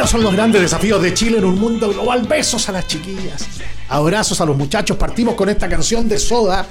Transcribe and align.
¿Cuáles 0.00 0.12
son 0.12 0.22
los 0.22 0.32
grandes 0.32 0.62
desafíos 0.62 1.02
de 1.02 1.12
Chile 1.12 1.36
en 1.36 1.44
un 1.44 1.60
mundo 1.60 1.90
global? 1.90 2.22
Besos 2.26 2.66
a 2.70 2.72
las 2.72 2.86
chiquillas, 2.86 3.46
abrazos 3.86 4.40
a 4.40 4.46
los 4.46 4.56
muchachos. 4.56 4.96
Partimos 4.96 5.34
con 5.34 5.50
esta 5.50 5.68
canción 5.68 6.08
de 6.08 6.18
Soda, 6.18 6.64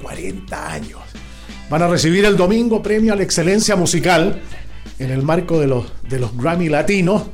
40 0.00 0.70
años. 0.70 1.00
Van 1.68 1.82
a 1.82 1.88
recibir 1.88 2.24
el 2.24 2.36
domingo 2.36 2.80
premio 2.80 3.12
a 3.12 3.16
la 3.16 3.24
excelencia 3.24 3.74
musical 3.74 4.40
en 5.00 5.10
el 5.10 5.24
marco 5.24 5.58
de 5.58 5.66
los, 5.66 5.86
de 6.08 6.20
los 6.20 6.36
Grammy 6.36 6.68
Latinos. 6.68 7.24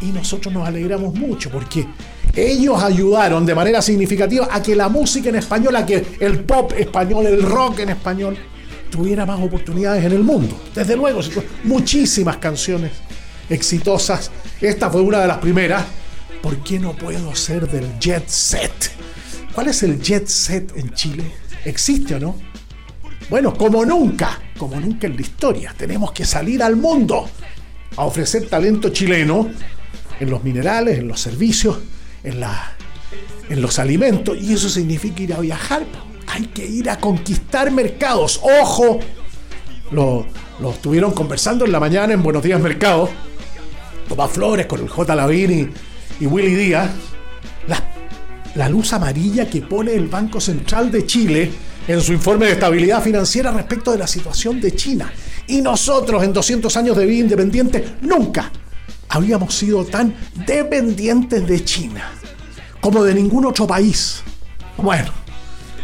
Y 0.00 0.06
nosotros 0.06 0.54
nos 0.54 0.66
alegramos 0.66 1.14
mucho 1.14 1.50
porque 1.50 1.86
ellos 2.34 2.82
ayudaron 2.82 3.44
de 3.44 3.54
manera 3.54 3.82
significativa 3.82 4.48
a 4.50 4.62
que 4.62 4.74
la 4.74 4.88
música 4.88 5.28
en 5.28 5.36
español, 5.36 5.76
a 5.76 5.84
que 5.84 6.16
el 6.20 6.40
pop 6.40 6.72
español, 6.74 7.26
el 7.26 7.42
rock 7.42 7.80
en 7.80 7.90
español, 7.90 8.38
tuviera 8.90 9.26
más 9.26 9.42
oportunidades 9.42 10.06
en 10.06 10.12
el 10.12 10.24
mundo. 10.24 10.58
Desde 10.74 10.96
luego, 10.96 11.20
muchísimas 11.64 12.38
canciones 12.38 12.92
exitosas. 13.48 14.30
Esta 14.60 14.90
fue 14.90 15.00
una 15.00 15.20
de 15.20 15.28
las 15.28 15.38
primeras. 15.38 15.84
¿Por 16.42 16.58
qué 16.58 16.78
no 16.78 16.92
puedo 16.94 17.34
ser 17.34 17.68
del 17.68 17.98
jet 17.98 18.28
set? 18.28 18.90
¿Cuál 19.52 19.68
es 19.68 19.82
el 19.82 20.00
jet 20.00 20.26
set 20.26 20.76
en 20.76 20.92
Chile? 20.92 21.24
¿Existe 21.64 22.14
o 22.14 22.20
no? 22.20 22.36
Bueno, 23.28 23.54
como 23.54 23.84
nunca, 23.84 24.40
como 24.56 24.78
nunca 24.78 25.06
en 25.06 25.16
la 25.16 25.22
historia, 25.22 25.74
tenemos 25.76 26.12
que 26.12 26.24
salir 26.24 26.62
al 26.62 26.76
mundo 26.76 27.28
a 27.96 28.04
ofrecer 28.04 28.48
talento 28.48 28.90
chileno 28.90 29.48
en 30.20 30.30
los 30.30 30.44
minerales, 30.44 30.98
en 30.98 31.08
los 31.08 31.20
servicios, 31.20 31.78
en, 32.22 32.40
la, 32.40 32.72
en 33.48 33.60
los 33.60 33.78
alimentos. 33.78 34.36
Y 34.40 34.52
eso 34.52 34.68
significa 34.68 35.22
ir 35.22 35.32
a 35.34 35.40
viajar. 35.40 35.84
Hay 36.28 36.46
que 36.46 36.64
ir 36.64 36.88
a 36.90 36.98
conquistar 36.98 37.70
mercados. 37.72 38.40
Ojo, 38.60 39.00
lo, 39.90 40.26
lo 40.60 40.70
estuvieron 40.70 41.12
conversando 41.12 41.64
en 41.64 41.72
la 41.72 41.80
mañana 41.80 42.12
en 42.12 42.22
Buenos 42.22 42.42
Días 42.42 42.60
Mercado 42.60 43.10
Tomás 44.08 44.30
Flores, 44.30 44.66
con 44.66 44.80
el 44.80 44.88
J. 44.88 45.14
Lavín 45.14 45.72
y, 46.20 46.26
Willy 46.26 46.54
Díaz, 46.54 46.90
la, 47.68 47.82
la 48.54 48.68
luz 48.68 48.92
amarilla 48.92 49.48
que 49.48 49.62
pone 49.62 49.94
el 49.94 50.08
Banco 50.08 50.40
Central 50.40 50.90
de 50.90 51.06
Chile 51.06 51.50
en 51.88 52.00
su 52.00 52.12
informe 52.12 52.46
de 52.46 52.52
estabilidad 52.52 53.02
financiera 53.02 53.50
respecto 53.50 53.92
de 53.92 53.98
la 53.98 54.06
situación 54.06 54.60
de 54.60 54.74
China. 54.74 55.12
Y 55.46 55.60
nosotros 55.60 56.22
en 56.22 56.32
200 56.32 56.76
años 56.76 56.96
de 56.96 57.06
vida 57.06 57.20
independiente 57.20 57.84
nunca 58.02 58.50
habíamos 59.08 59.54
sido 59.54 59.84
tan 59.84 60.14
dependientes 60.46 61.46
de 61.46 61.64
China 61.64 62.10
como 62.80 63.04
de 63.04 63.14
ningún 63.14 63.46
otro 63.46 63.66
país. 63.66 64.22
Bueno, 64.76 65.10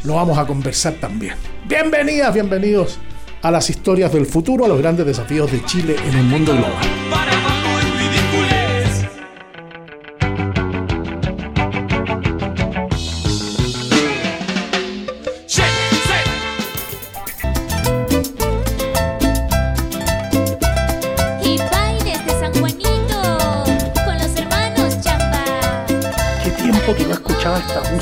lo 0.04 0.14
vamos 0.14 0.38
a 0.38 0.46
conversar 0.46 0.94
también. 0.94 1.34
Bienvenidas, 1.68 2.34
bienvenidos 2.34 2.98
a 3.42 3.50
las 3.50 3.70
historias 3.70 4.12
del 4.12 4.26
futuro, 4.26 4.64
a 4.64 4.68
los 4.68 4.78
grandes 4.78 5.06
desafíos 5.06 5.50
de 5.50 5.64
Chile 5.64 5.96
en 6.04 6.16
un 6.16 6.28
mundo 6.28 6.52
global. 6.52 7.51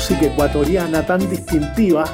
Música 0.01 0.25
ecuatoriana 0.25 1.05
tan 1.05 1.29
distintiva, 1.29 2.05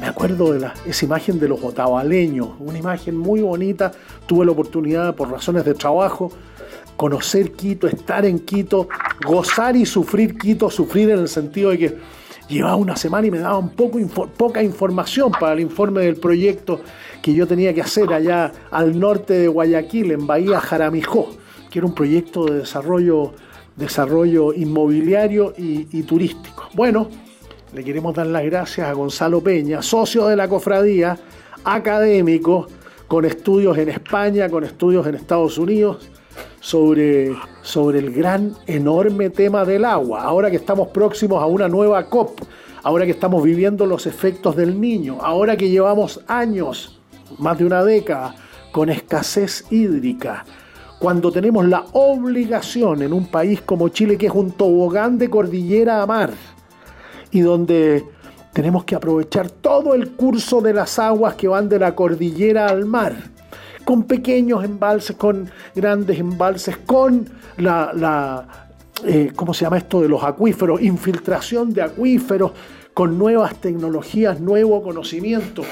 me 0.00 0.06
acuerdo 0.06 0.54
de 0.54 0.60
la, 0.60 0.72
esa 0.86 1.04
imagen 1.04 1.38
de 1.38 1.48
los 1.48 1.62
otavaleños, 1.62 2.48
una 2.58 2.78
imagen 2.78 3.14
muy 3.14 3.42
bonita. 3.42 3.92
Tuve 4.24 4.46
la 4.46 4.52
oportunidad, 4.52 5.14
por 5.14 5.30
razones 5.30 5.66
de 5.66 5.74
trabajo, 5.74 6.32
conocer 6.96 7.52
Quito, 7.52 7.88
estar 7.88 8.24
en 8.24 8.38
Quito, 8.38 8.88
gozar 9.22 9.76
y 9.76 9.84
sufrir 9.84 10.38
Quito, 10.38 10.70
sufrir 10.70 11.10
en 11.10 11.18
el 11.18 11.28
sentido 11.28 11.72
de 11.72 11.78
que 11.78 11.98
llevaba 12.48 12.76
una 12.76 12.96
semana 12.96 13.26
y 13.26 13.30
me 13.30 13.38
daban 13.38 13.68
poco, 13.68 13.98
poca 14.34 14.62
información 14.62 15.30
para 15.30 15.52
el 15.52 15.60
informe 15.60 16.00
del 16.00 16.16
proyecto 16.16 16.80
que 17.20 17.34
yo 17.34 17.46
tenía 17.46 17.74
que 17.74 17.82
hacer 17.82 18.10
allá 18.14 18.50
al 18.70 18.98
norte 18.98 19.34
de 19.34 19.48
Guayaquil, 19.48 20.12
en 20.12 20.26
Bahía 20.26 20.58
Jaramijó, 20.58 21.28
que 21.70 21.80
era 21.80 21.86
un 21.86 21.94
proyecto 21.94 22.46
de 22.46 22.60
desarrollo 22.60 23.34
desarrollo 23.76 24.52
inmobiliario 24.52 25.54
y, 25.56 26.02
turístico. 26.02 26.68
Bueno, 26.74 27.08
le 27.72 27.82
queremos 27.82 28.14
dar 28.14 28.26
las 28.26 28.44
gracias 28.44 28.88
a 28.88 28.92
Gonzalo 28.92 29.40
Peña, 29.40 29.82
socio 29.82 30.26
de 30.26 30.36
la 30.36 30.48
cofradía, 30.48 31.18
académico, 31.64 32.68
con 33.08 33.24
estudios 33.24 33.76
en 33.78 33.88
España, 33.88 34.48
con 34.48 34.64
estudios 34.64 35.06
en 35.06 35.16
Estados 35.16 35.58
Unidos, 35.58 36.08
sobre, 36.60 37.34
sobre 37.62 37.98
el 37.98 38.12
gran, 38.12 38.54
enorme 38.66 39.30
tema 39.30 39.64
del 39.64 39.84
agua. 39.84 40.22
Ahora 40.22 40.50
que 40.50 40.56
estamos 40.56 40.88
próximos 40.88 41.42
a 41.42 41.46
una 41.46 41.68
nueva 41.68 42.08
COP, 42.08 42.40
ahora 42.82 43.04
que 43.04 43.10
estamos 43.12 43.42
viviendo 43.42 43.86
los 43.86 44.06
efectos 44.06 44.56
del 44.56 44.80
niño, 44.80 45.18
ahora 45.20 45.56
que 45.56 45.68
llevamos 45.68 46.20
años, 46.26 47.00
más 47.38 47.58
de 47.58 47.64
una 47.64 47.84
década, 47.84 48.36
con 48.72 48.88
escasez 48.88 49.64
hídrica, 49.70 50.44
cuando 51.04 51.30
tenemos 51.30 51.66
la 51.66 51.84
obligación 51.92 53.02
en 53.02 53.12
un 53.12 53.26
país 53.26 53.60
como 53.60 53.90
Chile, 53.90 54.16
que 54.16 54.24
es 54.24 54.32
un 54.32 54.52
tobogán 54.52 55.18
de 55.18 55.28
cordillera 55.28 56.00
a 56.00 56.06
mar, 56.06 56.30
y 57.30 57.40
donde 57.40 58.06
tenemos 58.54 58.84
que 58.84 58.94
aprovechar 58.94 59.50
todo 59.50 59.92
el 59.92 60.12
curso 60.12 60.62
de 60.62 60.72
las 60.72 60.98
aguas 60.98 61.34
que 61.34 61.46
van 61.46 61.68
de 61.68 61.78
la 61.78 61.94
cordillera 61.94 62.68
al 62.68 62.86
mar, 62.86 63.16
con 63.84 64.04
pequeños 64.04 64.64
embalses, 64.64 65.14
con 65.16 65.50
grandes 65.74 66.18
embalses, 66.18 66.78
con 66.86 67.28
la, 67.58 68.48
eh, 69.04 69.30
¿cómo 69.36 69.52
se 69.52 69.66
llama 69.66 69.76
esto 69.76 70.00
de 70.00 70.08
los 70.08 70.24
acuíferos? 70.24 70.80
Infiltración 70.80 71.74
de 71.74 71.82
acuíferos, 71.82 72.52
con 72.94 73.18
nuevas 73.18 73.56
tecnologías, 73.56 74.40
nuevo 74.40 74.82
conocimiento. 74.82 75.64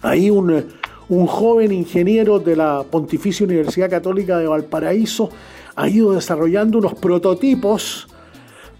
Hay 0.00 0.30
un, 0.30 0.77
un 1.08 1.26
joven 1.26 1.72
ingeniero 1.72 2.38
de 2.38 2.56
la 2.56 2.84
Pontificia 2.88 3.44
Universidad 3.44 3.88
Católica 3.88 4.38
de 4.38 4.46
Valparaíso 4.46 5.30
ha 5.74 5.88
ido 5.88 6.12
desarrollando 6.12 6.78
unos 6.78 6.94
prototipos 6.94 8.08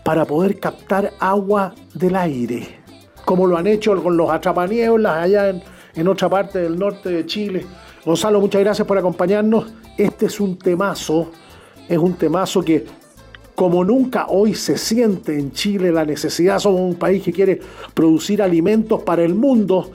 para 0.04 0.24
poder 0.24 0.58
captar 0.58 1.12
agua 1.18 1.74
del 1.94 2.16
aire, 2.16 2.80
como 3.24 3.46
lo 3.46 3.56
han 3.56 3.66
hecho 3.66 4.02
con 4.02 4.16
los 4.16 4.30
atrapanieblas 4.30 5.16
allá 5.16 5.50
en, 5.50 5.62
en 5.94 6.08
otra 6.08 6.28
parte 6.28 6.58
del 6.58 6.78
norte 6.78 7.08
de 7.08 7.26
Chile. 7.26 7.64
Gonzalo, 8.04 8.40
muchas 8.40 8.62
gracias 8.62 8.86
por 8.86 8.98
acompañarnos. 8.98 9.66
Este 9.96 10.26
es 10.26 10.38
un 10.38 10.58
temazo, 10.58 11.30
es 11.88 11.98
un 11.98 12.14
temazo 12.14 12.62
que 12.62 12.86
como 13.54 13.84
nunca 13.84 14.26
hoy 14.28 14.54
se 14.54 14.78
siente 14.78 15.36
en 15.36 15.50
Chile 15.50 15.90
la 15.90 16.04
necesidad, 16.04 16.58
somos 16.58 16.80
un 16.80 16.94
país 16.94 17.22
que 17.22 17.32
quiere 17.32 17.60
producir 17.92 18.40
alimentos 18.40 19.02
para 19.02 19.24
el 19.24 19.34
mundo 19.34 19.90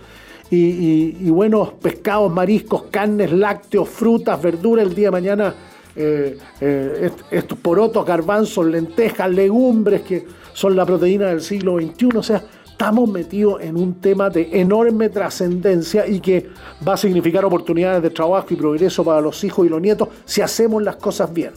y, 0.55 1.29
buenos 1.29 1.73
pescados, 1.73 2.31
mariscos, 2.31 2.83
carnes, 2.91 3.31
lácteos, 3.31 3.89
frutas, 3.89 4.41
verduras. 4.41 4.85
El 4.85 4.95
día 4.95 5.07
de 5.07 5.11
mañana 5.11 5.55
eh, 5.95 6.37
eh, 6.61 7.11
estos 7.31 7.57
porotos, 7.57 8.05
garbanzos, 8.05 8.65
lentejas, 8.65 9.29
legumbres 9.29 10.01
que 10.01 10.25
son 10.53 10.75
la 10.75 10.85
proteína 10.85 11.27
del 11.27 11.41
siglo 11.41 11.79
XXI. 11.79 12.17
O 12.17 12.23
sea, 12.23 12.43
estamos 12.67 13.09
metidos 13.09 13.61
en 13.61 13.77
un 13.77 13.95
tema 13.99 14.29
de 14.29 14.49
enorme 14.53 15.09
trascendencia 15.09 16.07
y 16.07 16.19
que 16.19 16.49
va 16.87 16.93
a 16.93 16.97
significar 16.97 17.45
oportunidades 17.45 18.03
de 18.03 18.09
trabajo 18.09 18.47
y 18.51 18.55
progreso 18.55 19.03
para 19.03 19.21
los 19.21 19.43
hijos 19.43 19.65
y 19.65 19.69
los 19.69 19.81
nietos 19.81 20.09
si 20.25 20.41
hacemos 20.41 20.83
las 20.83 20.97
cosas 20.97 21.33
bien. 21.33 21.51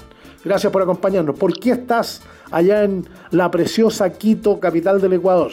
Gracias 0.44 0.72
por 0.72 0.80
acompañarnos. 0.80 1.36
¿Por 1.36 1.58
qué 1.58 1.72
estás 1.72 2.22
allá 2.52 2.84
en 2.84 3.06
la 3.32 3.50
preciosa 3.50 4.10
Quito, 4.12 4.60
capital 4.60 5.00
del 5.00 5.14
Ecuador? 5.14 5.50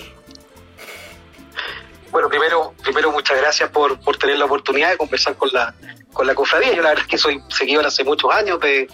Bueno, 2.11 2.29
primero, 2.29 2.62
primero 2.83 3.11
muchas 3.11 3.37
gracias 3.37 3.69
por, 3.69 3.99
por 3.99 4.17
tener 4.17 4.37
la 4.37 4.45
oportunidad 4.45 4.91
de 4.91 4.97
conversar 4.97 5.35
con 5.35 5.49
la, 5.51 5.73
con 6.11 6.27
la 6.27 6.35
cofradía. 6.35 6.73
Yo 6.73 6.81
la 6.81 6.89
verdad 6.89 7.05
es 7.05 7.09
que 7.09 7.17
soy 7.17 7.41
seguidor 7.49 7.85
hace 7.85 8.03
muchos 8.03 8.33
años 8.33 8.59
de, 8.59 8.87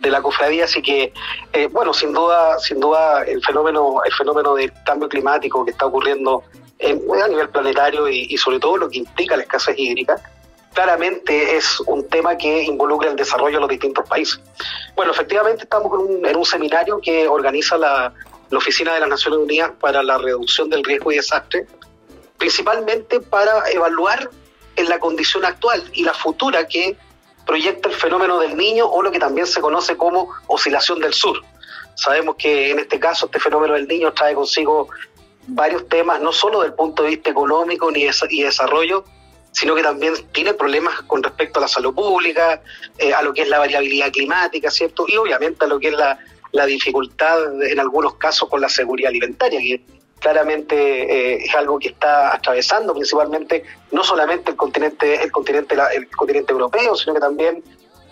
de 0.00 0.10
la 0.10 0.22
cofradía, 0.22 0.64
así 0.64 0.82
que 0.82 1.12
eh, 1.52 1.66
bueno, 1.66 1.92
sin 1.92 2.12
duda, 2.12 2.58
sin 2.58 2.80
duda 2.80 3.24
el 3.24 3.42
fenómeno, 3.42 4.02
el 4.04 4.12
fenómeno 4.12 4.54
del 4.54 4.72
cambio 4.84 5.08
climático 5.08 5.64
que 5.64 5.70
está 5.72 5.86
ocurriendo 5.86 6.44
a 6.82 7.28
nivel 7.28 7.48
planetario 7.48 8.08
y, 8.08 8.36
sobre 8.36 8.58
todo 8.58 8.76
lo 8.76 8.90
que 8.90 8.98
implica 8.98 9.36
la 9.36 9.42
escasez 9.42 9.78
hídrica, 9.78 10.16
claramente 10.72 11.56
es 11.56 11.80
un 11.80 12.08
tema 12.08 12.36
que 12.36 12.64
involucra 12.64 13.10
el 13.10 13.16
desarrollo 13.16 13.56
de 13.56 13.60
los 13.60 13.68
distintos 13.68 14.08
países. 14.08 14.40
Bueno, 14.96 15.12
efectivamente 15.12 15.64
estamos 15.64 15.92
en 16.24 16.36
un, 16.36 16.44
seminario 16.44 17.00
que 17.00 17.28
organiza 17.28 17.76
la, 17.78 18.12
Oficina 18.54 18.92
de 18.92 19.00
las 19.00 19.08
Naciones 19.08 19.40
Unidas 19.40 19.70
para 19.80 20.02
la 20.02 20.18
Reducción 20.18 20.68
del 20.68 20.84
Riesgo 20.84 21.10
y 21.10 21.16
Desastre, 21.16 21.66
principalmente 22.42 23.20
para 23.20 23.70
evaluar 23.70 24.28
en 24.74 24.88
la 24.88 24.98
condición 24.98 25.44
actual 25.44 25.80
y 25.92 26.02
la 26.02 26.12
futura 26.12 26.66
que 26.66 26.96
proyecta 27.46 27.88
el 27.88 27.94
fenómeno 27.94 28.40
del 28.40 28.56
niño 28.56 28.84
o 28.84 29.00
lo 29.00 29.12
que 29.12 29.20
también 29.20 29.46
se 29.46 29.60
conoce 29.60 29.96
como 29.96 30.28
oscilación 30.48 30.98
del 30.98 31.14
sur. 31.14 31.40
Sabemos 31.94 32.34
que 32.36 32.72
en 32.72 32.80
este 32.80 32.98
caso 32.98 33.26
este 33.26 33.38
fenómeno 33.38 33.74
del 33.74 33.86
niño 33.86 34.12
trae 34.12 34.34
consigo 34.34 34.88
varios 35.46 35.88
temas, 35.88 36.20
no 36.20 36.32
solo 36.32 36.62
del 36.62 36.74
punto 36.74 37.04
de 37.04 37.10
vista 37.10 37.30
económico 37.30 37.92
ni 37.92 38.08
y 38.30 38.42
desarrollo, 38.42 39.04
sino 39.52 39.76
que 39.76 39.84
también 39.84 40.14
tiene 40.32 40.52
problemas 40.52 41.00
con 41.02 41.22
respecto 41.22 41.60
a 41.60 41.62
la 41.62 41.68
salud 41.68 41.94
pública, 41.94 42.60
eh, 42.98 43.14
a 43.14 43.22
lo 43.22 43.32
que 43.32 43.42
es 43.42 43.48
la 43.48 43.60
variabilidad 43.60 44.10
climática, 44.10 44.68
¿cierto? 44.68 45.04
Y 45.06 45.16
obviamente 45.16 45.64
a 45.64 45.68
lo 45.68 45.78
que 45.78 45.90
es 45.90 45.94
la, 45.94 46.18
dificultad 46.66 47.62
en 47.62 47.78
algunos 47.78 48.16
casos 48.16 48.48
con 48.48 48.60
la 48.60 48.68
seguridad 48.68 49.10
alimentaria, 49.10 49.60
que 49.60 50.01
claramente 50.22 50.74
eh, 50.76 51.44
es 51.44 51.54
algo 51.54 51.78
que 51.78 51.88
está 51.88 52.34
atravesando 52.34 52.94
principalmente 52.94 53.64
no 53.90 54.04
solamente 54.04 54.52
el 54.52 54.56
continente, 54.56 55.22
el 55.22 55.32
continente, 55.32 55.74
el 55.94 56.08
continente 56.08 56.52
europeo, 56.52 56.94
sino 56.94 57.14
que 57.14 57.20
también 57.20 57.62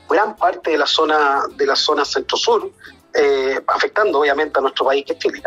gran 0.09 0.35
parte 0.37 0.73
de 0.73 0.79
la 0.79 0.87
zona 0.87 1.43
de 1.57 1.67
la 1.67 1.77
zona 1.77 2.05
centro-sur, 2.05 2.69
eh, 3.15 3.61
afectando 3.69 4.21
obviamente 4.21 4.59
a 4.59 4.63
nuestro 4.63 4.87
país 4.87 5.05
que 5.07 5.13
es 5.13 5.19
Chile, 5.21 5.41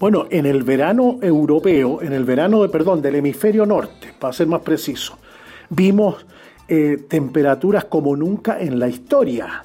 Bueno, 0.00 0.26
en 0.30 0.46
el 0.46 0.62
verano 0.62 1.18
europeo, 1.20 2.00
en 2.00 2.14
el 2.14 2.24
verano 2.24 2.62
de, 2.62 2.70
perdón, 2.70 3.02
del 3.02 3.16
hemisferio 3.16 3.66
norte, 3.66 4.14
para 4.18 4.32
ser 4.32 4.46
más 4.46 4.62
preciso, 4.62 5.18
vimos 5.68 6.24
eh, 6.68 7.04
temperaturas 7.08 7.84
como 7.84 8.16
nunca 8.16 8.58
en 8.58 8.78
la 8.78 8.88
historia, 8.88 9.64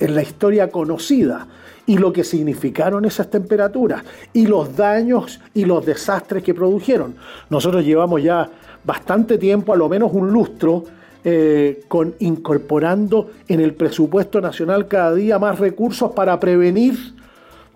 en 0.00 0.14
la 0.14 0.22
historia 0.22 0.70
conocida, 0.70 1.46
y 1.86 1.98
lo 1.98 2.12
que 2.12 2.24
significaron 2.24 3.04
esas 3.04 3.30
temperaturas, 3.30 4.02
y 4.32 4.46
los 4.46 4.76
daños 4.76 5.40
y 5.54 5.64
los 5.64 5.84
desastres 5.84 6.42
que 6.42 6.54
produjeron. 6.54 7.14
Nosotros 7.48 7.84
llevamos 7.84 8.22
ya 8.22 8.48
bastante 8.84 9.38
tiempo, 9.38 9.72
a 9.72 9.76
lo 9.76 9.88
menos 9.88 10.10
un 10.12 10.30
lustro, 10.30 10.84
eh, 11.22 11.82
con 11.86 12.14
incorporando 12.20 13.30
en 13.46 13.60
el 13.60 13.74
presupuesto 13.74 14.40
nacional 14.40 14.88
cada 14.88 15.14
día 15.14 15.38
más 15.38 15.58
recursos 15.58 16.12
para 16.12 16.40
prevenir 16.40 16.96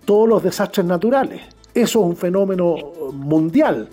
todos 0.07 0.27
los 0.27 0.43
desastres 0.43 0.87
naturales. 0.87 1.43
Eso 1.75 2.01
es 2.01 2.07
un 2.07 2.17
fenómeno 2.17 2.77
mundial. 3.13 3.89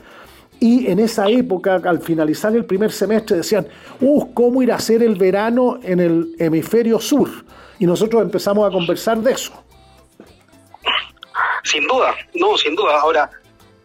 Y 0.60 0.86
en 0.88 1.00
esa 1.00 1.28
época, 1.28 1.81
al 1.83 2.00
finalizar 2.00 2.56
el 2.56 2.66
primer 2.66 2.92
semestre, 2.92 3.38
decían, 3.38 3.66
uh, 4.00 4.31
¿cómo 4.33 4.62
ir 4.62 4.72
a 4.72 4.75
hacer 4.75 5.01
el 5.01 5.16
verano 5.16 5.80
en 5.81 6.00
el 6.00 6.36
hemisferio 6.38 7.00
sur? 7.00 7.28
Y 7.81 7.88
nosotros 7.88 8.22
empezamos 8.22 8.69
a 8.69 8.72
conversar 8.72 9.18
de 9.18 9.31
eso. 9.31 9.51
Sin 11.63 11.88
duda, 11.88 12.13
no, 12.36 12.56
sin 12.56 12.75
duda. 12.75 13.00
Ahora, 13.01 13.31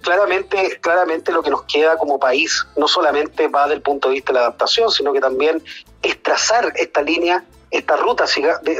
claramente, 0.02 0.78
claramente 0.82 1.32
lo 1.32 1.42
que 1.42 1.48
nos 1.48 1.62
queda 1.62 1.96
como 1.96 2.20
país 2.20 2.66
no 2.76 2.88
solamente 2.88 3.48
va 3.48 3.66
del 3.66 3.80
punto 3.80 4.08
de 4.08 4.16
vista 4.16 4.34
de 4.34 4.38
la 4.38 4.44
adaptación, 4.44 4.90
sino 4.90 5.14
que 5.14 5.20
también 5.20 5.62
es 6.02 6.22
trazar 6.22 6.74
esta 6.76 7.00
línea, 7.00 7.42
esta 7.70 7.96
ruta 7.96 8.26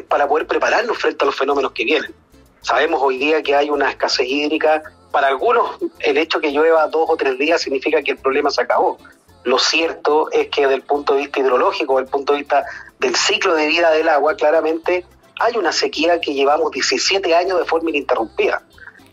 para 0.07 0.29
poder 0.29 0.47
prepararnos 0.47 0.99
frente 0.99 1.25
a 1.25 1.27
los 1.27 1.35
fenómenos 1.35 1.73
que 1.73 1.87
vienen. 1.87 2.15
Sabemos 2.61 3.01
hoy 3.03 3.17
día 3.17 3.43
que 3.43 3.55
hay 3.55 3.71
una 3.71 3.89
escasez 3.89 4.27
hídrica 4.29 4.83
para 5.13 5.29
algunos 5.29 5.79
el 6.01 6.19
hecho 6.19 6.41
que 6.41 6.51
llueva 6.51 6.89
dos 6.89 7.07
o 7.09 7.17
tres 7.17 7.39
días 7.39 7.63
significa 7.63 8.03
que 8.03 8.11
el 8.11 8.19
problema 8.19 8.51
se 8.51 8.61
acabó. 8.61 8.99
Lo 9.45 9.59
cierto 9.59 10.31
es 10.33 10.49
que 10.49 10.63
desde 10.63 10.75
el 10.75 10.83
punto 10.83 11.15
de 11.15 11.21
vista 11.21 11.41
hidrológico, 11.41 11.95
desde 11.95 12.05
el 12.05 12.11
punto 12.11 12.33
de 12.35 12.41
vista 12.41 12.67
del 12.98 13.14
ciclo 13.14 13.54
de 13.54 13.66
vida 13.66 13.90
del 13.90 14.08
agua, 14.08 14.37
claramente 14.37 15.04
hay 15.38 15.56
una 15.56 15.72
sequía 15.72 16.20
que 16.20 16.34
llevamos 16.34 16.70
17 16.70 17.34
años 17.34 17.58
de 17.58 17.64
forma 17.64 17.90
ininterrumpida. 17.90 18.62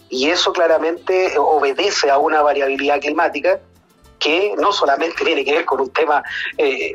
Y 0.10 0.30
eso 0.30 0.54
claramente 0.54 1.34
obedece 1.38 2.10
a 2.10 2.18
una 2.18 2.42
variabilidad 2.42 3.00
climática 3.02 3.60
que 4.20 4.54
no 4.58 4.72
solamente 4.72 5.24
tiene 5.26 5.44
que 5.44 5.54
ver 5.54 5.66
con 5.66 5.82
un 5.82 5.90
tema, 5.90 6.24
eh, 6.58 6.94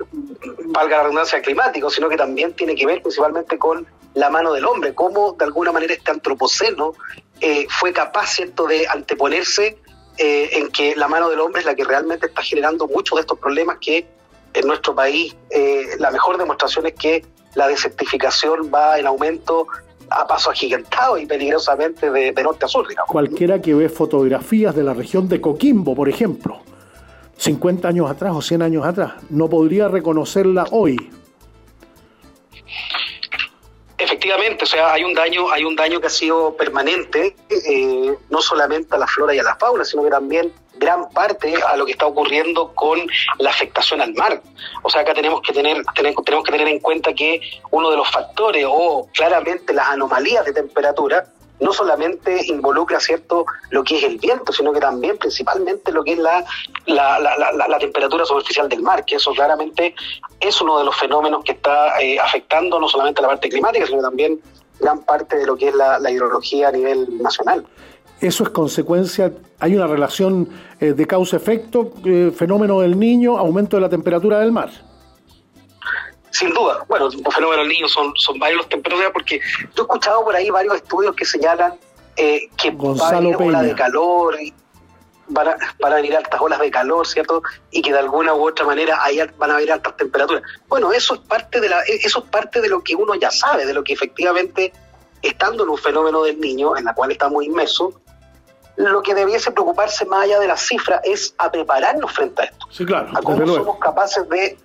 valga 0.66 0.98
la 0.98 1.02
redundancia, 1.04 1.42
climático, 1.42 1.90
sino 1.90 2.08
que 2.08 2.16
también 2.16 2.54
tiene 2.54 2.74
que 2.74 2.86
ver 2.86 3.02
principalmente 3.02 3.58
con 3.58 3.86
la 4.14 4.30
mano 4.30 4.52
del 4.52 4.64
hombre, 4.64 4.94
cómo 4.94 5.32
de 5.32 5.44
alguna 5.44 5.70
manera 5.70 5.92
este 5.92 6.10
antropoceno 6.10 6.94
eh, 7.40 7.66
fue 7.68 7.92
capaz, 7.92 8.34
¿cierto?, 8.34 8.66
de 8.66 8.88
anteponerse 8.88 9.78
eh, 10.16 10.48
en 10.52 10.70
que 10.70 10.96
la 10.96 11.06
mano 11.06 11.28
del 11.28 11.38
hombre 11.40 11.60
es 11.60 11.66
la 11.66 11.74
que 11.74 11.84
realmente 11.84 12.26
está 12.26 12.42
generando 12.42 12.88
muchos 12.88 13.16
de 13.16 13.20
estos 13.20 13.38
problemas 13.38 13.78
que 13.80 14.06
en 14.54 14.66
nuestro 14.66 14.94
país 14.94 15.36
eh, 15.50 15.86
la 15.98 16.10
mejor 16.10 16.38
demostración 16.38 16.86
es 16.86 16.94
que 16.94 17.24
la 17.54 17.68
desertificación 17.68 18.70
va 18.72 18.98
en 18.98 19.06
aumento 19.06 19.66
a 20.10 20.26
paso 20.26 20.50
agigantado 20.50 21.18
y 21.18 21.26
peligrosamente 21.26 22.10
de, 22.10 22.32
norte 22.42 22.64
a 22.64 22.68
sur. 22.68 22.86
Digamos. 22.88 23.10
Cualquiera 23.10 23.60
que 23.60 23.74
ve 23.74 23.88
fotografías 23.88 24.74
de 24.74 24.82
la 24.82 24.94
región 24.94 25.28
de 25.28 25.40
Coquimbo, 25.40 25.94
por 25.94 26.08
ejemplo, 26.08 26.60
50 27.36 27.88
años 27.88 28.10
atrás 28.10 28.34
o 28.34 28.42
100 28.42 28.62
años 28.62 28.86
atrás, 28.86 29.14
no 29.28 29.48
podría 29.48 29.88
reconocerla 29.88 30.66
hoy 30.70 31.10
Efectivamente, 33.98 34.62
o 34.62 34.66
sea, 34.66 34.92
hay 34.92 35.02
un 35.02 35.12
daño, 35.12 35.50
hay 35.50 35.64
un 35.64 35.74
daño 35.74 36.00
que 36.00 36.06
ha 36.06 36.10
sido 36.10 36.56
permanente, 36.56 37.34
eh, 37.50 38.14
no 38.30 38.40
solamente 38.40 38.94
a 38.94 38.98
la 38.98 39.08
flora 39.08 39.34
y 39.34 39.40
a 39.40 39.42
la 39.42 39.56
fauna, 39.56 39.84
sino 39.84 40.04
que 40.04 40.10
también 40.10 40.52
gran 40.78 41.08
parte 41.10 41.54
a 41.62 41.76
lo 41.76 41.86
que 41.86 41.92
está 41.92 42.06
ocurriendo 42.06 42.72
con 42.74 42.98
la 43.38 43.50
afectación 43.50 44.00
al 44.00 44.14
mar. 44.14 44.42
O 44.82 44.90
sea, 44.90 45.02
acá 45.02 45.14
tenemos 45.14 45.40
que 45.42 45.52
tener, 45.52 45.82
tenemos, 45.94 46.24
tenemos 46.24 46.44
que 46.44 46.52
tener 46.52 46.68
en 46.68 46.80
cuenta 46.80 47.12
que 47.12 47.40
uno 47.70 47.90
de 47.90 47.96
los 47.96 48.10
factores 48.10 48.64
o 48.68 49.08
claramente 49.12 49.72
las 49.72 49.88
anomalías 49.88 50.44
de 50.44 50.52
temperatura 50.52 51.26
no 51.60 51.72
solamente 51.72 52.46
involucra 52.46 53.00
cierto 53.00 53.44
lo 53.70 53.82
que 53.82 53.98
es 53.98 54.04
el 54.04 54.18
viento, 54.18 54.52
sino 54.52 54.72
que 54.72 54.80
también 54.80 55.18
principalmente 55.18 55.90
lo 55.90 56.04
que 56.04 56.12
es 56.12 56.18
la, 56.18 56.44
la, 56.86 57.18
la, 57.18 57.68
la 57.68 57.78
temperatura 57.78 58.24
superficial 58.24 58.68
del 58.68 58.82
mar, 58.82 59.04
que 59.04 59.16
eso 59.16 59.32
claramente 59.32 59.94
es 60.40 60.60
uno 60.60 60.78
de 60.78 60.84
los 60.84 60.96
fenómenos 60.96 61.42
que 61.44 61.52
está 61.52 62.00
eh, 62.00 62.18
afectando 62.18 62.78
no 62.78 62.88
solamente 62.88 63.20
la 63.22 63.28
parte 63.28 63.48
climática, 63.48 63.86
sino 63.86 64.02
también 64.02 64.40
gran 64.78 65.00
parte 65.02 65.36
de 65.36 65.46
lo 65.46 65.56
que 65.56 65.68
es 65.68 65.74
la, 65.74 66.10
hidrología 66.10 66.68
a 66.68 66.72
nivel 66.72 67.20
nacional. 67.20 67.66
Eso 68.20 68.44
es 68.44 68.50
consecuencia, 68.50 69.32
hay 69.60 69.76
una 69.76 69.86
relación 69.86 70.48
eh, 70.80 70.92
de 70.92 71.06
causa-efecto, 71.06 71.92
eh, 72.04 72.32
fenómeno 72.34 72.80
del 72.80 72.98
niño, 72.98 73.36
aumento 73.36 73.76
de 73.76 73.82
la 73.82 73.88
temperatura 73.88 74.38
del 74.40 74.52
mar. 74.52 74.70
Sin 76.30 76.50
duda. 76.50 76.84
Bueno, 76.88 77.06
los 77.06 77.34
fenómenos 77.34 77.66
del 77.66 77.68
niño 77.68 77.88
son, 77.88 78.12
son 78.16 78.38
varios 78.38 78.58
los 78.58 78.68
temperaturas, 78.68 79.10
porque 79.12 79.40
yo 79.60 79.68
he 79.76 79.80
escuchado 79.82 80.24
por 80.24 80.36
ahí 80.36 80.50
varios 80.50 80.76
estudios 80.76 81.16
que 81.16 81.24
señalan 81.24 81.74
eh, 82.16 82.48
que 82.56 82.70
Gonzalo 82.70 83.30
va 83.30 83.36
a 83.36 83.38
ola 83.38 83.62
de 83.62 83.74
calor, 83.74 84.36
van, 85.28 85.48
a, 85.48 85.94
venir 85.94 86.16
altas 86.16 86.40
olas 86.40 86.58
de 86.60 86.70
calor, 86.70 87.06
¿cierto? 87.06 87.42
Y 87.70 87.82
que 87.82 87.92
de 87.92 87.98
alguna 87.98 88.34
u 88.34 88.46
otra 88.46 88.66
manera 88.66 89.02
ahí 89.02 89.18
van 89.38 89.50
a 89.50 89.54
haber 89.54 89.72
altas 89.72 89.96
temperaturas. 89.96 90.42
Bueno, 90.68 90.92
eso 90.92 91.14
es 91.14 91.20
parte 91.20 91.60
de 91.60 91.68
la, 91.68 91.80
eso 91.82 92.18
es 92.20 92.24
parte 92.30 92.60
de 92.60 92.68
lo 92.68 92.82
que 92.82 92.94
uno 92.94 93.14
ya 93.14 93.30
sabe, 93.30 93.66
de 93.66 93.74
lo 93.74 93.84
que 93.84 93.92
efectivamente, 93.92 94.72
estando 95.22 95.64
en 95.64 95.70
un 95.70 95.78
fenómeno 95.78 96.22
del 96.22 96.40
niño, 96.40 96.76
en 96.76 96.84
la 96.84 96.94
cual 96.94 97.12
estamos 97.12 97.44
inmersos, 97.44 97.94
lo 98.78 99.02
que 99.02 99.14
debiese 99.14 99.50
preocuparse 99.50 100.04
más 100.06 100.24
allá 100.24 100.38
de 100.38 100.46
las 100.46 100.60
cifras 100.60 101.00
es 101.02 101.34
a 101.38 101.50
prepararnos 101.50 102.12
frente 102.12 102.42
a 102.42 102.44
esto. 102.46 102.66
Sí, 102.70 102.86
claro. 102.86 103.08
A 103.12 103.20
cómo 103.20 103.46
somos 103.46 103.78
capaces 103.78 104.28
de 104.28 104.56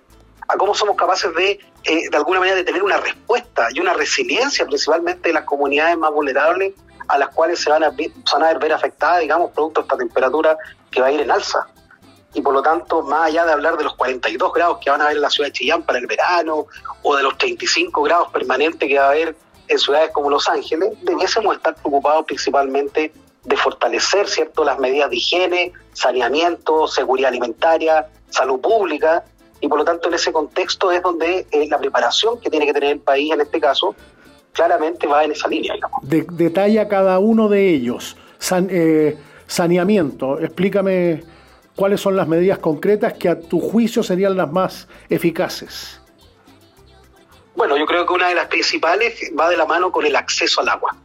a 0.46 0.56
cómo 0.56 0.74
somos 0.74 0.94
capaces 0.96 1.34
de, 1.34 1.58
eh, 1.84 2.10
de 2.10 2.16
alguna 2.16 2.38
manera, 2.38 2.56
de 2.56 2.64
tener 2.64 2.82
una 2.82 2.98
respuesta 2.98 3.68
y 3.72 3.80
una 3.80 3.94
resiliencia, 3.94 4.66
principalmente 4.66 5.28
de 5.28 5.32
las 5.32 5.44
comunidades 5.44 5.96
más 5.96 6.12
vulnerables, 6.12 6.74
a 7.08 7.18
las 7.18 7.30
cuales 7.30 7.60
se 7.60 7.70
van 7.70 7.82
a, 7.82 7.90
van 7.90 8.42
a 8.42 8.58
ver 8.58 8.72
afectadas, 8.72 9.20
digamos, 9.20 9.52
producto 9.52 9.80
de 9.80 9.86
esta 9.86 9.96
temperatura 9.96 10.58
que 10.90 11.00
va 11.00 11.06
a 11.06 11.12
ir 11.12 11.20
en 11.20 11.30
alza. 11.30 11.66
Y 12.34 12.42
por 12.42 12.52
lo 12.52 12.62
tanto, 12.62 13.02
más 13.02 13.28
allá 13.28 13.46
de 13.46 13.52
hablar 13.52 13.78
de 13.78 13.84
los 13.84 13.94
42 13.94 14.52
grados 14.52 14.78
que 14.82 14.90
van 14.90 15.00
a 15.00 15.04
haber 15.04 15.16
en 15.16 15.22
la 15.22 15.30
ciudad 15.30 15.48
de 15.48 15.52
Chillán 15.52 15.82
para 15.82 15.98
el 15.98 16.06
verano, 16.06 16.66
o 17.02 17.16
de 17.16 17.22
los 17.22 17.38
35 17.38 18.02
grados 18.02 18.30
permanentes 18.30 18.86
que 18.86 18.98
va 18.98 19.06
a 19.06 19.10
haber 19.10 19.34
en 19.68 19.78
ciudades 19.78 20.10
como 20.12 20.28
Los 20.28 20.48
Ángeles, 20.48 20.90
debiésemos 21.02 21.56
estar 21.56 21.74
preocupados 21.74 22.26
principalmente 22.26 23.12
de 23.44 23.56
fortalecer 23.56 24.26
cierto 24.28 24.64
las 24.64 24.78
medidas 24.78 25.10
de 25.10 25.16
higiene, 25.16 25.72
saneamiento, 25.92 26.88
seguridad 26.88 27.28
alimentaria, 27.28 28.08
salud 28.30 28.60
pública, 28.60 29.24
y 29.60 29.68
por 29.68 29.78
lo 29.78 29.84
tanto 29.84 30.08
en 30.08 30.14
ese 30.14 30.32
contexto 30.32 30.90
es 30.90 31.02
donde 31.02 31.46
eh, 31.50 31.68
la 31.68 31.78
preparación 31.78 32.40
que 32.40 32.50
tiene 32.50 32.66
que 32.66 32.72
tener 32.72 32.90
el 32.90 33.00
país 33.00 33.32
en 33.32 33.40
este 33.40 33.60
caso 33.60 33.94
claramente 34.52 35.06
va 35.06 35.24
en 35.24 35.32
esa 35.32 35.48
línea. 35.48 35.74
Digamos. 35.74 36.00
detalla 36.02 36.88
cada 36.88 37.18
uno 37.18 37.48
de 37.48 37.70
ellos. 37.70 38.16
Eh, 38.68 39.16
saneamiento, 39.46 40.38
explícame 40.38 41.24
cuáles 41.74 42.00
son 42.00 42.16
las 42.16 42.28
medidas 42.28 42.58
concretas 42.58 43.14
que 43.14 43.28
a 43.28 43.40
tu 43.40 43.60
juicio 43.60 44.02
serían 44.02 44.36
las 44.36 44.50
más 44.50 44.88
eficaces. 45.08 46.00
Bueno, 47.56 47.76
yo 47.76 47.86
creo 47.86 48.04
que 48.06 48.12
una 48.12 48.28
de 48.28 48.34
las 48.34 48.46
principales 48.46 49.32
va 49.38 49.48
de 49.48 49.56
la 49.56 49.64
mano 49.64 49.92
con 49.92 50.04
el 50.04 50.16
acceso 50.16 50.60
al 50.60 50.68
agua. 50.68 50.96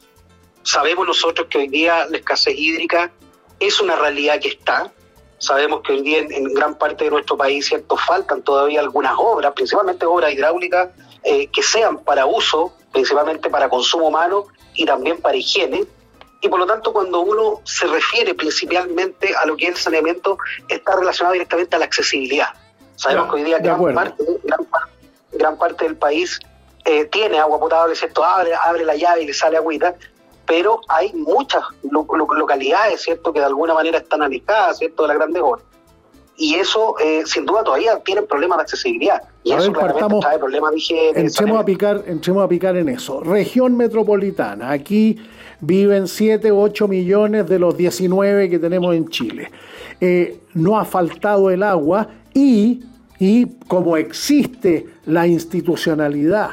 Sabemos 0.72 1.08
nosotros 1.08 1.48
que 1.50 1.58
hoy 1.58 1.68
día 1.68 2.06
la 2.06 2.18
escasez 2.18 2.54
hídrica 2.56 3.12
es 3.60 3.82
una 3.82 3.96
realidad 3.96 4.40
que 4.40 4.50
está, 4.50 4.92
Sabemos 5.40 5.82
que 5.82 5.94
hoy 5.94 6.02
día 6.02 6.20
en, 6.20 6.54
gran 6.54 6.76
parte 6.76 7.06
de 7.06 7.12
nuestro 7.12 7.38
país 7.38 7.66
cierto 7.66 7.96
faltan 7.96 8.44
todavía 8.44 8.82
algunas 8.82 9.14
obras, 9.18 9.54
principalmente 9.54 10.06
obras 10.06 10.34
hidráulicas 10.34 10.90
eh, 11.24 11.48
que 11.48 11.64
sean 11.64 11.98
para 12.04 12.26
uso, 12.26 12.74
principalmente 12.92 13.50
para 13.50 13.70
consumo 13.70 14.10
humano 14.10 14.48
y 14.76 14.86
también 14.86 15.18
para 15.22 15.38
higiene. 15.38 15.86
Y 16.42 16.50
por 16.50 16.60
lo 16.60 16.68
tanto, 16.68 16.94
cuando 16.94 17.22
uno 17.22 17.62
se 17.64 17.88
refiere 17.88 18.36
principalmente 18.36 19.34
a 19.36 19.46
lo 19.46 19.56
que 19.58 19.66
es 19.66 19.72
el 19.72 19.78
saneamiento, 19.78 20.38
está 20.68 20.96
relacionado 20.98 21.34
directamente 21.34 21.76
a 21.78 21.80
la 21.80 21.86
accesibilidad. 21.86 22.50
Sabemos 22.96 23.30
que 23.30 23.36
hoy 23.38 23.44
día 23.44 23.60
gran 23.60 23.82
parte, 23.94 24.24
gran, 25.32 25.58
parte, 25.58 25.86
del 25.86 25.96
país 25.96 26.40
eh, 26.84 27.06
tiene 27.06 27.40
agua 27.40 27.60
potable, 27.60 27.96
¿cierto? 27.96 28.24
Abre, 28.24 28.54
abre 28.54 28.84
la 28.84 28.96
llave 28.96 29.24
y 29.24 29.28
le 29.28 29.34
sale 29.34 29.56
agüita, 29.56 29.96
pero 30.50 30.82
hay 30.88 31.14
muchas 31.14 31.62
localidades, 31.84 33.04
¿cierto?, 33.04 33.32
que 33.32 33.40
de 33.40 33.46
alguna 33.46 33.76
manera 33.76 34.00
están 34.00 34.24
alejadas, 34.24 34.80
¿cierto?, 34.80 35.04
de 35.04 35.10
la 35.10 35.14
grande 35.14 35.40
obras 35.40 35.64
y 36.40 36.56
eso 36.56 36.96
eh, 37.04 37.24
sin 37.26 37.46
duda 37.46 37.64
todavía 37.64 38.00
tiene 38.00 38.22
problemas 38.22 38.60
de 38.60 38.62
accesibilidad 38.64 39.22
y 39.44 39.52
eso 39.52 39.74
claramente 39.74 40.20
trae 40.22 40.40
problemas 40.40 40.72
de 40.72 41.10
Entremos 41.16 41.60
a, 41.60 41.66
picar, 41.66 42.04
entremos 42.08 42.44
a 42.44 42.48
picar 42.48 42.78
en 42.78 42.90
eso. 42.90 43.20
Región 43.20 43.76
metropolitana, 43.76 44.72
aquí 44.72 45.18
viven 45.60 46.08
7 46.08 46.52
u 46.52 46.62
8 46.62 46.88
millones 46.88 47.48
de 47.48 47.60
los 47.60 47.76
19 47.76 48.50
que 48.50 48.58
tenemos 48.58 48.96
en 48.96 49.10
Chile. 49.10 49.52
Eh, 50.00 50.40
no 50.54 50.80
ha 50.80 50.86
faltado 50.86 51.50
el 51.50 51.62
agua 51.62 52.08
y, 52.34 52.84
y 53.20 53.46
como 53.68 53.98
existe 53.98 54.88
la 55.06 55.28
institucionalidad, 55.28 56.52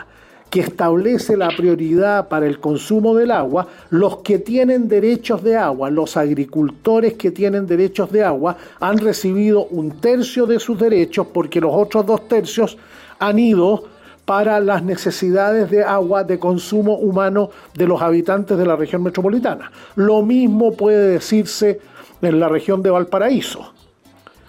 que 0.50 0.60
establece 0.60 1.36
la 1.36 1.48
prioridad 1.48 2.28
para 2.28 2.46
el 2.46 2.60
consumo 2.60 3.14
del 3.14 3.30
agua, 3.30 3.66
los 3.90 4.18
que 4.18 4.38
tienen 4.38 4.88
derechos 4.88 5.42
de 5.42 5.56
agua, 5.56 5.90
los 5.90 6.16
agricultores 6.16 7.14
que 7.14 7.30
tienen 7.30 7.66
derechos 7.66 8.12
de 8.12 8.22
agua, 8.24 8.56
han 8.80 8.98
recibido 8.98 9.66
un 9.66 10.00
tercio 10.00 10.46
de 10.46 10.60
sus 10.60 10.78
derechos 10.78 11.26
porque 11.32 11.60
los 11.60 11.72
otros 11.74 12.06
dos 12.06 12.28
tercios 12.28 12.78
han 13.18 13.38
ido 13.38 13.84
para 14.24 14.58
las 14.60 14.82
necesidades 14.82 15.70
de 15.70 15.84
agua 15.84 16.24
de 16.24 16.38
consumo 16.38 16.96
humano 16.96 17.50
de 17.74 17.86
los 17.86 18.02
habitantes 18.02 18.58
de 18.58 18.66
la 18.66 18.76
región 18.76 19.02
metropolitana. 19.02 19.70
Lo 19.94 20.22
mismo 20.22 20.72
puede 20.72 21.12
decirse 21.12 21.80
en 22.20 22.40
la 22.40 22.48
región 22.48 22.82
de 22.82 22.90
Valparaíso. 22.90 23.72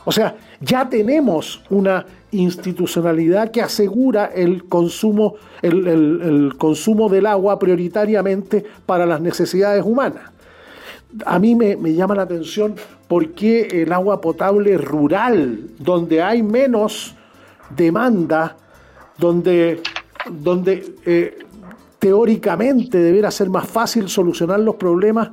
O 0.04 0.12
sea, 0.12 0.36
ya 0.62 0.89
tenemos 0.89 1.62
una 1.70 2.06
institucionalidad 2.31 3.51
que 3.51 3.62
asegura 3.62 4.25
el 4.25 4.65
consumo, 4.65 5.36
el, 5.62 6.53
consumo 6.57 7.10
del 7.10 7.25
agua 7.25 7.57
prioritariamente 7.57 8.65
para 8.86 9.05
las 9.05 9.22
necesidades 9.22 9.84
humanas. 9.86 10.31
A 11.25 11.39
mí 11.39 11.55
me, 11.55 11.75
llama 11.93 12.15
la 12.15 12.24
atención 12.24 12.75
por 13.07 13.31
qué 13.31 13.84
el 13.84 13.93
agua 13.93 14.19
potable 14.19 14.77
rural, 14.77 15.69
donde 15.79 16.22
hay 16.22 16.43
menos 16.43 17.15
demanda, 17.75 18.57
donde, 19.17 19.81
donde 20.29 20.96
eh, 21.05 21.39
teóricamente 22.00 23.00
debería 23.00 23.31
ser 23.31 23.50
más 23.50 23.67
fácil 23.67 24.10
solucionar 24.10 24.60
los 24.60 24.75
problemas, 24.75 25.29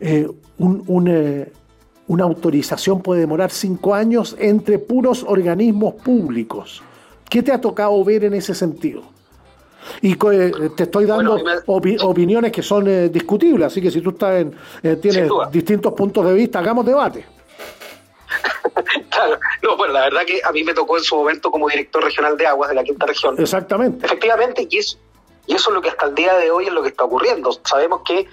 eh, 0.00 0.28
un, 0.58 1.08
eh, 1.08 1.52
una 2.08 2.24
autorización 2.24 3.02
puede 3.02 3.20
demorar 3.20 3.50
cinco 3.50 3.94
años 3.94 4.34
entre 4.38 4.78
puros 4.78 5.24
organismos 5.26 5.94
públicos. 5.94 6.82
¿Qué 7.28 7.42
te 7.42 7.52
ha 7.52 7.60
tocado 7.60 8.02
ver 8.02 8.24
en 8.24 8.34
ese 8.34 8.54
sentido? 8.54 9.02
Y 10.00 10.12
eh, 10.12 10.52
te 10.76 10.84
estoy 10.84 11.06
dando 11.06 11.38
opiniones 11.66 12.52
que 12.52 12.62
son 12.62 12.88
eh, 12.88 13.08
discutibles, 13.08 13.66
así 13.66 13.80
que 13.80 13.90
si 13.90 14.00
tú 14.00 14.10
estás 14.10 14.40
en, 14.40 14.54
eh, 14.82 14.96
tienes 14.96 15.30
distintos 15.50 15.92
puntos 15.92 16.26
de 16.26 16.34
vista, 16.34 16.58
hagamos 16.58 16.84
debate. 16.84 17.24
claro, 19.10 19.38
no, 19.62 19.76
bueno, 19.76 19.94
la 19.94 20.00
verdad 20.02 20.22
que 20.26 20.40
a 20.42 20.52
mí 20.52 20.64
me 20.64 20.74
tocó 20.74 20.98
en 20.98 21.04
su 21.04 21.16
momento 21.16 21.50
como 21.50 21.68
director 21.68 22.02
regional 22.02 22.36
de 22.36 22.46
aguas 22.46 22.70
de 22.70 22.74
la 22.74 22.84
quinta 22.84 23.06
región. 23.06 23.34
Exactamente. 23.38 24.04
Efectivamente, 24.04 24.66
y 24.68 24.78
eso, 24.78 24.98
y 25.46 25.54
eso 25.54 25.70
es 25.70 25.74
lo 25.74 25.82
que 25.82 25.90
hasta 25.90 26.06
el 26.06 26.14
día 26.14 26.34
de 26.36 26.50
hoy 26.50 26.66
es 26.66 26.72
lo 26.72 26.82
que 26.82 26.88
está 26.88 27.04
ocurriendo. 27.04 27.50
Sabemos 27.64 28.02
que 28.04 28.26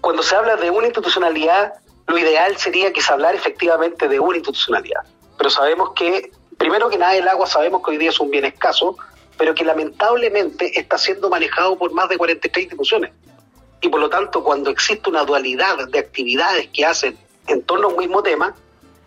cuando 0.00 0.22
se 0.22 0.34
habla 0.36 0.56
de 0.56 0.70
una 0.70 0.86
institucionalidad 0.86 1.74
lo 2.08 2.16
ideal 2.16 2.56
sería 2.56 2.92
que 2.92 3.02
se 3.02 3.12
hablara 3.12 3.36
efectivamente 3.36 4.08
de 4.08 4.18
una 4.18 4.38
institucionalidad. 4.38 5.02
Pero 5.36 5.50
sabemos 5.50 5.90
que, 5.94 6.32
primero 6.56 6.88
que 6.88 6.96
nada, 6.96 7.14
el 7.14 7.28
agua 7.28 7.46
sabemos 7.46 7.82
que 7.84 7.92
hoy 7.92 7.98
día 7.98 8.08
es 8.08 8.18
un 8.18 8.30
bien 8.30 8.46
escaso, 8.46 8.96
pero 9.36 9.54
que 9.54 9.64
lamentablemente 9.64 10.78
está 10.80 10.96
siendo 10.96 11.28
manejado 11.28 11.76
por 11.78 11.92
más 11.92 12.08
de 12.08 12.16
43 12.16 12.64
instituciones. 12.64 13.12
Y 13.82 13.90
por 13.90 14.00
lo 14.00 14.08
tanto, 14.08 14.42
cuando 14.42 14.70
existe 14.70 15.08
una 15.10 15.22
dualidad 15.24 15.86
de 15.86 15.98
actividades 15.98 16.68
que 16.68 16.86
hacen 16.86 17.16
en 17.46 17.62
torno 17.62 17.88
a 17.88 17.90
un 17.90 17.98
mismo 17.98 18.22
tema, 18.22 18.54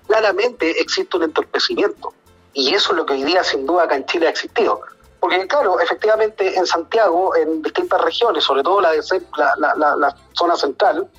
claramente 0.08 0.79
existe 0.79 1.17
un 1.17 1.24
entorpecimiento. 1.24 2.13
Y 2.53 2.75
eso 2.75 2.91
es 2.91 2.98
lo 2.98 3.05
que 3.05 3.13
hoy 3.13 3.24
día, 3.24 3.43
sin 3.43 3.65
duda, 3.65 3.84
acá 3.84 3.96
en 3.96 4.05
Chile 4.05 4.27
ha 4.27 4.29
existido. 4.29 4.79
Porque, 5.20 5.48
claro, 5.48 5.79
efectivamente, 5.79 6.55
en 6.55 6.67
Santiago, 6.67 7.36
en 7.36 7.63
distintas 7.63 8.00
regiones, 8.01 8.43
sobre 8.43 8.62
todo 8.62 8.79
la, 8.79 8.91
de, 8.91 9.01
la, 9.38 9.74
la, 9.75 9.96
la 9.96 10.15
zona 10.34 10.55
central, 10.55 11.10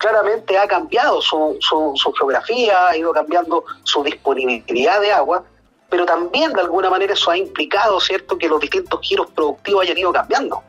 claramente 0.00 0.56
ha 0.56 0.66
cambiado 0.66 1.20
su, 1.20 1.58
su, 1.60 2.12
geografía, 2.18 2.88
ha 2.88 2.96
ido 2.96 3.12
cambiando 3.12 3.64
su 3.82 4.02
disponibilidad 4.02 4.98
de 4.98 5.12
agua, 5.12 5.44
pero 5.90 6.06
también 6.06 6.54
de 6.54 6.62
alguna 6.62 6.88
manera 6.88 7.12
eso 7.12 7.30
ha 7.30 7.36
implicado, 7.36 8.00
¿cierto?, 8.00 8.38
que 8.38 8.48
los 8.48 8.58
distintos 8.60 8.98
giros 9.02 9.26
productivos 9.30 9.82
hayan 9.82 9.98
ido 9.98 10.10
cambiando. 10.10 10.62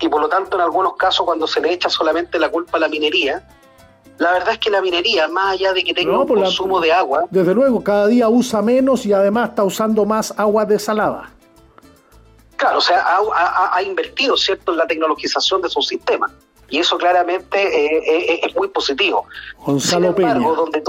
Y 0.00 0.08
por 0.08 0.20
lo 0.20 0.28
tanto, 0.28 0.56
en 0.56 0.62
algunos 0.62 0.96
casos, 0.96 1.24
cuando 1.24 1.46
se 1.46 1.60
le 1.60 1.72
echa 1.72 1.88
solamente 1.88 2.40
la 2.40 2.50
culpa 2.50 2.76
a 2.76 2.80
la 2.80 2.88
minería, 2.88 3.48
la 4.18 4.32
verdad 4.32 4.54
es 4.54 4.58
que 4.58 4.68
la 4.68 4.82
minería, 4.82 5.28
más 5.28 5.52
allá 5.52 5.72
de 5.72 5.84
que 5.84 5.94
tenga 5.94 6.18
un 6.18 6.26
consumo 6.26 6.80
de 6.80 6.92
agua... 6.92 7.26
Desde 7.30 7.54
luego, 7.54 7.84
cada 7.84 8.08
día 8.08 8.28
usa 8.28 8.62
menos 8.62 9.06
y 9.06 9.12
además 9.12 9.50
está 9.50 9.62
usando 9.62 10.04
más 10.04 10.34
agua 10.36 10.64
desalada. 10.64 11.30
Claro, 12.56 12.78
o 12.78 12.80
sea, 12.80 13.04
ha, 13.06 13.76
ha 13.76 13.82
invertido, 13.84 14.36
¿cierto?, 14.36 14.72
en 14.72 14.78
la 14.78 14.88
tecnologización 14.88 15.62
de 15.62 15.68
su 15.68 15.82
sistema 15.82 16.28
y 16.72 16.78
eso 16.78 16.96
claramente 16.96 17.58
eh, 17.62 18.02
eh, 18.06 18.40
es 18.42 18.56
muy 18.56 18.66
positivo. 18.68 19.26
Sin 19.78 20.04
embargo, 20.04 20.54
Donde, 20.56 20.82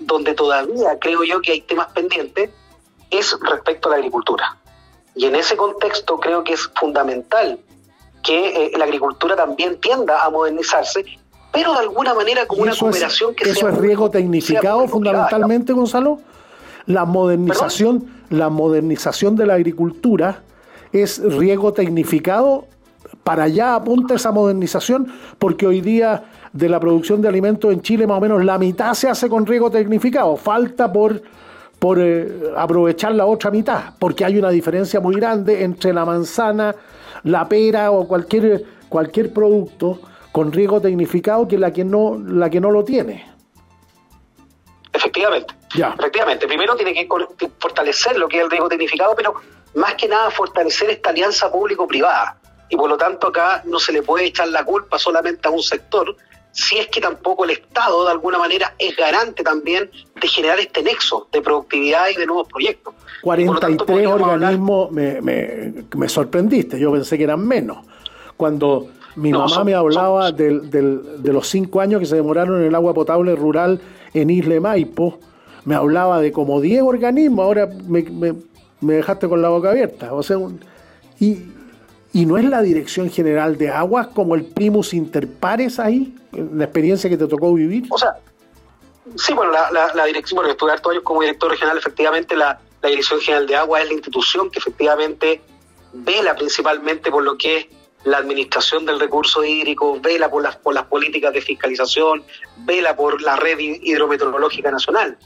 donde 0.00 0.34
todavía 0.34 0.98
creo 1.00 1.22
yo 1.22 1.40
que 1.40 1.52
hay 1.52 1.60
temas 1.60 1.86
pendientes 1.92 2.50
es 3.08 3.38
respecto 3.48 3.88
a 3.88 3.92
la 3.92 3.98
agricultura. 3.98 4.56
Y 5.14 5.26
en 5.26 5.36
ese 5.36 5.56
contexto 5.56 6.18
creo 6.18 6.42
que 6.42 6.54
es 6.54 6.68
fundamental 6.74 7.60
que 8.24 8.66
eh, 8.66 8.72
la 8.76 8.84
agricultura 8.84 9.36
también 9.36 9.80
tienda 9.80 10.24
a 10.24 10.30
modernizarse, 10.30 11.04
pero 11.52 11.74
de 11.74 11.78
alguna 11.78 12.12
manera 12.14 12.46
como 12.46 12.62
una 12.62 12.74
cooperación 12.74 13.36
que 13.36 13.48
¿Eso 13.48 13.68
es 13.68 13.78
riesgo 13.78 14.10
tecnificado 14.10 14.88
fundamentalmente, 14.88 15.72
Gonzalo? 15.72 16.18
La 16.86 17.04
modernización, 17.04 18.10
la 18.30 18.48
modernización 18.48 19.36
de 19.36 19.46
la 19.46 19.54
agricultura 19.54 20.42
es 20.92 21.22
riesgo 21.22 21.72
tecnificado 21.72 22.66
para 23.24 23.44
allá 23.44 23.74
apunta 23.74 24.14
esa 24.14 24.32
modernización, 24.32 25.12
porque 25.38 25.66
hoy 25.66 25.80
día 25.80 26.24
de 26.52 26.68
la 26.68 26.80
producción 26.80 27.22
de 27.22 27.28
alimentos 27.28 27.72
en 27.72 27.80
Chile 27.80 28.06
más 28.06 28.18
o 28.18 28.20
menos 28.20 28.44
la 28.44 28.58
mitad 28.58 28.94
se 28.94 29.08
hace 29.08 29.28
con 29.28 29.46
riego 29.46 29.70
tecnificado, 29.70 30.36
falta 30.36 30.92
por, 30.92 31.22
por 31.78 31.98
eh, 32.00 32.28
aprovechar 32.56 33.14
la 33.14 33.26
otra 33.26 33.50
mitad, 33.50 33.94
porque 33.98 34.24
hay 34.24 34.38
una 34.38 34.50
diferencia 34.50 35.00
muy 35.00 35.14
grande 35.14 35.62
entre 35.62 35.92
la 35.92 36.04
manzana, 36.04 36.74
la 37.24 37.48
pera 37.48 37.90
o 37.92 38.06
cualquier, 38.08 38.64
cualquier 38.88 39.32
producto 39.32 40.00
con 40.32 40.50
riego 40.50 40.80
tecnificado 40.80 41.46
que 41.46 41.58
la 41.58 41.72
que 41.72 41.84
no, 41.84 42.18
la 42.18 42.50
que 42.50 42.60
no 42.60 42.70
lo 42.70 42.84
tiene. 42.84 43.30
Efectivamente. 44.92 45.54
Ya. 45.74 45.94
Efectivamente. 45.98 46.46
Primero 46.46 46.74
tiene 46.76 46.92
que 46.92 47.06
fortalecer 47.58 48.18
lo 48.18 48.28
que 48.28 48.38
es 48.38 48.44
el 48.44 48.50
riego 48.50 48.68
tecnificado, 48.68 49.14
pero 49.16 49.34
más 49.74 49.94
que 49.94 50.08
nada 50.08 50.30
fortalecer 50.30 50.90
esta 50.90 51.10
alianza 51.10 51.50
público-privada 51.50 52.41
y 52.72 52.76
por 52.76 52.88
lo 52.88 52.96
tanto 52.96 53.26
acá 53.26 53.62
no 53.66 53.78
se 53.78 53.92
le 53.92 54.02
puede 54.02 54.24
echar 54.24 54.48
la 54.48 54.64
culpa 54.64 54.98
solamente 54.98 55.46
a 55.46 55.50
un 55.50 55.62
sector, 55.62 56.16
si 56.52 56.78
es 56.78 56.88
que 56.88 57.02
tampoco 57.02 57.44
el 57.44 57.50
Estado 57.50 58.06
de 58.06 58.12
alguna 58.12 58.38
manera 58.38 58.74
es 58.78 58.96
garante 58.96 59.42
también 59.42 59.90
de 60.18 60.26
generar 60.26 60.58
este 60.58 60.82
nexo 60.82 61.28
de 61.30 61.42
productividad 61.42 62.08
y 62.08 62.18
de 62.18 62.24
nuevos 62.24 62.48
proyectos. 62.48 62.94
43 63.20 64.06
organismos, 64.06 64.90
me, 64.90 65.20
me, 65.20 66.08
sorprendiste, 66.08 66.80
yo 66.80 66.90
pensé 66.92 67.18
que 67.18 67.24
eran 67.24 67.46
menos. 67.46 67.76
Cuando 68.38 68.88
mi 69.16 69.32
mamá 69.32 69.64
me 69.64 69.74
hablaba 69.74 70.32
de 70.32 71.20
los 71.24 71.46
cinco 71.46 71.82
años 71.82 72.00
que 72.00 72.06
se 72.06 72.16
demoraron 72.16 72.62
en 72.62 72.68
el 72.68 72.74
agua 72.74 72.94
potable 72.94 73.36
rural 73.36 73.82
en 74.14 74.30
Isle 74.30 74.60
Maipo, 74.60 75.18
me 75.66 75.74
hablaba 75.74 76.22
de 76.22 76.32
como 76.32 76.62
10 76.62 76.84
organismos, 76.84 77.44
ahora 77.44 77.68
me, 77.86 78.02
me, 78.80 78.94
dejaste 78.94 79.28
con 79.28 79.42
la 79.42 79.50
boca 79.50 79.70
abierta. 79.72 80.14
O 80.14 80.22
sea, 80.22 80.38
y, 81.20 81.52
¿Y 82.12 82.26
no 82.26 82.36
es 82.36 82.44
la 82.44 82.60
Dirección 82.60 83.10
General 83.10 83.56
de 83.56 83.70
Aguas 83.70 84.08
como 84.08 84.34
el 84.34 84.44
primus 84.44 84.92
inter 84.92 85.26
pares 85.28 85.78
ahí, 85.78 86.14
la 86.32 86.64
experiencia 86.64 87.08
que 87.08 87.16
te 87.16 87.26
tocó 87.26 87.54
vivir? 87.54 87.84
O 87.88 87.96
sea, 87.96 88.16
sí, 89.16 89.32
bueno, 89.32 89.52
la, 89.52 90.04
dirección, 90.04 90.36
bueno, 90.36 90.50
estuve 90.50 90.72
harto 90.72 90.90
años 90.90 91.02
como 91.04 91.22
director 91.22 91.50
regional, 91.50 91.78
efectivamente 91.78 92.36
la, 92.36 92.60
Dirección 92.82 93.20
General 93.20 93.46
de 93.46 93.54
Aguas 93.54 93.82
es 93.82 93.88
la 93.88 93.94
institución 93.94 94.50
que 94.50 94.58
efectivamente 94.58 95.40
vela 95.92 96.34
principalmente 96.34 97.12
por 97.12 97.22
lo 97.22 97.38
que 97.38 97.58
es 97.58 97.66
la 98.02 98.18
administración 98.18 98.84
del 98.84 98.98
recurso 98.98 99.44
hídrico, 99.44 100.00
vela 100.00 100.28
por 100.28 100.42
las, 100.42 100.56
por 100.56 100.74
las 100.74 100.86
políticas 100.86 101.32
de 101.32 101.40
fiscalización, 101.40 102.24
vela 102.64 102.96
por 102.96 103.22
la 103.22 103.36
red 103.36 103.56
hidrometeorológica 103.56 104.72
nacional. 104.72 105.16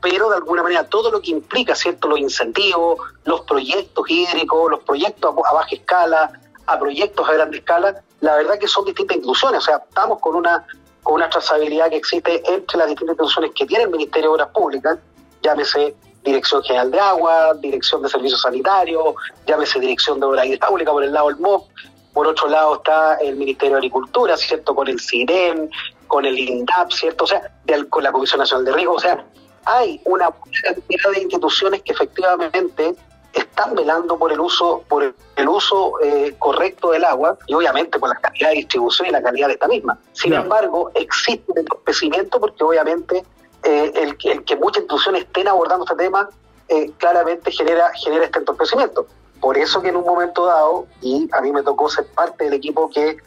Pero 0.00 0.30
de 0.30 0.36
alguna 0.36 0.62
manera 0.62 0.88
todo 0.88 1.10
lo 1.10 1.20
que 1.20 1.30
implica, 1.30 1.74
¿cierto? 1.74 2.08
Los 2.08 2.18
incentivos, 2.18 2.98
los 3.24 3.42
proyectos 3.42 4.04
hídricos, 4.08 4.70
los 4.70 4.80
proyectos 4.80 5.34
a, 5.44 5.52
baja 5.52 5.68
escala, 5.74 6.40
a 6.66 6.78
proyectos 6.78 7.28
a 7.28 7.32
grande 7.32 7.58
escala, 7.58 8.02
la 8.20 8.36
verdad 8.36 8.58
que 8.58 8.68
son 8.68 8.84
distintas 8.84 9.16
inclusiones, 9.16 9.58
o 9.58 9.64
sea, 9.64 9.82
estamos 9.88 10.20
con 10.20 10.36
una, 10.36 10.66
con 11.02 11.14
una 11.14 11.28
trazabilidad 11.28 11.90
que 11.90 11.96
existe 11.96 12.42
entre 12.52 12.78
las 12.78 12.88
distintas 12.88 13.14
instituciones 13.14 13.52
que 13.54 13.66
tiene 13.66 13.84
el 13.84 13.90
Ministerio 13.90 14.30
de 14.30 14.34
Obras 14.34 14.48
Públicas, 14.48 14.98
llámese 15.42 15.94
Dirección 16.24 16.62
General 16.64 16.90
de 16.90 16.98
Agua, 16.98 17.54
Dirección 17.54 18.02
de 18.02 18.08
Servicios 18.08 18.40
Sanitarios, 18.40 19.14
llámese 19.46 19.78
Dirección 19.78 20.18
de 20.18 20.26
Obras 20.26 20.46
Hidráulicas 20.46 20.92
por 20.92 21.04
el 21.04 21.12
lado 21.12 21.28
del 21.28 21.36
MOP, 21.36 21.68
por 22.12 22.26
otro 22.26 22.48
lado 22.48 22.76
está 22.76 23.16
el 23.16 23.36
Ministerio 23.36 23.74
de 23.74 23.78
Agricultura, 23.78 24.36
¿cierto? 24.36 24.74
Con 24.74 24.88
el 24.88 24.98
CIREN, 24.98 25.70
con 26.06 26.24
el 26.24 26.38
INDAP, 26.38 26.90
¿cierto? 26.90 27.24
O 27.24 27.26
sea, 27.26 27.42
con 27.90 28.02
la 28.02 28.10
Comisión 28.10 28.38
Nacional 28.38 28.64
de 28.64 28.72
Riesgo, 28.72 28.94
o 28.94 28.98
sea, 28.98 29.22
hay 29.66 30.00
una 30.04 30.30
cantidad 30.62 31.10
de 31.12 31.20
instituciones 31.20 31.82
que 31.82 31.92
efectivamente 31.92 32.94
están 33.32 33.74
velando 33.74 34.16
por 34.18 34.32
el 34.32 34.40
uso 34.40 34.82
por 34.88 35.14
el 35.36 35.48
uso 35.48 36.00
eh, 36.02 36.34
correcto 36.38 36.92
del 36.92 37.04
agua 37.04 37.36
y 37.46 37.54
obviamente 37.54 37.98
por 37.98 38.08
la 38.08 38.14
calidad 38.16 38.50
de 38.50 38.56
distribución 38.56 39.08
y 39.08 39.10
la 39.10 39.22
calidad 39.22 39.48
de 39.48 39.54
esta 39.54 39.68
misma. 39.68 39.98
Sin 40.12 40.32
embargo, 40.32 40.90
existe 40.94 41.44
un 41.48 41.58
entorpecimiento 41.58 42.40
porque 42.40 42.64
obviamente 42.64 43.24
eh, 43.62 43.92
el, 43.94 44.16
el, 44.30 44.44
que 44.44 44.56
muchas 44.56 44.82
instituciones 44.82 45.24
estén 45.24 45.48
abordando 45.48 45.84
este 45.84 45.96
tema 45.96 46.28
eh, 46.68 46.90
claramente 46.96 47.50
genera, 47.50 47.90
genera 47.94 48.24
este 48.24 48.38
entorpecimiento. 48.38 49.06
Por 49.40 49.58
eso 49.58 49.82
que 49.82 49.90
en 49.90 49.96
un 49.96 50.04
momento 50.04 50.46
dado, 50.46 50.86
y 51.02 51.28
a 51.32 51.42
mí 51.42 51.52
me 51.52 51.62
tocó 51.62 51.90
ser 51.90 52.06
parte 52.06 52.44
del 52.44 52.54
equipo 52.54 52.88
que 52.88 53.18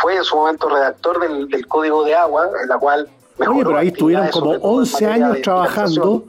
fue 0.00 0.16
en 0.16 0.24
su 0.24 0.36
momento 0.36 0.68
redactor 0.68 1.20
del, 1.20 1.48
del 1.48 1.66
Código 1.68 2.04
de 2.04 2.14
Agua, 2.16 2.50
en 2.62 2.68
la 2.68 2.78
cual 2.78 3.08
Oye, 3.48 3.64
pero 3.64 3.76
ahí 3.76 3.88
estuvieron 3.88 4.28
como 4.28 4.50
11 4.50 5.06
años 5.06 5.42
trabajando. 5.42 6.26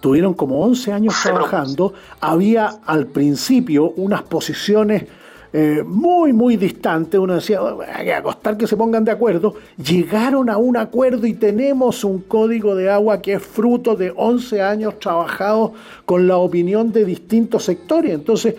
Tuvieron 0.00 0.34
como 0.34 0.60
11 0.64 0.92
años 0.92 1.14
trabajando. 1.22 1.94
Había 2.20 2.80
al 2.86 3.06
principio 3.06 3.90
unas 3.96 4.22
posiciones 4.22 5.04
eh, 5.52 5.82
muy, 5.86 6.32
muy 6.32 6.56
distantes. 6.56 7.20
Uno 7.20 7.34
decía, 7.34 7.60
hay 7.94 8.06
que 8.06 8.14
acostar 8.14 8.56
que 8.56 8.66
se 8.66 8.76
pongan 8.76 9.04
de 9.04 9.12
acuerdo. 9.12 9.54
Llegaron 9.76 10.50
a 10.50 10.56
un 10.56 10.76
acuerdo 10.76 11.26
y 11.26 11.34
tenemos 11.34 12.04
un 12.04 12.20
código 12.20 12.74
de 12.74 12.90
agua 12.90 13.20
que 13.20 13.34
es 13.34 13.42
fruto 13.42 13.94
de 13.94 14.12
11 14.16 14.62
años 14.62 14.98
trabajados 14.98 15.72
con 16.04 16.26
la 16.26 16.36
opinión 16.38 16.90
de 16.90 17.04
distintos 17.04 17.64
sectores. 17.64 18.12
Entonces, 18.12 18.56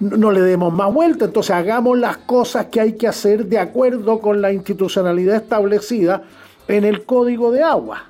no 0.00 0.30
le 0.30 0.42
demos 0.42 0.72
más 0.72 0.92
vuelta. 0.92 1.24
Entonces, 1.24 1.50
hagamos 1.50 1.98
las 1.98 2.18
cosas 2.18 2.66
que 2.66 2.80
hay 2.80 2.92
que 2.92 3.08
hacer 3.08 3.46
de 3.46 3.58
acuerdo 3.58 4.20
con 4.20 4.42
la 4.42 4.52
institucionalidad 4.52 5.36
establecida 5.36 6.22
en 6.68 6.84
el 6.84 7.04
código 7.04 7.50
de 7.50 7.62
agua. 7.62 8.04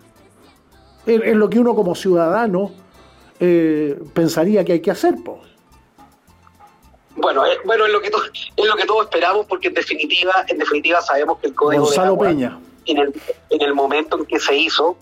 Es, 1.07 1.37
lo 1.37 1.51
que 1.51 1.59
uno 1.59 1.75
como 1.75 1.95
ciudadano 1.95 2.73
eh, 3.41 3.99
pensaría 4.15 4.65
que 4.65 4.73
hay 4.73 4.81
que 4.81 4.91
hacer. 4.91 5.15
Pues. 5.25 5.41
Bueno, 7.17 7.45
es, 7.45 7.59
bueno 7.65 7.87
es, 7.87 7.93
lo 7.93 8.01
que 8.01 8.09
es 8.09 8.67
lo 8.67 8.77
que 8.77 8.87
todos 8.87 9.05
esperamos 9.05 9.47
porque 9.47 9.69
en 9.69 9.75
definitiva, 9.75 10.45
en 10.49 10.59
definitiva 10.59 11.01
sabemos 11.03 11.39
que 11.39 11.49
el 11.49 11.55
código 11.55 11.91
de 11.91 12.01
agua, 12.01 12.27
Peña. 12.27 12.59
En 12.87 12.99
el, 12.99 13.15
en 13.51 13.63
el 13.63 13.75
momento 13.75 14.19
en 14.19 14.27
que 14.27 14.39
se 14.39 14.57
hizo, 14.57 14.97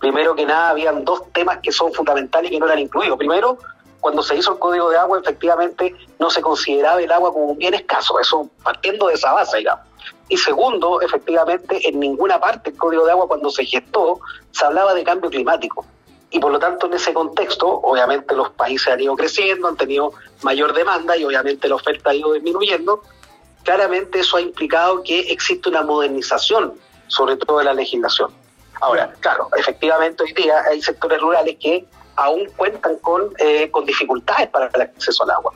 primero 0.00 0.34
que 0.34 0.46
nada 0.46 0.70
habían 0.70 1.04
dos 1.04 1.32
temas 1.32 1.58
que 1.62 1.72
son 1.72 1.92
fundamentales 1.92 2.50
y 2.50 2.54
que 2.54 2.60
no 2.60 2.66
eran 2.66 2.78
incluidos. 2.78 3.18
Primero, 3.18 3.58
cuando 4.00 4.22
se 4.22 4.36
hizo 4.36 4.52
el 4.52 4.58
código 4.58 4.90
de 4.90 4.96
agua, 4.96 5.18
efectivamente 5.18 5.94
no 6.18 6.30
se 6.30 6.40
consideraba 6.40 7.00
el 7.00 7.10
agua 7.10 7.32
como 7.32 7.46
un 7.46 7.58
bien 7.58 7.74
escaso, 7.74 8.18
eso 8.20 8.48
partiendo 8.62 9.08
de 9.08 9.14
esa 9.14 9.32
base, 9.32 9.58
digamos. 9.58 9.86
Y 10.28 10.36
segundo, 10.36 11.00
efectivamente, 11.00 11.88
en 11.88 12.00
ninguna 12.00 12.38
parte 12.38 12.70
del 12.70 12.78
Código 12.78 13.04
de 13.04 13.12
Agua 13.12 13.26
cuando 13.26 13.50
se 13.50 13.64
gestó 13.64 14.20
se 14.50 14.64
hablaba 14.64 14.94
de 14.94 15.02
cambio 15.02 15.30
climático. 15.30 15.86
Y 16.30 16.38
por 16.38 16.52
lo 16.52 16.58
tanto, 16.58 16.86
en 16.86 16.94
ese 16.94 17.14
contexto, 17.14 17.66
obviamente 17.66 18.34
los 18.34 18.50
países 18.50 18.88
han 18.88 19.00
ido 19.00 19.16
creciendo, 19.16 19.68
han 19.68 19.76
tenido 19.76 20.12
mayor 20.42 20.74
demanda 20.74 21.16
y 21.16 21.24
obviamente 21.24 21.68
la 21.68 21.76
oferta 21.76 22.10
ha 22.10 22.14
ido 22.14 22.34
disminuyendo. 22.34 23.02
Claramente 23.64 24.20
eso 24.20 24.36
ha 24.36 24.40
implicado 24.42 25.02
que 25.02 25.20
existe 25.32 25.70
una 25.70 25.82
modernización, 25.82 26.74
sobre 27.06 27.36
todo 27.38 27.58
de 27.58 27.64
la 27.64 27.72
legislación. 27.72 28.30
Ahora, 28.80 29.12
claro, 29.20 29.48
efectivamente 29.56 30.22
hoy 30.22 30.32
día 30.34 30.62
hay 30.70 30.82
sectores 30.82 31.20
rurales 31.20 31.56
que 31.58 31.86
aún 32.18 32.46
cuentan 32.56 32.98
con, 32.98 33.32
eh, 33.38 33.70
con 33.70 33.86
dificultades 33.86 34.48
para 34.48 34.68
el 34.74 34.80
acceso 34.82 35.22
al 35.22 35.30
agua. 35.30 35.52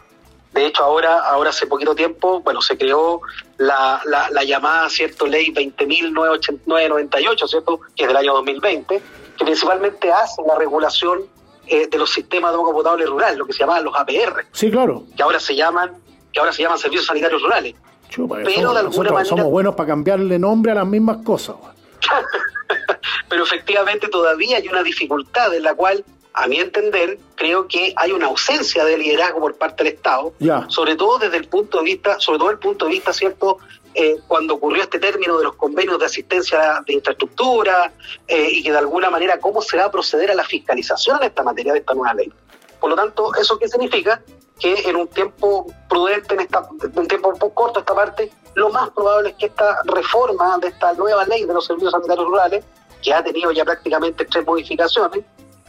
De 0.52 0.66
hecho, 0.66 0.84
ahora, 0.84 1.18
ahora 1.18 1.50
hace 1.50 1.66
poquito 1.66 1.94
tiempo, 1.94 2.40
bueno, 2.40 2.60
se 2.60 2.76
creó 2.76 3.20
la, 3.56 4.00
la, 4.04 4.44
llamada, 4.44 4.88
¿cierto?, 4.90 5.26
ley 5.26 5.52
20.998, 5.52 7.48
¿cierto?, 7.48 7.80
que 7.96 8.04
es 8.04 8.08
del 8.08 8.16
año 8.16 8.34
2020, 8.34 9.02
que 9.38 9.44
principalmente 9.44 10.12
hace 10.12 10.42
la 10.46 10.56
regulación 10.56 11.22
eh, 11.66 11.88
de 11.88 11.98
los 11.98 12.10
sistemas 12.10 12.52
de 12.52 12.58
agua 12.58 12.72
potable 12.72 13.06
rural, 13.06 13.38
lo 13.38 13.46
que 13.46 13.54
se 13.54 13.60
llaman 13.60 13.82
los 13.82 13.96
APR. 13.96 14.44
Sí, 14.52 14.70
claro. 14.70 15.04
Que 15.16 15.22
ahora 15.22 15.40
se 15.40 15.56
llaman, 15.56 15.94
que 16.32 16.38
ahora 16.38 16.52
se 16.52 16.62
llaman 16.62 16.78
servicios 16.78 17.06
sanitarios 17.06 17.42
rurales. 17.42 17.74
Pero 18.14 18.72
de 18.74 18.80
alguna 18.80 19.10
manera... 19.10 19.24
somos 19.24 19.46
buenos 19.46 19.74
para 19.74 19.88
cambiarle 19.88 20.38
nombre 20.38 20.70
a 20.72 20.74
las 20.76 20.86
mismas 20.86 21.24
cosas. 21.24 21.56
Pero 23.28 23.44
efectivamente 23.44 24.08
todavía 24.08 24.58
hay 24.58 24.68
una 24.68 24.82
dificultad 24.82 25.54
en 25.54 25.62
la 25.62 25.74
cual 25.74 26.04
a 26.34 26.46
mi 26.46 26.58
entender, 26.58 27.18
creo 27.34 27.68
que 27.68 27.92
hay 27.96 28.12
una 28.12 28.26
ausencia 28.26 28.84
de 28.84 28.96
liderazgo 28.96 29.40
por 29.40 29.54
parte 29.56 29.84
del 29.84 29.94
Estado, 29.94 30.32
sobre 30.68 30.96
todo 30.96 31.18
desde 31.18 31.36
el 31.36 31.46
punto 31.48 31.78
de 31.78 31.84
vista, 31.84 32.18
sobre 32.18 32.38
todo 32.38 32.50
el 32.50 32.58
punto 32.58 32.86
de 32.86 32.92
vista, 32.92 33.12
¿cierto? 33.12 33.58
Eh, 33.94 34.16
cuando 34.26 34.54
ocurrió 34.54 34.82
este 34.82 34.98
término 34.98 35.36
de 35.36 35.44
los 35.44 35.54
convenios 35.56 35.98
de 35.98 36.06
asistencia 36.06 36.82
de 36.86 36.94
infraestructura 36.94 37.92
eh, 38.26 38.48
y 38.50 38.62
que 38.62 38.72
de 38.72 38.78
alguna 38.78 39.10
manera 39.10 39.38
cómo 39.38 39.60
se 39.60 39.76
va 39.76 39.84
a 39.84 39.90
proceder 39.90 40.30
a 40.30 40.34
la 40.34 40.44
fiscalización 40.44 41.18
en 41.18 41.24
esta 41.24 41.42
materia 41.42 41.74
de 41.74 41.80
esta 41.80 41.92
nueva 41.92 42.14
ley. 42.14 42.32
Por 42.80 42.88
lo 42.88 42.96
tanto, 42.96 43.34
¿eso 43.34 43.58
qué 43.58 43.68
significa? 43.68 44.22
Que 44.58 44.88
en 44.88 44.96
un 44.96 45.08
tiempo 45.08 45.66
prudente, 45.90 46.34
en, 46.34 46.40
esta, 46.40 46.66
un 46.94 47.06
tiempo 47.06 47.28
un 47.28 47.38
poco 47.38 47.54
corto 47.54 47.80
esta 47.80 47.94
parte, 47.94 48.30
lo 48.54 48.70
más 48.70 48.90
probable 48.90 49.30
es 49.30 49.36
que 49.36 49.46
esta 49.46 49.82
reforma 49.84 50.58
de 50.58 50.68
esta 50.68 50.94
nueva 50.94 51.26
ley 51.26 51.44
de 51.44 51.52
los 51.52 51.66
servicios 51.66 51.92
sanitarios 51.92 52.26
rurales, 52.26 52.64
que 53.02 53.12
ha 53.12 53.22
tenido 53.22 53.52
ya 53.52 53.64
prácticamente 53.64 54.24
tres 54.24 54.46
modificaciones, 54.46 55.24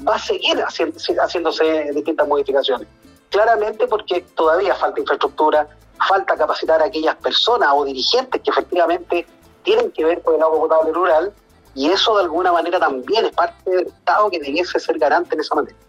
va 0.08 0.16
a 0.16 0.20
seguir 0.20 0.58
haciéndose 0.58 1.92
distintas 1.94 2.28
modificaciones. 2.28 2.88
Claramente 3.30 3.88
porque 3.88 4.26
todavía 4.36 4.76
falta 4.76 5.00
infraestructura, 5.00 5.68
falta 6.08 6.36
capacitar 6.36 6.82
a 6.82 6.86
aquellas 6.86 7.16
personas 7.16 7.70
o 7.74 7.86
dirigentes 7.86 8.42
que 8.42 8.52
efectivamente 8.52 9.26
tienen 9.64 9.92
que 9.92 10.06
ver 10.06 10.22
con 10.22 10.36
el 10.36 10.42
agua 10.42 10.60
potable 10.60 10.92
rural 10.92 11.34
y 11.76 11.88
eso 11.88 12.16
de 12.16 12.24
alguna 12.24 12.52
manera 12.52 12.80
también 12.80 13.26
es 13.26 13.32
parte 13.32 13.70
del 13.70 13.88
Estado 13.88 14.30
que 14.30 14.40
debiese 14.40 14.80
ser 14.80 15.00
garante 15.00 15.36
en 15.36 15.42
esa 15.42 15.56
materia. 15.56 15.80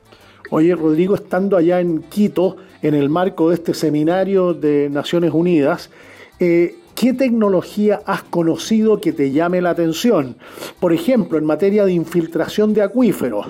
Oye, 0.51 0.75
Rodrigo, 0.75 1.15
estando 1.15 1.57
allá 1.57 1.81
en 1.81 2.03
Quito, 2.03 2.57
en 2.83 2.95
el 2.95 3.09
marco 3.09 3.49
de 3.49 3.57
este 3.57 3.75
seminario 3.75 4.55
de 4.55 4.89
Naciones 4.91 5.33
Unidas, 5.33 5.91
eh, 6.39 6.77
¿Qué 6.95 7.13
tecnología 7.13 8.01
has 8.07 8.23
conocido 8.23 9.01
que 9.01 9.13
te 9.13 9.33
llame 9.33 9.61
la 9.61 9.71
atención? 9.71 10.37
Por 10.79 10.93
ejemplo, 10.93 11.39
en 11.39 11.45
materia 11.45 11.85
de 11.85 11.93
infiltración 11.93 12.73
de 12.73 12.83
acuíferos. 12.83 13.49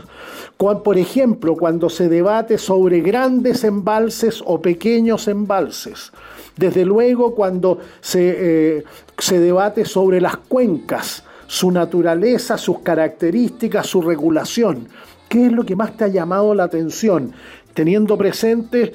Por 0.57 0.97
ejemplo, 0.97 1.55
cuando 1.57 1.91
se 1.91 2.09
debate 2.09 2.57
sobre 2.57 3.01
grandes 3.01 3.63
embalses 3.65 4.43
o 4.47 4.63
pequeños 4.63 5.29
embalses. 5.29 6.11
Desde 6.57 6.87
luego, 6.87 7.35
cuando 7.35 7.79
se, 8.01 8.79
eh, 8.79 8.85
se 9.19 9.39
debate 9.39 9.85
sobre 9.85 10.23
las 10.23 10.39
cuencas, 10.39 11.25
su 11.47 11.71
naturaleza, 11.71 12.57
sus 12.57 12.79
características, 12.79 13.87
su 13.87 14.01
regulación. 14.01 14.89
¿Qué 15.29 15.47
es 15.47 15.53
lo 15.53 15.65
que 15.65 15.77
más 15.77 15.97
te 15.97 16.05
ha 16.05 16.09
llamado 16.09 16.55
la 16.55 16.65
atención? 16.65 17.33
Teniendo 17.75 18.17
presente 18.17 18.95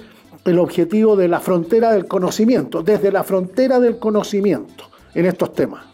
el 0.50 0.60
objetivo 0.60 1.16
de 1.16 1.28
la 1.28 1.40
frontera 1.40 1.92
del 1.92 2.08
conocimiento, 2.08 2.82
desde 2.84 3.12
la 3.12 3.24
frontera 3.24 3.80
del 3.80 4.00
conocimiento 4.00 4.86
en 5.14 5.26
estos 5.26 5.54
temas? 5.54 5.86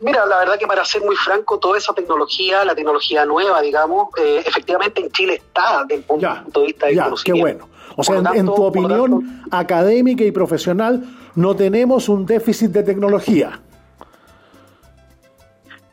Mira, 0.00 0.26
la 0.26 0.38
verdad 0.38 0.58
que 0.58 0.66
para 0.66 0.84
ser 0.84 1.02
muy 1.02 1.16
franco, 1.16 1.58
toda 1.58 1.78
esa 1.78 1.94
tecnología, 1.94 2.64
la 2.64 2.74
tecnología 2.74 3.24
nueva, 3.24 3.62
digamos, 3.62 4.08
eh, 4.18 4.42
efectivamente 4.44 5.00
en 5.00 5.10
Chile 5.10 5.34
está 5.34 5.84
desde 5.84 6.00
el 6.00 6.02
punto 6.02 6.60
de 6.60 6.66
vista 6.66 6.86
del 6.86 6.96
ya, 6.96 7.10
Qué 7.24 7.32
bueno. 7.32 7.68
O 7.96 8.04
sea, 8.04 8.16
en, 8.34 8.44
tu 8.44 8.62
opinión 8.62 9.42
académica 9.50 10.22
y 10.22 10.30
profesional, 10.30 11.02
no 11.34 11.56
tenemos 11.56 12.10
un 12.10 12.26
déficit 12.26 12.70
de 12.72 12.82
tecnología. 12.82 13.58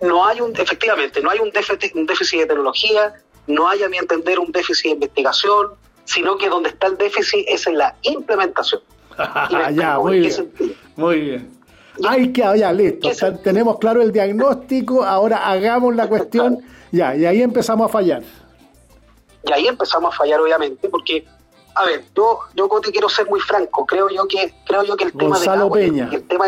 No 0.02 0.26
hay 0.26 0.42
un, 0.42 0.54
efectivamente, 0.58 1.22
no 1.22 1.30
hay 1.30 1.40
un 1.40 1.50
déficit, 1.52 1.96
un 1.96 2.06
déficit 2.06 2.42
de 2.42 2.46
tecnología, 2.48 3.14
no 3.48 3.70
hay 3.70 3.84
a 3.84 3.90
mi 3.90 3.98
entender 3.98 4.38
un 4.38 4.52
déficit 4.52 4.84
de 4.84 4.90
investigación, 4.96 5.72
sino 6.06 6.38
que 6.38 6.50
donde 6.50 6.70
está 6.70 6.88
el 6.88 6.98
déficit 6.98 7.46
es 7.48 7.68
en 7.68 7.78
la 7.78 7.96
implementación. 8.02 8.82
ya, 9.76 10.00
muy 10.00 10.20
bien. 10.20 10.54
Muy 10.96 11.20
bien. 11.20 11.64
Ay, 12.08 12.34
que 12.34 12.42
ya, 12.42 12.74
listo. 12.74 13.10
tenemos 13.44 13.78
claro 13.78 14.02
el 14.02 14.12
diagnóstico, 14.12 15.04
ahora 15.04 15.50
hagamos 15.50 15.96
la 15.96 16.08
cuestión. 16.08 16.60
Ya, 16.94 17.16
y 17.16 17.26
ahí 17.26 17.42
empezamos 17.42 17.88
a 17.88 17.90
fallar. 17.90 18.22
Y 19.48 19.52
ahí 19.52 19.66
empezamos 19.66 20.14
a 20.14 20.16
fallar, 20.16 20.40
obviamente, 20.40 20.88
porque, 20.90 21.26
a 21.74 21.86
ver, 21.86 22.04
yo, 22.16 22.42
yo 22.54 22.70
te 22.84 22.92
quiero 22.92 23.10
ser 23.10 23.28
muy 23.28 23.40
franco. 23.40 23.84
Creo 23.88 24.10
yo 24.10 24.28
que, 24.28 24.54
creo 24.64 24.84
yo 24.84 24.96
que 24.96 25.06
el 25.06 25.12
tema 25.12 25.40
del 25.40 25.50
el 26.14 26.28
tema 26.28 26.46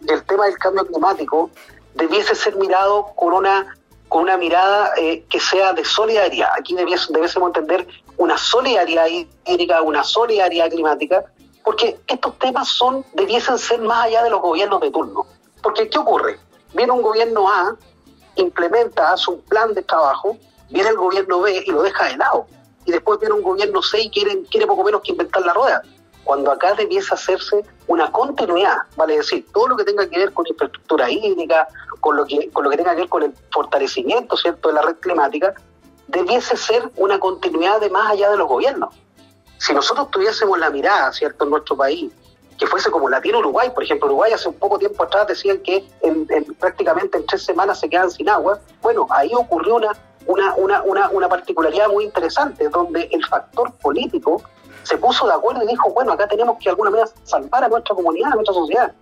del, 0.00 0.22
tema 0.24 0.44
del 0.44 0.58
cambio 0.58 0.86
climático 0.86 1.50
debiese 1.94 2.34
ser 2.34 2.54
mirado 2.56 3.14
con 3.16 3.32
una 3.32 3.74
con 4.12 4.24
una 4.24 4.36
mirada 4.36 4.92
eh, 4.98 5.24
que 5.30 5.40
sea 5.40 5.72
de 5.72 5.86
solidaridad. 5.86 6.50
Aquí 6.58 6.74
debiésemos 6.74 7.46
entender 7.46 7.88
una 8.18 8.36
solidaridad 8.36 9.06
hídrica, 9.46 9.80
una 9.80 10.04
solidaridad 10.04 10.68
climática, 10.68 11.24
porque 11.64 11.98
estos 12.06 12.38
temas 12.38 12.68
son 12.68 13.06
debiesen 13.14 13.56
ser 13.56 13.80
más 13.80 14.04
allá 14.04 14.22
de 14.22 14.28
los 14.28 14.42
gobiernos 14.42 14.82
de 14.82 14.90
turno. 14.90 15.26
Porque 15.62 15.88
¿qué 15.88 15.98
ocurre? 15.98 16.38
Viene 16.74 16.92
un 16.92 17.00
gobierno 17.00 17.50
A, 17.50 17.74
implementa, 18.36 19.14
hace 19.14 19.30
un 19.30 19.40
plan 19.40 19.72
de 19.72 19.80
trabajo, 19.80 20.36
viene 20.68 20.90
el 20.90 20.96
gobierno 20.96 21.40
B 21.40 21.64
y 21.66 21.70
lo 21.70 21.80
deja 21.80 22.04
de 22.04 22.18
lado. 22.18 22.46
Y 22.84 22.92
después 22.92 23.18
viene 23.18 23.34
un 23.34 23.42
gobierno 23.42 23.80
C 23.80 23.98
y 23.98 24.10
quiere, 24.10 24.42
quiere 24.50 24.66
poco 24.66 24.84
menos 24.84 25.00
que 25.00 25.12
inventar 25.12 25.40
la 25.40 25.54
rueda. 25.54 25.80
Cuando 26.24 26.52
acá 26.52 26.74
debiese 26.74 27.14
hacerse 27.14 27.64
una 27.86 28.12
continuidad, 28.12 28.76
vale 28.94 29.16
decir, 29.16 29.46
todo 29.54 29.68
lo 29.68 29.76
que 29.78 29.84
tenga 29.84 30.06
que 30.06 30.18
ver 30.18 30.34
con 30.34 30.46
infraestructura 30.46 31.10
hídrica, 31.10 31.66
con 32.02 32.16
lo 32.16 32.24
que, 32.26 32.50
con 32.50 32.64
lo 32.64 32.70
que 32.70 32.76
tenga 32.76 32.90
que 32.96 33.02
ver 33.02 33.08
con 33.08 33.22
el 33.22 33.32
fortalecimiento 33.52 34.36
¿cierto? 34.36 34.68
de 34.68 34.74
la 34.74 34.82
red 34.82 34.96
climática, 34.96 35.54
debiese 36.08 36.56
ser 36.56 36.90
una 36.96 37.20
continuidad 37.20 37.80
de 37.80 37.90
más 37.90 38.10
allá 38.10 38.28
de 38.28 38.36
los 38.36 38.48
gobiernos. 38.48 38.92
Si 39.58 39.72
nosotros 39.72 40.10
tuviésemos 40.10 40.58
la 40.58 40.68
mirada, 40.68 41.12
¿cierto?, 41.12 41.44
en 41.44 41.50
nuestro 41.50 41.76
país, 41.76 42.12
que 42.58 42.66
fuese 42.66 42.90
como 42.90 43.08
la 43.08 43.20
tiene 43.20 43.38
Uruguay, 43.38 43.70
por 43.70 43.84
ejemplo, 43.84 44.06
Uruguay 44.08 44.32
hace 44.32 44.48
un 44.48 44.56
poco 44.56 44.80
tiempo 44.80 45.04
atrás 45.04 45.28
decían 45.28 45.60
que 45.60 45.88
en, 46.00 46.26
prácticamente 46.58 47.18
en 47.18 47.24
tres 47.24 47.44
semanas 47.44 47.78
se 47.78 47.88
quedan 47.88 48.10
sin 48.10 48.28
agua, 48.28 48.58
bueno, 48.82 49.06
ahí 49.10 49.30
ocurrió 49.32 49.76
una, 49.76 49.92
una, 50.26 50.54
una, 50.56 50.82
una, 50.82 51.08
una 51.10 51.28
particularidad 51.28 51.88
muy 51.88 52.04
interesante, 52.04 52.68
donde 52.68 53.08
el 53.12 53.24
factor 53.26 53.72
político 53.74 54.42
se 54.82 54.98
puso 54.98 55.28
de 55.28 55.34
acuerdo 55.34 55.62
y 55.62 55.68
dijo, 55.68 55.88
bueno, 55.90 56.10
acá 56.10 56.26
tenemos 56.26 56.58
que 56.58 56.64
de 56.64 56.70
alguna 56.70 56.90
manera 56.90 57.08
salvar 57.22 57.62
a 57.62 57.68
nuestra 57.68 57.94
comunidad, 57.94 58.32
a 58.32 58.34
nuestra 58.34 58.54
sociedad. 58.54 58.92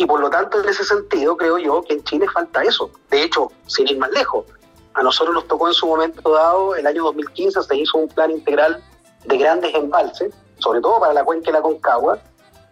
Y 0.00 0.06
por 0.06 0.18
lo 0.18 0.30
tanto, 0.30 0.58
en 0.58 0.66
ese 0.66 0.82
sentido, 0.82 1.36
creo 1.36 1.58
yo 1.58 1.82
que 1.82 1.92
en 1.92 2.02
Chile 2.04 2.26
falta 2.32 2.62
eso. 2.62 2.90
De 3.10 3.22
hecho, 3.22 3.52
sin 3.66 3.86
ir 3.86 3.98
más 3.98 4.10
lejos, 4.12 4.46
a 4.94 5.02
nosotros 5.02 5.34
nos 5.34 5.46
tocó 5.46 5.68
en 5.68 5.74
su 5.74 5.86
momento 5.86 6.32
dado, 6.32 6.74
el 6.74 6.86
año 6.86 7.04
2015, 7.04 7.62
se 7.62 7.76
hizo 7.76 7.98
un 7.98 8.08
plan 8.08 8.30
integral 8.30 8.82
de 9.26 9.36
grandes 9.36 9.74
embalses, 9.74 10.32
sobre 10.56 10.80
todo 10.80 11.00
para 11.00 11.12
la 11.12 11.22
cuenca 11.22 11.48
de 11.48 11.52
la 11.52 11.60
Concagua, 11.60 12.18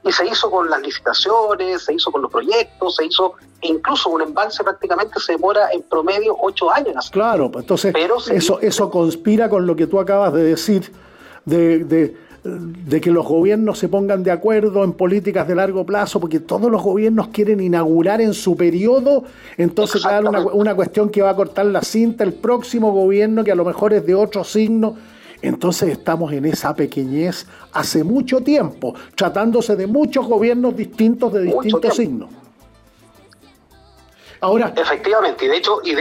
y 0.04 0.10
se 0.10 0.26
hizo 0.26 0.50
con 0.50 0.70
las 0.70 0.80
licitaciones, 0.80 1.84
se 1.84 1.92
hizo 1.92 2.10
con 2.10 2.22
los 2.22 2.32
proyectos, 2.32 2.96
se 2.96 3.04
hizo, 3.04 3.34
incluso 3.60 4.08
un 4.08 4.22
embalse 4.22 4.64
prácticamente 4.64 5.20
se 5.20 5.32
demora 5.32 5.70
en 5.70 5.82
promedio 5.82 6.34
ocho 6.40 6.72
años. 6.72 7.10
Claro, 7.10 7.50
pues 7.50 7.64
entonces 7.64 7.94
eso, 8.30 8.58
eso 8.60 8.90
conspira 8.90 9.50
con 9.50 9.66
lo 9.66 9.76
que 9.76 9.86
tú 9.86 10.00
acabas 10.00 10.32
de 10.32 10.44
decir, 10.44 10.94
de 11.44 11.84
de 11.84 12.27
que 13.00 13.10
los 13.10 13.26
gobiernos 13.26 13.78
se 13.78 13.88
pongan 13.88 14.22
de 14.22 14.30
acuerdo 14.30 14.84
en 14.84 14.92
políticas 14.92 15.46
de 15.48 15.54
largo 15.54 15.84
plazo, 15.84 16.20
porque 16.20 16.40
todos 16.40 16.70
los 16.70 16.82
gobiernos 16.82 17.28
quieren 17.28 17.60
inaugurar 17.60 18.20
en 18.20 18.34
su 18.34 18.56
periodo, 18.56 19.24
entonces 19.56 20.02
claro, 20.02 20.30
una, 20.30 20.40
una 20.40 20.74
cuestión 20.74 21.10
que 21.10 21.22
va 21.22 21.30
a 21.30 21.36
cortar 21.36 21.66
la 21.66 21.82
cinta 21.82 22.24
el 22.24 22.32
próximo 22.32 22.92
gobierno, 22.92 23.44
que 23.44 23.52
a 23.52 23.56
lo 23.56 23.64
mejor 23.64 23.92
es 23.92 24.06
de 24.06 24.14
otro 24.14 24.44
signo. 24.44 24.96
Entonces 25.40 25.90
estamos 25.90 26.32
en 26.32 26.46
esa 26.46 26.74
pequeñez 26.74 27.46
hace 27.72 28.02
mucho 28.02 28.40
tiempo, 28.40 28.94
tratándose 29.14 29.76
de 29.76 29.86
muchos 29.86 30.26
gobiernos 30.26 30.76
distintos 30.76 31.32
de 31.32 31.42
distintos 31.42 31.94
signos. 31.94 32.30
Ahora, 34.40 34.72
efectivamente, 34.76 35.46
y 35.46 35.48
de 35.48 35.56
hecho, 35.56 35.80
y 35.84 35.94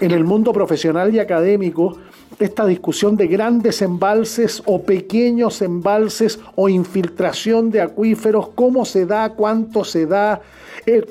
en 0.00 0.10
el 0.12 0.24
mundo 0.24 0.52
profesional 0.52 1.14
y 1.14 1.18
académico, 1.18 1.98
esta 2.38 2.64
discusión 2.64 3.16
de 3.16 3.26
grandes 3.26 3.82
embalses 3.82 4.62
o 4.64 4.82
pequeños 4.82 5.60
embalses 5.60 6.40
o 6.54 6.68
infiltración 6.68 7.70
de 7.70 7.82
acuíferos, 7.82 8.48
cómo 8.54 8.84
se 8.84 9.04
da, 9.04 9.30
cuánto 9.30 9.84
se 9.84 10.06
da. 10.06 10.40
Eh, 10.86 11.04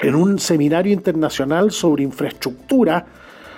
en 0.00 0.14
un 0.14 0.38
seminario 0.38 0.92
internacional 0.92 1.70
sobre 1.70 2.04
infraestructura 2.04 3.06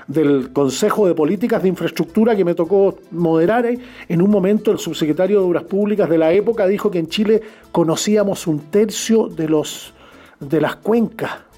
del 0.06 0.52
Consejo 0.52 1.06
de 1.06 1.14
Políticas 1.14 1.62
de 1.62 1.68
Infraestructura 1.68 2.34
que 2.34 2.44
me 2.44 2.54
tocó 2.54 2.98
moderar, 3.12 3.66
eh, 3.66 3.78
en 4.08 4.20
un 4.20 4.30
momento 4.30 4.70
el 4.72 4.78
subsecretario 4.78 5.40
de 5.40 5.46
Obras 5.46 5.64
Públicas 5.64 6.08
de 6.08 6.18
la 6.18 6.32
época 6.32 6.66
dijo 6.66 6.90
que 6.90 6.98
en 6.98 7.08
Chile 7.08 7.42
conocíamos 7.72 8.46
un 8.46 8.58
tercio 8.70 9.28
de, 9.28 9.48
los, 9.48 9.94
de 10.40 10.60
las 10.60 10.76
cuencas 10.76 11.49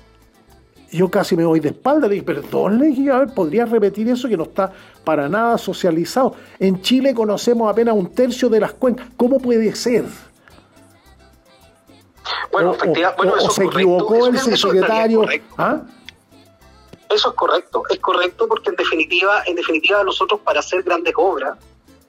yo 0.92 1.10
casi 1.10 1.36
me 1.36 1.44
voy 1.44 1.58
de 1.58 1.70
espalda, 1.70 2.06
le 2.06 2.14
dije, 2.14 2.26
perdón, 2.26 2.78
le 2.78 2.88
dije, 2.88 3.10
a 3.10 3.20
ver, 3.20 3.34
¿podría 3.34 3.64
repetir 3.64 4.08
eso 4.08 4.28
que 4.28 4.36
no 4.36 4.44
está 4.44 4.72
para 5.04 5.28
nada 5.28 5.56
socializado? 5.56 6.36
En 6.58 6.82
Chile 6.82 7.14
conocemos 7.14 7.70
apenas 7.70 7.94
un 7.96 8.14
tercio 8.14 8.50
de 8.50 8.60
las 8.60 8.74
cuencas. 8.74 9.08
¿Cómo 9.16 9.38
puede 9.38 9.74
ser? 9.74 10.04
Bueno, 12.52 12.74
efectivamente, 12.74 13.16
bueno, 13.16 13.36
eso 13.36 13.50
se 13.50 13.64
equivocó 13.64 14.26
el 14.26 14.38
secretario. 14.38 15.24
¿Ah? 15.56 15.80
Eso 17.08 17.30
es 17.30 17.34
correcto, 17.34 17.82
es 17.88 17.98
correcto 17.98 18.46
porque 18.46 18.70
en 18.70 18.76
definitiva, 18.76 19.42
en 19.46 19.56
definitiva 19.56 20.04
nosotros 20.04 20.40
para 20.40 20.60
hacer 20.60 20.82
grandes 20.82 21.14
obras, 21.16 21.58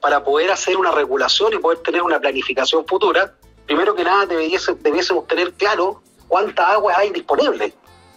para 0.00 0.22
poder 0.22 0.50
hacer 0.50 0.76
una 0.76 0.90
regulación 0.90 1.54
y 1.54 1.58
poder 1.58 1.78
tener 1.78 2.02
una 2.02 2.20
planificación 2.20 2.86
futura, 2.86 3.32
primero 3.66 3.94
que 3.94 4.04
nada 4.04 4.26
debiésemos 4.26 5.26
tener 5.26 5.54
claro 5.54 6.02
cuánta 6.28 6.70
agua 6.72 6.94
hay 6.98 7.10
disponible 7.10 7.72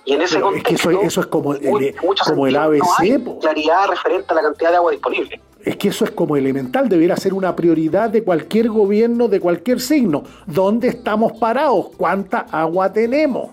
y 0.08 0.14
en 0.14 0.22
ese 0.22 0.40
contexto, 0.40 0.90
es 0.90 0.98
que 1.00 1.06
eso, 1.06 1.20
es 1.20 1.28
como 1.28 1.54
el, 1.54 1.94
como 2.26 2.48
el 2.48 2.56
ABC. 2.56 3.20
No 3.20 3.40
claridad 3.40 3.90
referente 3.90 4.32
a 4.32 4.36
la 4.36 4.42
cantidad 4.42 4.70
de 4.70 4.78
agua 4.78 4.92
disponible. 4.94 5.42
Es 5.66 5.76
que 5.76 5.90
eso 5.90 6.06
es 6.06 6.12
como 6.12 6.38
elemental, 6.38 6.88
debiera 6.88 7.18
ser 7.18 7.34
una 7.34 7.54
prioridad 7.54 8.10
de 8.10 8.24
cualquier 8.24 8.70
gobierno, 8.70 9.28
de 9.28 9.42
cualquier 9.42 9.82
signo. 9.82 10.24
¿Dónde 10.46 10.88
estamos 10.88 11.34
parados? 11.34 11.88
¿Cuánta 11.98 12.46
agua 12.50 12.94
tenemos? 12.94 13.50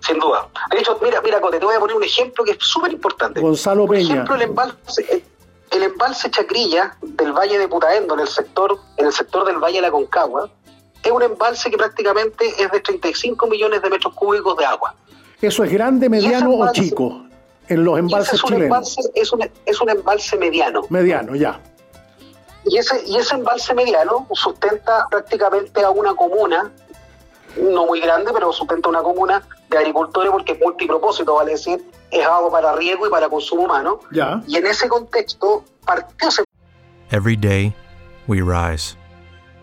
Sin 0.00 0.18
duda. 0.18 0.48
De 0.72 0.80
hecho, 0.80 0.98
mira, 1.00 1.20
mira, 1.22 1.40
Cote, 1.40 1.60
te 1.60 1.64
voy 1.64 1.76
a 1.76 1.78
poner 1.78 1.94
un 1.94 2.02
ejemplo 2.02 2.42
que 2.42 2.50
es 2.50 2.58
súper 2.58 2.90
importante. 2.90 3.40
Gonzalo 3.40 3.86
Peña. 3.86 4.08
Por 4.08 4.14
ejemplo, 4.14 4.34
el 4.34 4.42
embalse, 4.42 5.24
el 5.70 5.82
embalse 5.84 6.28
Chacrilla 6.28 6.96
del 7.02 7.32
Valle 7.32 7.56
de 7.56 7.68
Putaendo, 7.68 8.14
en 8.14 8.20
el 8.20 8.28
sector, 8.28 8.80
en 8.96 9.06
el 9.06 9.12
sector 9.12 9.46
del 9.46 9.58
Valle 9.58 9.76
de 9.76 9.82
la 9.82 9.92
Concagua, 9.92 10.50
es 11.02 11.10
un 11.10 11.22
embalse 11.22 11.70
que 11.70 11.76
prácticamente 11.76 12.46
es 12.58 12.70
de 12.70 12.80
35 12.80 13.46
millones 13.46 13.82
de 13.82 13.90
metros 13.90 14.14
cúbicos 14.14 14.56
de 14.56 14.64
agua. 14.64 14.94
¿Eso 15.40 15.64
es 15.64 15.72
grande, 15.72 16.08
mediano 16.08 16.50
o 16.52 16.72
chico 16.72 17.26
en 17.68 17.84
los 17.84 17.98
embalses 17.98 18.34
es 18.34 18.42
chilenos? 18.42 18.96
es, 19.14 19.32
un, 19.32 19.50
es 19.64 19.80
un 19.80 19.90
embalse 19.90 20.36
mediano. 20.36 20.82
Mediano, 20.88 21.34
ya. 21.34 21.60
Y 22.64 22.78
ese, 22.78 23.02
y 23.06 23.16
ese 23.16 23.34
embalse 23.34 23.74
mediano 23.74 24.26
sustenta 24.32 25.06
prácticamente 25.08 25.82
a 25.84 25.90
una 25.90 26.14
comuna, 26.14 26.70
no 27.56 27.86
muy 27.86 28.00
grande, 28.00 28.32
pero 28.32 28.52
sustenta 28.52 28.88
una 28.88 29.02
comuna 29.02 29.42
de 29.70 29.78
agricultores 29.78 30.30
porque 30.32 30.52
es 30.52 30.60
multipropósito, 30.60 31.34
vale 31.34 31.52
decir, 31.52 31.82
es 32.10 32.26
agua 32.26 32.50
para 32.50 32.74
riego 32.74 33.06
y 33.06 33.10
para 33.10 33.28
consumo 33.28 33.64
humano. 33.64 34.00
Ya. 34.12 34.42
Y 34.46 34.56
en 34.56 34.66
ese 34.66 34.88
contexto 34.88 35.64
partió... 35.84 36.28
Every 37.10 37.36
day 37.36 37.72
we 38.26 38.42
rise. 38.42 38.96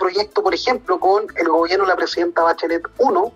proyecto, 0.00 0.42
por 0.42 0.54
ejemplo, 0.54 0.98
con 0.98 1.26
el 1.36 1.48
gobierno 1.48 1.84
de 1.84 1.90
la 1.90 1.96
presidenta 1.96 2.42
Bachelet 2.42 2.82
1, 2.98 3.32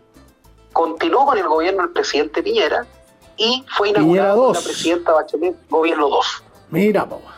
continuó 0.72 1.26
con 1.26 1.38
el 1.38 1.46
gobierno 1.46 1.82
del 1.82 1.92
presidente 1.92 2.42
Piñera 2.42 2.86
y 3.36 3.64
fue 3.68 3.90
inaugurado 3.90 4.46
con 4.46 4.54
la 4.54 4.60
presidenta 4.60 5.12
Bachelet 5.12 5.54
gobierno 5.68 6.08
2. 6.08 6.44
Mira, 6.70 7.08
papá. 7.08 7.36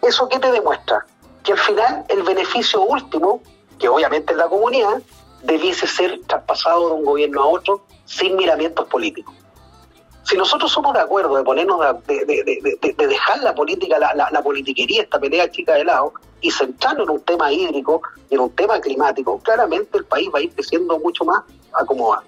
¿Eso 0.00 0.28
qué 0.28 0.38
te 0.38 0.50
demuestra? 0.52 1.04
Que 1.42 1.52
al 1.52 1.58
final 1.58 2.04
el 2.08 2.22
beneficio 2.22 2.80
último, 2.82 3.42
que 3.78 3.88
obviamente 3.88 4.32
es 4.32 4.38
la 4.38 4.48
comunidad, 4.48 5.02
debiese 5.42 5.86
ser 5.86 6.20
traspasado 6.26 6.88
de 6.88 6.94
un 6.94 7.04
gobierno 7.04 7.42
a 7.42 7.46
otro 7.46 7.84
sin 8.04 8.36
miramientos 8.36 8.86
políticos. 8.86 9.34
si 10.24 10.36
nosotros 10.36 10.70
somos 10.70 10.94
de 10.94 11.00
acuerdo 11.00 11.36
de 11.36 11.42
ponernos 11.42 11.80
de, 12.06 12.24
de, 12.24 13.06
dejar 13.06 13.38
la 13.42 13.54
política, 13.54 13.98
la, 13.98 14.30
la, 14.30 14.42
politiquería, 14.42 15.02
esta 15.02 15.18
pelea 15.18 15.50
chica 15.50 15.74
de 15.74 15.84
lado, 15.84 16.12
y 16.40 16.50
centrarnos 16.50 17.08
en 17.08 17.14
un 17.14 17.20
tema 17.22 17.52
hídrico 17.52 18.02
y 18.30 18.34
en 18.34 18.40
un 18.40 18.50
tema 18.50 18.80
climático, 18.80 19.38
claramente 19.40 19.98
el 19.98 20.04
país 20.04 20.28
va 20.34 20.38
a 20.38 20.42
ir 20.42 20.54
creciendo 20.54 20.98
mucho 20.98 21.24
más 21.24 21.42
acomodado. 21.72 22.24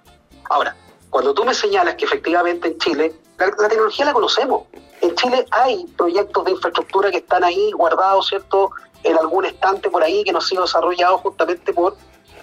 Ahora, 0.49 0.77
cuando 1.11 1.35
tú 1.35 1.45
me 1.45 1.55
señalas 1.55 1.95
que 1.95 2.05
efectivamente 2.05 2.69
en 2.69 2.79
Chile, 2.79 3.13
la, 3.39 3.69
tecnología 3.69 4.05
la 4.05 4.13
conocemos. 4.13 4.65
En 5.01 5.15
Chile 5.15 5.47
hay 5.51 5.87
proyectos 5.97 6.45
de 6.45 6.51
infraestructura 6.53 7.11
que 7.11 7.19
están 7.19 7.45
ahí 7.45 7.71
guardados, 7.73 8.29
¿cierto?, 8.29 8.71
en 9.03 9.17
algún 9.17 9.47
estante 9.47 9.89
por 9.89 10.03
ahí 10.03 10.23
que 10.25 10.33
no 10.33 10.39
han 10.39 10.45
sido 10.45 10.63
desarrollados 10.63 11.23
justamente 11.23 11.73
por 11.73 11.97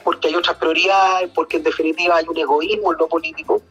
porque 0.04 0.30
hay 0.30 0.36
otras 0.36 0.56
prioridades, 0.56 1.30
porque 1.36 1.58
en 1.58 1.64
definitiva 1.64 2.16
hay 2.16 2.26
un 2.28 2.38
egoísmo 2.38 2.94
en 2.94 2.98
lo 2.98 3.08
político 3.08 3.62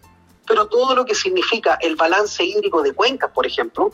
pero 0.46 0.68
todo 0.68 0.94
lo 0.94 1.04
que 1.04 1.14
significa 1.14 1.78
el 1.80 1.96
balance 1.96 2.44
hídrico 2.44 2.82
de 2.82 2.92
cuencas, 2.92 3.30
por 3.32 3.46
ejemplo, 3.46 3.92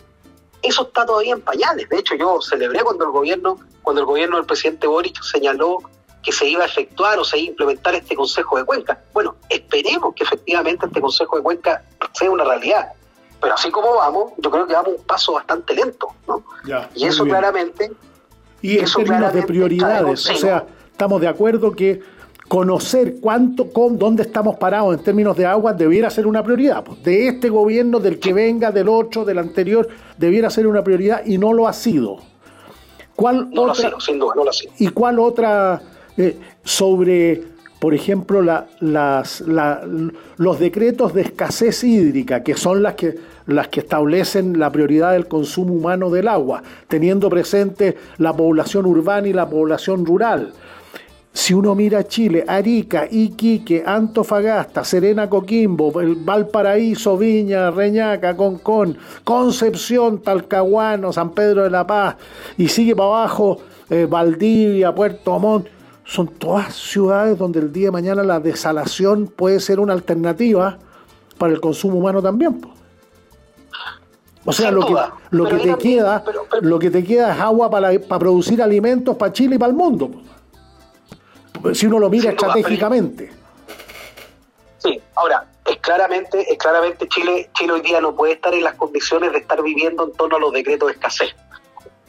eso 0.62 0.82
está 0.84 1.04
todavía 1.04 1.34
en 1.34 1.40
pañales. 1.40 1.88
De 1.88 1.98
hecho, 1.98 2.14
yo 2.14 2.40
celebré 2.40 2.80
cuando 2.80 3.04
el 3.04 3.10
gobierno, 3.10 3.58
cuando 3.82 4.00
el 4.00 4.06
gobierno 4.06 4.36
del 4.36 4.46
presidente 4.46 4.86
Boric 4.86 5.20
señaló 5.22 5.78
que 6.22 6.32
se 6.32 6.48
iba 6.48 6.62
a 6.62 6.66
efectuar 6.66 7.18
o 7.18 7.24
se 7.24 7.38
iba 7.38 7.48
a 7.48 7.50
implementar 7.50 7.94
este 7.94 8.14
Consejo 8.14 8.56
de 8.56 8.64
Cuencas. 8.64 8.98
Bueno, 9.12 9.36
esperemos 9.48 10.14
que 10.14 10.22
efectivamente 10.22 10.86
este 10.86 11.00
Consejo 11.00 11.36
de 11.36 11.42
Cuencas 11.42 11.82
sea 12.12 12.30
una 12.30 12.44
realidad. 12.44 12.92
Pero 13.40 13.54
así 13.54 13.70
como 13.72 13.96
vamos, 13.96 14.32
yo 14.38 14.50
creo 14.50 14.66
que 14.66 14.72
vamos 14.72 14.94
un 14.96 15.04
paso 15.04 15.32
bastante 15.32 15.74
lento, 15.74 16.08
¿no? 16.28 16.44
y 16.94 17.06
eso 17.06 17.24
claramente... 17.24 17.90
Y 18.60 18.78
en 18.78 18.84
términos 18.84 19.32
de 19.32 19.42
prioridades, 19.42 20.30
o 20.30 20.36
sea, 20.36 20.64
estamos 20.92 21.20
de 21.20 21.26
acuerdo 21.26 21.72
que 21.72 22.00
conocer 22.48 23.16
cuánto, 23.20 23.70
con, 23.70 23.98
dónde 23.98 24.22
estamos 24.22 24.56
parados 24.56 24.96
en 24.96 25.02
términos 25.02 25.36
de 25.36 25.46
agua 25.46 25.72
debiera 25.72 26.10
ser 26.10 26.26
una 26.26 26.42
prioridad. 26.42 26.84
Pues, 26.84 27.02
de 27.02 27.28
este 27.28 27.48
gobierno, 27.48 27.98
del 28.00 28.18
que 28.18 28.32
venga, 28.32 28.70
del 28.70 28.88
otro, 28.88 29.24
del 29.24 29.38
anterior, 29.38 29.88
debiera 30.18 30.50
ser 30.50 30.66
una 30.66 30.82
prioridad 30.82 31.22
y 31.24 31.38
no 31.38 31.52
lo 31.52 31.68
ha 31.68 31.72
sido. 31.72 32.18
¿Cuál 33.16 33.50
no 33.50 33.62
otra, 33.62 33.64
lo 33.64 33.72
ha 33.72 33.74
sido, 33.74 34.00
sin 34.00 34.18
duda, 34.18 34.32
no 34.36 34.44
lo 34.44 34.50
ha 34.50 34.52
sido. 34.52 34.72
¿Y 34.78 34.88
cuál 34.88 35.18
otra 35.18 35.80
eh, 36.16 36.36
sobre, 36.64 37.42
por 37.78 37.94
ejemplo, 37.94 38.42
la, 38.42 38.66
las, 38.80 39.42
los 40.36 40.58
decretos 40.58 41.14
de 41.14 41.22
escasez 41.22 41.84
hídrica, 41.84 42.42
que 42.42 42.56
son 42.56 42.82
las 42.82 42.94
que, 42.94 43.14
las 43.46 43.68
que 43.68 43.80
establecen 43.80 44.58
la 44.58 44.70
prioridad 44.70 45.12
del 45.12 45.26
consumo 45.26 45.74
humano 45.74 46.10
del 46.10 46.28
agua, 46.28 46.62
teniendo 46.88 47.28
presente 47.28 47.96
la 48.18 48.34
población 48.34 48.86
urbana 48.86 49.28
y 49.28 49.32
la 49.32 49.48
población 49.48 50.04
rural? 50.04 50.52
Si 51.34 51.54
uno 51.54 51.74
mira 51.74 52.06
Chile, 52.06 52.44
Arica, 52.46 53.06
Iquique, 53.10 53.82
Antofagasta, 53.86 54.84
Serena 54.84 55.30
Coquimbo, 55.30 55.90
Valparaíso, 55.90 57.16
Viña, 57.16 57.70
Reñaca, 57.70 58.36
Concón, 58.36 58.98
Concepción, 59.24 60.20
Talcahuano, 60.20 61.10
San 61.10 61.30
Pedro 61.30 61.62
de 61.62 61.70
la 61.70 61.86
Paz, 61.86 62.16
y 62.58 62.68
sigue 62.68 62.94
para 62.94 63.08
abajo 63.08 63.58
eh, 63.88 64.06
Valdivia, 64.08 64.94
Puerto 64.94 65.38
Montt, 65.38 65.68
son 66.04 66.28
todas 66.28 66.74
ciudades 66.74 67.38
donde 67.38 67.60
el 67.60 67.72
día 67.72 67.86
de 67.86 67.92
mañana 67.92 68.22
la 68.22 68.38
desalación 68.38 69.26
puede 69.26 69.58
ser 69.60 69.80
una 69.80 69.94
alternativa 69.94 70.78
para 71.38 71.54
el 71.54 71.60
consumo 71.60 71.96
humano 71.96 72.20
también. 72.20 72.60
O 74.44 74.52
sea, 74.52 74.70
lo 74.70 74.84
que, 74.84 74.94
lo 75.30 75.48
que 75.48 75.56
te 75.56 75.74
queda, 75.76 76.24
lo 76.60 76.78
que 76.78 76.90
te 76.90 77.02
queda 77.04 77.32
es 77.32 77.40
agua 77.40 77.70
para, 77.70 77.98
para 78.00 78.18
producir 78.18 78.60
alimentos 78.60 79.16
para 79.16 79.32
Chile 79.32 79.56
y 79.56 79.58
para 79.58 79.70
el 79.70 79.76
mundo 79.76 80.10
si 81.74 81.86
uno 81.86 81.98
lo 81.98 82.10
mira 82.10 82.30
estratégicamente. 82.30 83.32
Sí, 84.78 85.00
ahora, 85.14 85.46
es 85.64 85.78
claramente, 85.78 86.52
es 86.52 86.58
claramente 86.58 87.08
Chile, 87.08 87.50
Chile 87.54 87.72
hoy 87.72 87.80
día 87.82 88.00
no 88.00 88.14
puede 88.14 88.34
estar 88.34 88.52
en 88.52 88.64
las 88.64 88.74
condiciones 88.74 89.32
de 89.32 89.38
estar 89.38 89.62
viviendo 89.62 90.04
en 90.04 90.12
torno 90.12 90.36
a 90.36 90.40
los 90.40 90.52
decretos 90.52 90.88
de 90.88 90.94
escasez. 90.94 91.34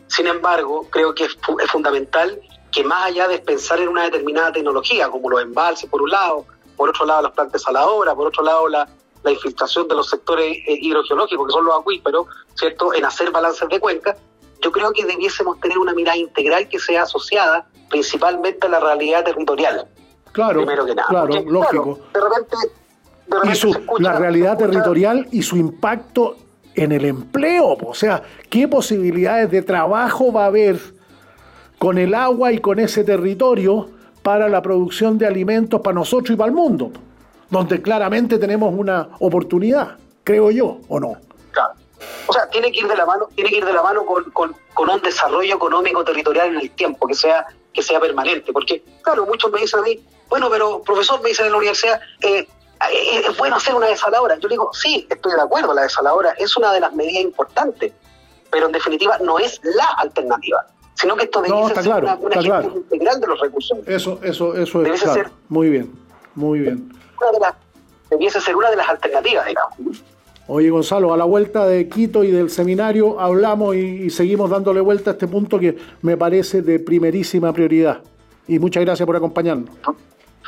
Sin 0.07 0.27
embargo, 0.27 0.87
creo 0.89 1.13
que 1.13 1.25
es, 1.25 1.37
fundamental 1.71 2.39
que 2.71 2.83
más 2.83 3.05
allá 3.05 3.27
de 3.27 3.39
pensar 3.39 3.79
en 3.79 3.89
una 3.89 4.03
determinada 4.03 4.51
tecnología, 4.51 5.09
como 5.09 5.29
los 5.29 5.41
embalses 5.41 5.89
por 5.89 6.01
un 6.01 6.09
lado, 6.09 6.45
por 6.75 6.89
otro 6.89 7.05
lado 7.05 7.21
las 7.21 7.31
plantas 7.33 7.61
saladoras, 7.61 8.15
por 8.15 8.27
otro 8.27 8.43
lado 8.43 8.67
la, 8.67 8.87
la 9.23 9.31
infiltración 9.31 9.87
de 9.87 9.95
los 9.95 10.09
sectores 10.09 10.57
eh, 10.67 10.77
hidrogeológicos, 10.81 11.47
que 11.47 11.53
son 11.53 11.65
los 11.65 11.79
acuíferos, 11.79 12.27
¿cierto?, 12.55 12.93
en 12.93 13.05
hacer 13.05 13.31
balances 13.31 13.67
de 13.69 13.79
cuenca, 13.79 14.17
yo 14.63 14.71
creo 14.71 14.91
que 14.93 15.05
debiésemos 15.05 15.59
tener 15.59 15.77
una 15.77 15.93
mirada 15.93 16.17
integral 16.17 16.67
que 16.69 16.79
sea 16.79 17.03
asociada 17.03 17.67
principalmente 17.89 18.65
a 18.67 18.69
la 18.69 18.79
realidad 18.79 19.23
territorial. 19.23 19.87
Claro, 20.31 20.61
primero 20.61 20.85
que 20.85 20.95
nada. 20.95 21.09
claro, 21.09 21.43
lógico. 21.45 21.99
de 22.13 22.19
repente, 22.19 22.57
la 23.99 24.13
realidad 24.13 24.57
territorial 24.57 25.27
y 25.31 25.43
su 25.43 25.57
impacto 25.57 26.37
en 26.75 26.91
el 26.91 27.05
empleo, 27.05 27.77
o 27.85 27.93
sea, 27.93 28.23
qué 28.49 28.67
posibilidades 28.67 29.51
de 29.51 29.61
trabajo 29.61 30.31
va 30.33 30.45
a 30.45 30.47
haber 30.47 30.79
con 31.77 31.97
el 31.97 32.15
agua 32.15 32.51
y 32.51 32.59
con 32.59 32.79
ese 32.79 33.03
territorio 33.03 33.89
para 34.23 34.49
la 34.49 34.61
producción 34.61 35.17
de 35.17 35.27
alimentos 35.27 35.81
para 35.81 35.95
nosotros 35.95 36.33
y 36.33 36.37
para 36.37 36.49
el 36.49 36.55
mundo, 36.55 36.91
donde 37.49 37.81
claramente 37.81 38.39
tenemos 38.39 38.73
una 38.75 39.09
oportunidad, 39.19 39.97
creo 40.23 40.49
yo, 40.49 40.79
¿o 40.87 40.99
no? 40.99 41.17
Claro. 41.51 41.82
O 42.27 42.33
sea, 42.33 42.47
tiene 42.49 42.71
que 42.71 42.79
ir 42.79 42.87
de 42.87 42.95
la 42.95 43.05
mano, 43.05 43.27
tiene 43.35 43.49
que 43.49 43.57
ir 43.57 43.65
de 43.65 43.73
la 43.73 43.83
mano 43.83 44.05
con, 44.05 44.31
con 44.31 44.89
un 44.89 45.01
desarrollo 45.01 45.55
económico 45.55 46.03
territorial 46.03 46.49
en 46.49 46.61
el 46.61 46.71
tiempo, 46.71 47.07
que 47.07 47.15
sea 47.15 47.47
que 47.73 47.81
sea 47.81 47.99
permanente. 47.99 48.53
Porque, 48.53 48.83
claro, 49.01 49.25
muchos 49.25 49.51
me 49.51 49.59
dicen 49.59 49.79
a 49.79 49.83
mí, 49.83 49.99
bueno, 50.29 50.49
pero 50.49 50.81
profesor, 50.81 51.21
me 51.21 51.29
dicen 51.29 51.47
en 51.47 51.51
la 51.51 51.57
universidad, 51.57 51.99
eh, 52.21 52.47
eh, 52.91 53.23
es 53.27 53.37
bueno 53.37 53.57
hacer 53.57 53.75
una 53.75 53.87
desaladora. 53.87 54.37
Yo 54.37 54.47
digo, 54.47 54.69
sí, 54.73 55.07
estoy 55.09 55.33
de 55.33 55.41
acuerdo, 55.41 55.73
la 55.73 55.83
desaladora 55.83 56.31
es 56.37 56.55
una 56.55 56.71
de 56.71 56.79
las 56.79 56.93
medidas 56.93 57.23
importantes, 57.23 57.91
pero 58.49 58.67
en 58.67 58.71
definitiva 58.71 59.17
no 59.19 59.39
es 59.39 59.59
la 59.63 59.85
alternativa, 59.97 60.65
sino 60.93 61.15
que 61.15 61.25
esto 61.25 61.41
debe 61.41 61.57
ser 61.83 62.03
una, 62.03 62.17
gestión 62.35 62.73
integral 62.75 63.19
de 63.19 63.27
los 63.27 63.39
recursos. 63.39 63.77
Eso, 63.87 64.19
eso, 64.23 64.55
eso 64.55 64.85
es 64.85 65.01
claro. 65.01 65.31
muy 65.49 65.69
bien, 65.69 65.91
muy 66.35 66.59
bien. 66.59 66.93
debiese 68.09 68.39
ser 68.39 68.55
una 68.55 68.69
de 68.69 68.75
las 68.75 68.89
alternativas, 68.89 69.45
digamos. 69.45 70.03
Oye, 70.47 70.69
Gonzalo, 70.69 71.13
a 71.13 71.17
la 71.17 71.23
vuelta 71.23 71.65
de 71.65 71.87
Quito 71.87 72.23
y 72.23 72.31
del 72.31 72.49
seminario 72.49 73.19
hablamos 73.19 73.75
y, 73.75 74.09
seguimos 74.09 74.49
dándole 74.49 74.81
vuelta 74.81 75.11
a 75.11 75.13
este 75.13 75.27
punto 75.27 75.57
que 75.57 75.77
me 76.01 76.17
parece 76.17 76.61
de 76.61 76.79
primerísima 76.79 77.53
prioridad. 77.53 78.01
Y 78.47 78.59
muchas 78.59 78.83
gracias 78.83 79.05
por 79.05 79.15
acompañarnos. 79.15 79.69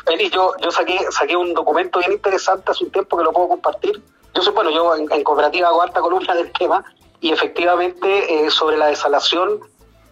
Feliz, 0.05 0.31
yo, 0.31 0.53
saqué, 0.69 0.99
saqué 1.11 1.37
un 1.37 1.53
documento 1.53 1.99
bien 1.99 2.11
interesante 2.11 2.71
hace 2.71 2.83
un 2.83 2.91
tiempo 2.91 3.17
que 3.17 3.23
lo 3.23 3.31
puedo 3.31 3.47
compartir. 3.47 4.01
Yo 4.33 4.41
sé, 4.41 4.51
bueno, 4.51 4.69
yo 4.69 4.95
en, 4.97 5.23
cooperativa 5.23 5.69
hago 5.69 5.81
alta 5.81 6.01
columna 6.01 6.35
del 6.35 6.51
tema 6.51 6.83
y 7.21 7.31
efectivamente 7.31 8.45
eh, 8.45 8.51
sobre 8.51 8.77
la 8.77 8.87
desalación 8.87 9.61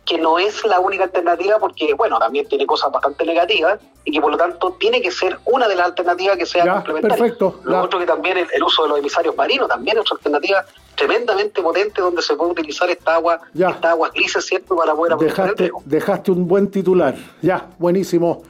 que 0.05 0.17
no 0.17 0.37
es 0.37 0.65
la 0.65 0.79
única 0.79 1.05
alternativa 1.05 1.57
porque, 1.59 1.93
bueno, 1.93 2.19
también 2.19 2.47
tiene 2.47 2.65
cosas 2.65 2.91
bastante 2.91 3.25
negativas 3.25 3.79
y 4.03 4.11
que 4.11 4.19
por 4.19 4.31
lo 4.31 4.37
tanto 4.37 4.75
tiene 4.79 5.01
que 5.01 5.11
ser 5.11 5.39
una 5.45 5.67
de 5.67 5.75
las 5.75 5.87
alternativas 5.87 6.37
que 6.37 6.45
sea 6.45 6.73
complementaria. 6.73 7.17
Perfecto. 7.17 7.59
Lo 7.63 7.81
otro 7.81 7.99
que 7.99 8.05
también 8.05 8.37
el, 8.37 8.63
uso 8.63 8.83
de 8.83 8.89
los 8.89 8.99
emisarios 8.99 9.35
marinos 9.35 9.69
también 9.69 9.97
es 9.97 10.01
otra 10.01 10.15
alternativa 10.17 10.65
tremendamente 10.95 11.61
potente 11.61 12.01
donde 12.01 12.21
se 12.21 12.35
puede 12.35 12.51
utilizar 12.51 12.89
esta 12.89 13.15
agua, 13.15 13.39
esta 13.53 13.91
agua 13.91 14.09
grises, 14.13 14.45
¿cierto? 14.45 14.75
Para 14.75 14.93
poder 14.93 15.17
dejaste, 15.17 15.71
dejaste 15.85 16.31
un 16.31 16.47
buen 16.47 16.69
titular. 16.69 17.15
Ya, 17.41 17.67
buenísimo. 17.79 18.43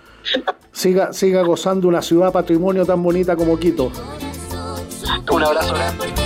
siga, 0.72 1.14
siga 1.14 1.44
gozando 1.44 1.88
una 1.88 2.02
ciudad 2.02 2.32
patrimonio 2.32 2.86
tan 2.86 3.02
bonita 3.04 3.36
como 3.36 3.60
Quito. 3.60 3.92
Un 5.32 5.44
abrazo 5.44 5.74
grande. 5.74 6.23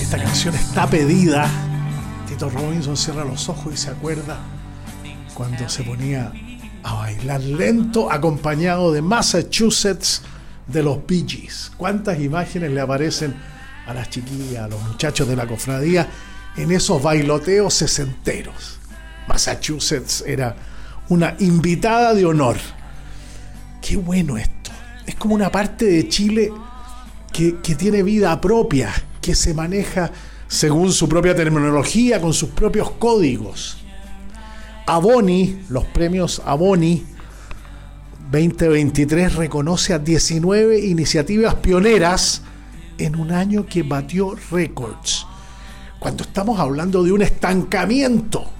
Esta 0.00 0.16
canción 0.22 0.54
está 0.54 0.88
pedida. 0.88 1.50
Tito 2.26 2.48
Robinson 2.48 2.96
cierra 2.96 3.24
los 3.24 3.48
ojos 3.50 3.74
y 3.74 3.76
se 3.76 3.90
acuerda 3.90 4.38
cuando 5.34 5.68
se 5.68 5.82
ponía 5.82 6.32
a 6.82 6.94
bailar 6.94 7.42
lento 7.42 8.10
acompañado 8.10 8.90
de 8.90 9.02
Massachusetts 9.02 10.22
de 10.66 10.82
los 10.82 11.06
Bee 11.06 11.26
Gees. 11.28 11.72
¿Cuántas 11.76 12.18
imágenes 12.20 12.70
le 12.70 12.80
aparecen 12.80 13.34
a 13.86 13.92
las 13.92 14.08
chiquillas, 14.08 14.64
a 14.64 14.68
los 14.68 14.82
muchachos 14.82 15.28
de 15.28 15.36
la 15.36 15.46
cofradía 15.46 16.08
en 16.56 16.72
esos 16.72 17.02
bailoteos 17.02 17.74
sesenteros? 17.74 18.78
Massachusetts 19.26 20.24
era 20.26 20.56
una 21.10 21.34
invitada 21.38 22.14
de 22.14 22.24
honor. 22.24 22.56
Qué 23.82 23.96
bueno 23.96 24.38
esto. 24.38 24.57
Es 25.08 25.14
como 25.14 25.34
una 25.34 25.50
parte 25.50 25.86
de 25.86 26.06
Chile 26.06 26.52
que, 27.32 27.56
que 27.62 27.74
tiene 27.74 28.02
vida 28.02 28.38
propia, 28.42 28.92
que 29.22 29.34
se 29.34 29.54
maneja 29.54 30.12
según 30.46 30.92
su 30.92 31.08
propia 31.08 31.34
terminología, 31.34 32.20
con 32.20 32.34
sus 32.34 32.50
propios 32.50 32.90
códigos. 32.90 33.78
Aboni, 34.86 35.60
los 35.70 35.86
premios 35.86 36.42
Aboni 36.44 37.06
2023 38.30 39.36
reconoce 39.36 39.94
a 39.94 39.98
19 39.98 40.78
iniciativas 40.78 41.54
pioneras 41.54 42.42
en 42.98 43.16
un 43.16 43.32
año 43.32 43.64
que 43.64 43.82
batió 43.82 44.36
récords. 44.50 45.26
cuando 45.98 46.22
estamos 46.22 46.60
hablando 46.60 47.02
de 47.02 47.12
un 47.12 47.22
estancamiento 47.22 48.57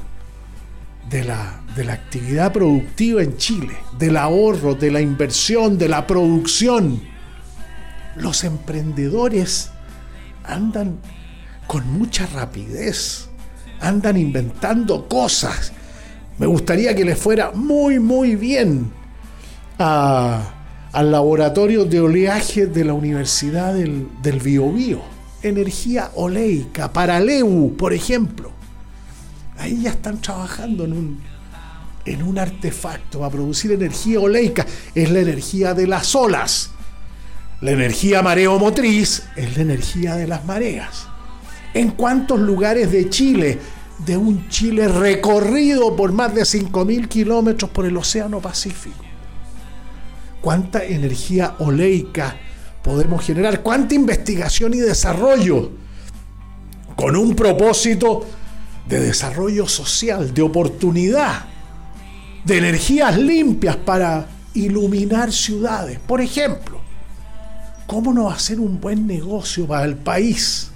de 1.11 1.25
la, 1.25 1.61
de 1.75 1.85
la 1.85 1.94
actividad 1.94 2.53
productiva 2.53 3.23
en 3.23 3.37
Chile, 3.37 3.75
del 3.99 4.16
ahorro, 4.16 4.75
de 4.75 4.90
la 4.90 5.01
inversión, 5.01 5.79
de 5.79 5.88
la 5.88 6.07
producción, 6.07 7.01
los 8.16 8.44
emprendedores 8.44 9.71
andan 10.44 10.99
con 11.66 11.90
mucha 11.92 12.27
rapidez, 12.27 13.29
andan 13.81 14.16
inventando 14.16 15.09
cosas. 15.09 15.73
Me 16.38 16.47
gustaría 16.47 16.94
que 16.94 17.05
les 17.05 17.18
fuera 17.18 17.53
muy, 17.53 17.99
muy 17.99 18.37
bien 18.37 18.90
al 19.79 21.12
laboratorio 21.12 21.85
de 21.85 22.01
oleaje 22.01 22.66
de 22.66 22.85
la 22.85 22.94
Universidad 22.94 23.75
del, 23.75 24.09
del 24.23 24.40
Biobío. 24.40 25.01
Energía 25.42 26.11
oleica 26.16 26.92
para 26.92 27.21
Leu, 27.21 27.77
por 27.77 27.92
ejemplo. 27.92 28.58
Ahí 29.59 29.83
ya 29.83 29.90
están 29.90 30.21
trabajando 30.21 30.85
en 30.85 30.92
un, 30.92 31.21
en 32.05 32.23
un 32.23 32.38
artefacto 32.38 33.18
para 33.18 33.31
producir 33.31 33.73
energía 33.73 34.21
oleica. 34.21 34.64
Es 34.94 35.11
la 35.11 35.21
energía 35.21 35.75
de 35.75 35.87
las 35.87 36.14
olas. 36.14 36.71
La 37.61 37.73
energía 37.73 38.23
mareomotriz 38.23 39.25
es 39.35 39.57
la 39.57 39.62
energía 39.62 40.14
de 40.14 40.29
las 40.29 40.44
mareas. 40.44 41.09
¿En 41.75 41.90
cuántos 41.90 42.38
lugares 42.38 42.92
de 42.92 43.11
Chile, 43.11 43.59
de 44.07 44.16
un 44.16 44.49
Chile 44.49 44.87
recorrido 44.87 45.97
por 45.97 46.12
más 46.12 46.33
de 46.35 46.42
5.000 46.42 47.09
kilómetros 47.09 47.71
por 47.71 47.85
el 47.85 47.97
Océano 47.97 48.40
Pacífico? 48.40 49.05
¿Cuánta 50.40 50.85
energía 50.85 51.57
oleica 51.59 52.37
podemos 52.81 53.25
generar? 53.25 53.61
¿Cuánta 53.61 53.97
investigación 53.97 54.73
y 54.75 54.79
desarrollo? 54.79 55.73
Con 56.94 57.16
un 57.16 57.35
propósito 57.35 58.25
de 58.88 59.01
desarrollo 59.01 59.68
social, 59.68 60.33
de 60.33 60.42
oportunidad, 60.42 61.44
de 62.44 62.59
energías 62.59 63.16
limpias 63.18 63.77
para 63.77 64.27
iluminar 64.55 65.33
ciudades. 65.33 65.98
Por 65.98 66.20
ejemplo, 66.20 66.81
¿cómo 67.87 68.12
no 68.12 68.31
hacer 68.31 68.59
un 68.59 68.81
buen 68.81 69.07
negocio 69.07 69.66
para 69.66 69.85
el 69.85 69.96
país? 69.96 70.70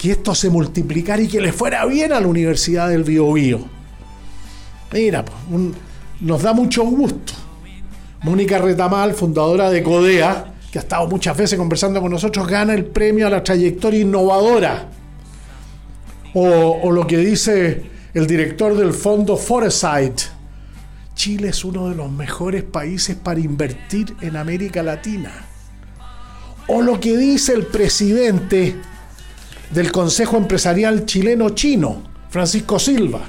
que 0.00 0.12
esto 0.12 0.34
se 0.34 0.48
multiplicara 0.48 1.20
y 1.20 1.28
que 1.28 1.42
le 1.42 1.52
fuera 1.52 1.84
bien 1.84 2.10
a 2.12 2.20
la 2.20 2.26
Universidad 2.26 2.88
del 2.88 3.04
Biobío. 3.04 3.60
Mira, 4.94 5.22
nos 6.22 6.42
da 6.42 6.54
mucho 6.54 6.84
gusto. 6.84 7.34
Mónica 8.22 8.56
Retamal, 8.56 9.12
fundadora 9.12 9.68
de 9.68 9.82
CODEA, 9.82 10.54
que 10.72 10.78
ha 10.78 10.82
estado 10.82 11.06
muchas 11.06 11.36
veces 11.36 11.58
conversando 11.58 12.00
con 12.00 12.10
nosotros, 12.10 12.48
gana 12.48 12.72
el 12.72 12.86
premio 12.86 13.26
a 13.26 13.30
la 13.30 13.44
trayectoria 13.44 14.00
innovadora. 14.00 14.88
O, 16.32 16.92
lo 16.92 17.06
que 17.06 17.18
dice 17.18 17.82
el 18.14 18.26
director 18.26 18.76
del 18.76 18.92
fondo 18.92 19.36
Foresight. 19.36 20.20
Chile 21.14 21.48
es 21.48 21.64
uno 21.64 21.88
de 21.88 21.96
los 21.96 22.10
mejores 22.10 22.62
países 22.62 23.16
para 23.16 23.40
invertir 23.40 24.14
en 24.20 24.36
América 24.36 24.82
Latina. 24.82 25.32
O 26.68 26.82
lo 26.82 27.00
que 27.00 27.16
dice 27.16 27.52
el 27.52 27.66
presidente 27.66 28.76
del 29.72 29.90
Consejo 29.90 30.36
Empresarial 30.36 31.04
Chileno-Chino, 31.04 32.02
Francisco 32.30 32.78
Silva. 32.78 33.28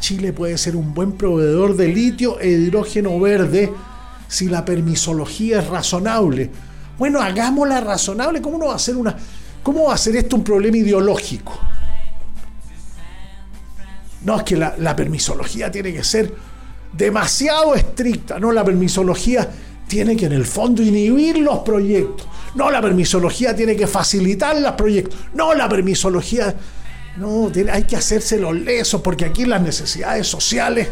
Chile 0.00 0.32
puede 0.32 0.56
ser 0.56 0.76
un 0.76 0.94
buen 0.94 1.12
proveedor 1.12 1.76
de 1.76 1.88
litio 1.88 2.40
e 2.40 2.48
hidrógeno 2.48 3.20
verde 3.20 3.70
si 4.28 4.48
la 4.48 4.64
permisología 4.64 5.60
es 5.60 5.66
razonable. 5.66 6.50
Bueno, 6.98 7.20
hagámosla 7.20 7.80
razonable. 7.80 8.40
¿Cómo 8.40 8.58
no 8.58 8.66
va 8.66 8.76
a 8.76 8.78
ser 8.78 8.96
una, 8.96 9.14
cómo 9.62 9.84
va 9.84 9.94
a 9.94 9.98
ser 9.98 10.16
esto 10.16 10.36
un 10.36 10.44
problema 10.44 10.78
ideológico? 10.78 11.58
No, 14.24 14.38
es 14.38 14.42
que 14.42 14.56
la, 14.56 14.96
permisología 14.96 15.70
tiene 15.70 15.92
que 15.92 16.02
ser 16.02 16.34
demasiado 16.92 17.74
estricta. 17.74 18.38
No, 18.38 18.52
la 18.52 18.64
permisología 18.64 19.48
tiene 19.86 20.16
que 20.16 20.26
en 20.26 20.32
el 20.32 20.46
fondo 20.46 20.82
inhibir 20.82 21.38
los 21.38 21.58
proyectos. 21.58 22.26
No, 22.54 22.70
la 22.70 22.80
permisología 22.80 23.54
tiene 23.54 23.76
que 23.76 23.86
facilitar 23.86 24.58
los 24.60 24.72
proyectos. 24.72 25.18
No, 25.34 25.54
la 25.54 25.68
permisología... 25.68 26.54
No, 27.16 27.52
hay 27.72 27.84
que 27.84 27.94
hacerse 27.94 28.38
los 28.38 28.56
lesos 28.56 29.00
porque 29.00 29.24
aquí 29.24 29.44
las 29.44 29.62
necesidades 29.62 30.26
sociales, 30.26 30.88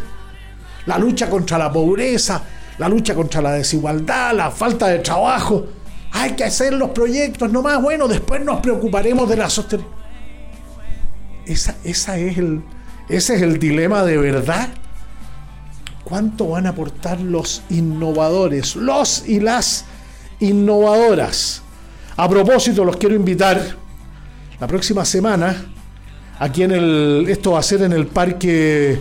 la 0.87 0.97
lucha 0.97 1.29
contra 1.29 1.59
la 1.59 1.73
pobreza, 1.73 2.45
la 2.79 2.89
lucha 2.89 3.13
contra 3.13 3.43
la 3.43 3.53
desigualdad, 3.53 4.33
la 4.33 4.53
falta 4.53 4.87
de 4.87 5.01
trabajo, 5.01 5.67
hay 6.13 6.33
que 6.33 6.45
hacer 6.45 6.75
los 6.75 6.91
proyectos 6.91 7.51
nomás. 7.51 7.83
Bueno, 7.83 8.07
después 8.07 8.45
nos 8.45 8.61
preocuparemos 8.61 9.29
de 9.29 9.37
la 9.37 9.51
sostenibilidad. 9.51 9.99
Esa, 11.45 11.75
esa 11.83 12.17
es 12.19 12.39
el, 12.39 12.63
ese 13.17 13.37
es 13.37 13.43
el 13.43 13.59
dilema 13.59 14.05
de 14.05 14.17
verdad 14.19 14.69
¿Cuánto 16.13 16.49
van 16.49 16.67
a 16.67 16.71
aportar 16.71 17.21
los 17.21 17.63
innovadores, 17.71 18.77
los 18.77 19.27
y 19.27 19.41
las 19.41 19.87
innovadoras? 20.41 21.63
A 22.17 22.29
propósito, 22.29 22.85
los 22.85 22.97
quiero 22.97 23.15
invitar 23.15 23.59
la 24.61 24.67
próxima 24.67 25.05
semana, 25.05 25.57
aquí 26.39 26.65
en 26.65 26.73
el, 26.73 27.27
esto 27.29 27.53
va 27.53 27.61
a 27.61 27.63
ser 27.63 27.83
en 27.83 27.93
el 27.93 28.09
parque, 28.09 29.01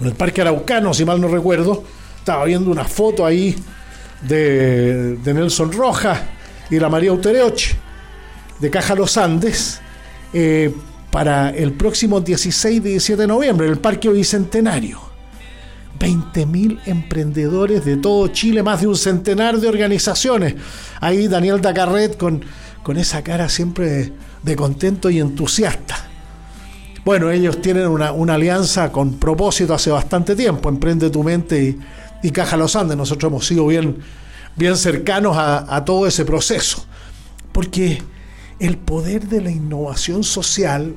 en 0.00 0.06
el 0.06 0.12
parque 0.12 0.42
Araucano, 0.42 0.94
si 0.94 1.04
mal 1.04 1.20
no 1.20 1.28
recuerdo. 1.28 1.82
Estaba 2.18 2.44
viendo 2.44 2.70
una 2.70 2.84
foto 2.84 3.24
ahí 3.26 3.56
de, 4.22 5.18
Nelson 5.24 5.72
Rojas 5.72 6.20
y 6.70 6.78
la 6.78 6.88
María 6.88 7.12
Utereoch 7.12 7.62
de 8.60 8.70
Caja 8.70 8.94
Los 8.94 9.16
Andes 9.16 9.80
eh, 10.32 10.72
para 11.10 11.50
el 11.50 11.72
próximo 11.72 12.20
16 12.20 12.76
y 12.76 12.80
17 12.80 13.22
de 13.22 13.26
noviembre, 13.26 13.66
en 13.66 13.72
el 13.72 13.78
Parque 13.78 14.08
Bicentenario. 14.08 15.10
20.000 15.98 16.80
emprendedores 16.86 17.84
de 17.84 17.98
todo 17.98 18.28
Chile, 18.28 18.62
más 18.62 18.80
de 18.80 18.86
un 18.86 18.96
centenar 18.96 19.58
de 19.58 19.68
organizaciones. 19.68 20.54
Ahí 21.00 21.28
Daniel 21.28 21.60
Dacarret 21.60 22.16
con, 22.16 22.42
con 22.82 22.96
esa 22.96 23.22
cara 23.22 23.48
siempre 23.48 24.12
de, 24.42 24.56
contento 24.56 25.10
y 25.10 25.20
entusiasta. 25.20 25.96
Bueno, 27.04 27.30
ellos 27.30 27.60
tienen 27.60 27.86
una, 27.88 28.34
alianza 28.34 28.90
con 28.92 29.14
propósito 29.14 29.74
hace 29.74 29.90
bastante 29.90 30.36
tiempo, 30.36 30.68
Emprende 30.68 31.10
tu 31.10 31.22
mente 31.22 31.76
y, 32.22 32.30
Caja 32.30 32.56
Los 32.56 32.76
Andes. 32.76 32.96
Nosotros 32.96 33.30
hemos 33.30 33.46
sido 33.46 33.66
bien, 33.66 33.98
bien 34.56 34.76
cercanos 34.76 35.36
a 35.36 35.84
todo 35.84 36.06
ese 36.06 36.24
proceso. 36.24 36.84
Porque 37.52 38.02
el 38.60 38.76
poder 38.78 39.28
de 39.28 39.40
la 39.40 39.50
innovación 39.50 40.22
social 40.22 40.94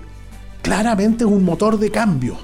claramente 0.61 1.23
es 1.23 1.29
un 1.29 1.43
motor 1.43 1.79
de 1.79 1.89
cambio 1.89 2.37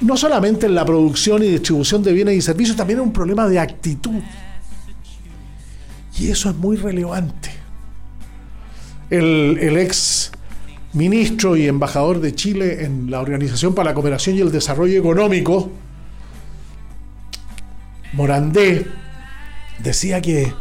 no 0.00 0.16
solamente 0.16 0.66
en 0.66 0.74
la 0.74 0.84
producción 0.84 1.42
y 1.42 1.48
distribución 1.48 2.02
de 2.02 2.12
bienes 2.12 2.36
y 2.36 2.42
servicios, 2.42 2.76
también 2.76 3.00
es 3.00 3.04
un 3.04 3.12
problema 3.12 3.48
de 3.48 3.58
actitud. 3.58 4.20
Y 6.18 6.30
eso 6.30 6.50
es 6.50 6.56
muy 6.56 6.76
relevante. 6.76 7.50
El, 9.10 9.76
ex 9.78 10.30
ministro 10.92 11.56
y 11.56 11.66
embajador 11.66 12.20
de 12.20 12.34
Chile 12.34 12.84
en 12.84 13.10
la 13.10 13.20
Organización 13.20 13.74
para 13.74 13.90
la 13.90 13.94
Cooperación 13.94 14.36
y 14.36 14.40
el 14.40 14.52
Desarrollo 14.52 14.98
Económico, 14.98 15.70
Morandé, 18.12 18.86
decía 19.82 20.20
que 20.20 20.52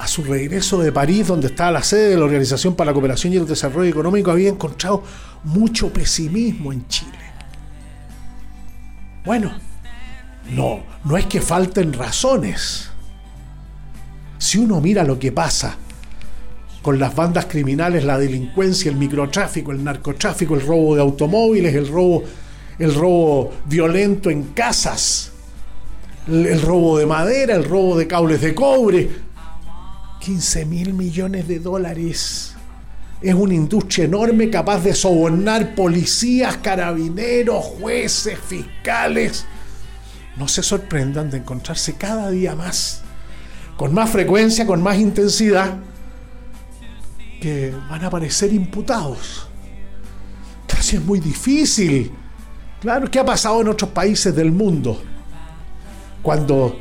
a 0.00 0.08
su 0.08 0.24
regreso 0.24 0.80
de 0.80 0.92
París, 0.92 1.26
donde 1.26 1.48
estaba 1.48 1.70
la 1.70 1.82
sede 1.82 2.10
de 2.10 2.16
la 2.16 2.24
Organización 2.24 2.74
para 2.74 2.90
la 2.90 2.94
Cooperación 2.94 3.34
y 3.34 3.36
el 3.36 3.46
Desarrollo 3.46 3.90
Económico, 3.90 4.30
había 4.30 4.48
encontrado 4.48 5.02
mucho 5.44 5.92
pesimismo 5.92 6.72
en 6.72 6.88
Chile. 6.88 7.18
Bueno, 9.26 9.52
no, 10.52 10.80
no 11.04 11.16
es 11.18 11.26
que 11.26 11.42
falten 11.42 11.92
razones. 11.92 12.88
Si 14.38 14.56
uno 14.56 14.80
mira 14.80 15.04
lo 15.04 15.18
que 15.18 15.32
pasa 15.32 15.76
con 16.80 16.98
las 16.98 17.14
bandas 17.14 17.44
criminales, 17.44 18.02
la 18.02 18.18
delincuencia, 18.18 18.90
el 18.90 18.96
microtráfico, 18.96 19.70
el 19.70 19.84
narcotráfico, 19.84 20.54
el 20.54 20.66
robo 20.66 20.94
de 20.94 21.02
automóviles, 21.02 21.74
el 21.74 21.86
robo, 21.86 22.24
el 22.78 22.94
robo 22.94 23.52
violento 23.66 24.30
en 24.30 24.44
casas, 24.54 25.32
el, 26.26 26.62
robo 26.62 26.96
de 26.96 27.04
madera, 27.04 27.54
el 27.54 27.64
robo 27.64 27.98
de 27.98 28.06
cables 28.06 28.40
de 28.40 28.54
cobre, 28.54 29.10
15 30.20 30.66
mil 30.66 30.92
millones 30.92 31.48
de 31.48 31.58
dólares 31.58 32.54
es 33.22 33.34
una 33.34 33.54
industria 33.54 34.04
enorme 34.04 34.48
capaz 34.50 34.80
de 34.80 34.94
sobornar 34.94 35.74
policías, 35.74 36.58
carabineros, 36.58 37.64
jueces, 37.64 38.38
fiscales. 38.38 39.44
No 40.36 40.48
se 40.48 40.62
sorprendan 40.62 41.30
de 41.30 41.38
encontrarse 41.38 41.94
cada 41.94 42.30
día 42.30 42.54
más, 42.54 43.02
con 43.76 43.92
más 43.92 44.10
frecuencia, 44.10 44.66
con 44.66 44.82
más 44.82 44.98
intensidad, 44.98 45.78
que 47.40 47.74
van 47.90 48.04
a 48.04 48.06
aparecer 48.06 48.52
imputados. 48.52 49.48
Casi 50.66 50.96
es 50.96 51.04
muy 51.04 51.20
difícil. 51.20 52.10
Claro, 52.80 53.10
¿qué 53.10 53.18
ha 53.18 53.24
pasado 53.24 53.60
en 53.60 53.68
otros 53.68 53.90
países 53.90 54.34
del 54.34 54.52
mundo? 54.52 55.02
Cuando 56.22 56.78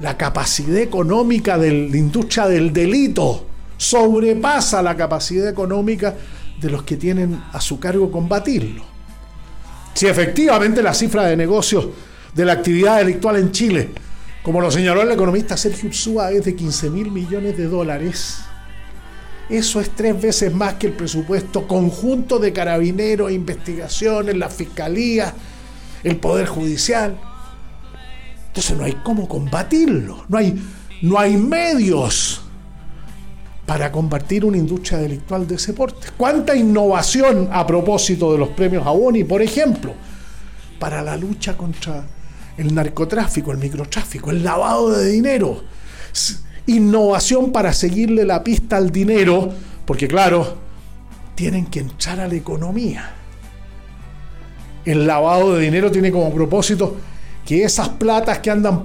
la 0.00 0.16
capacidad 0.16 0.78
económica 0.78 1.56
de 1.58 1.88
la 1.88 1.96
industria 1.96 2.46
del 2.46 2.72
delito 2.72 3.46
sobrepasa 3.76 4.82
la 4.82 4.96
capacidad 4.96 5.48
económica 5.48 6.14
de 6.60 6.70
los 6.70 6.82
que 6.82 6.96
tienen 6.96 7.40
a 7.52 7.60
su 7.60 7.78
cargo 7.78 8.10
combatirlo. 8.10 8.84
Si 9.94 10.06
efectivamente 10.06 10.82
la 10.82 10.94
cifra 10.94 11.24
de 11.24 11.36
negocios 11.36 11.88
de 12.34 12.44
la 12.44 12.54
actividad 12.54 12.98
delictual 12.98 13.36
en 13.36 13.52
Chile, 13.52 13.90
como 14.42 14.60
lo 14.60 14.70
señaló 14.70 15.02
el 15.02 15.12
economista 15.12 15.56
Sergio 15.56 15.88
Ursúa, 15.88 16.32
es 16.32 16.44
de 16.44 16.56
15 16.56 16.90
mil 16.90 17.10
millones 17.10 17.56
de 17.56 17.68
dólares, 17.68 18.40
eso 19.48 19.80
es 19.80 19.90
tres 19.90 20.20
veces 20.20 20.54
más 20.54 20.74
que 20.74 20.86
el 20.86 20.94
presupuesto 20.94 21.68
conjunto 21.68 22.38
de 22.38 22.52
carabineros, 22.52 23.30
investigaciones, 23.30 24.36
la 24.36 24.48
fiscalía, 24.48 25.34
el 26.02 26.16
Poder 26.16 26.46
Judicial. 26.46 27.18
Entonces 28.54 28.78
no 28.78 28.84
hay 28.84 28.92
cómo 29.02 29.26
combatirlo, 29.26 30.26
no 30.28 30.38
hay, 30.38 30.56
no 31.02 31.18
hay 31.18 31.36
medios 31.36 32.40
para 33.66 33.90
combatir 33.90 34.44
una 34.44 34.56
industria 34.56 34.98
delictual 34.98 35.44
de 35.44 35.56
ese 35.56 35.72
porte. 35.72 36.06
¿Cuánta 36.16 36.54
innovación 36.54 37.48
a 37.50 37.66
propósito 37.66 38.30
de 38.30 38.38
los 38.38 38.50
premios 38.50 38.86
Aboni, 38.86 39.24
por 39.24 39.42
ejemplo, 39.42 39.92
para 40.78 41.02
la 41.02 41.16
lucha 41.16 41.56
contra 41.56 42.04
el 42.56 42.72
narcotráfico, 42.72 43.50
el 43.50 43.58
microtráfico, 43.58 44.30
el 44.30 44.44
lavado 44.44 44.92
de 44.92 45.10
dinero? 45.10 45.64
Innovación 46.68 47.50
para 47.50 47.72
seguirle 47.72 48.24
la 48.24 48.44
pista 48.44 48.76
al 48.76 48.92
dinero, 48.92 49.52
porque 49.84 50.06
claro, 50.06 50.58
tienen 51.34 51.66
que 51.66 51.80
entrar 51.80 52.20
a 52.20 52.28
la 52.28 52.36
economía. 52.36 53.14
El 54.84 55.08
lavado 55.08 55.56
de 55.56 55.62
dinero 55.62 55.90
tiene 55.90 56.12
como 56.12 56.32
propósito 56.32 56.98
que 57.44 57.64
esas 57.64 57.90
platas 57.90 58.38
que 58.38 58.50
andan 58.50 58.84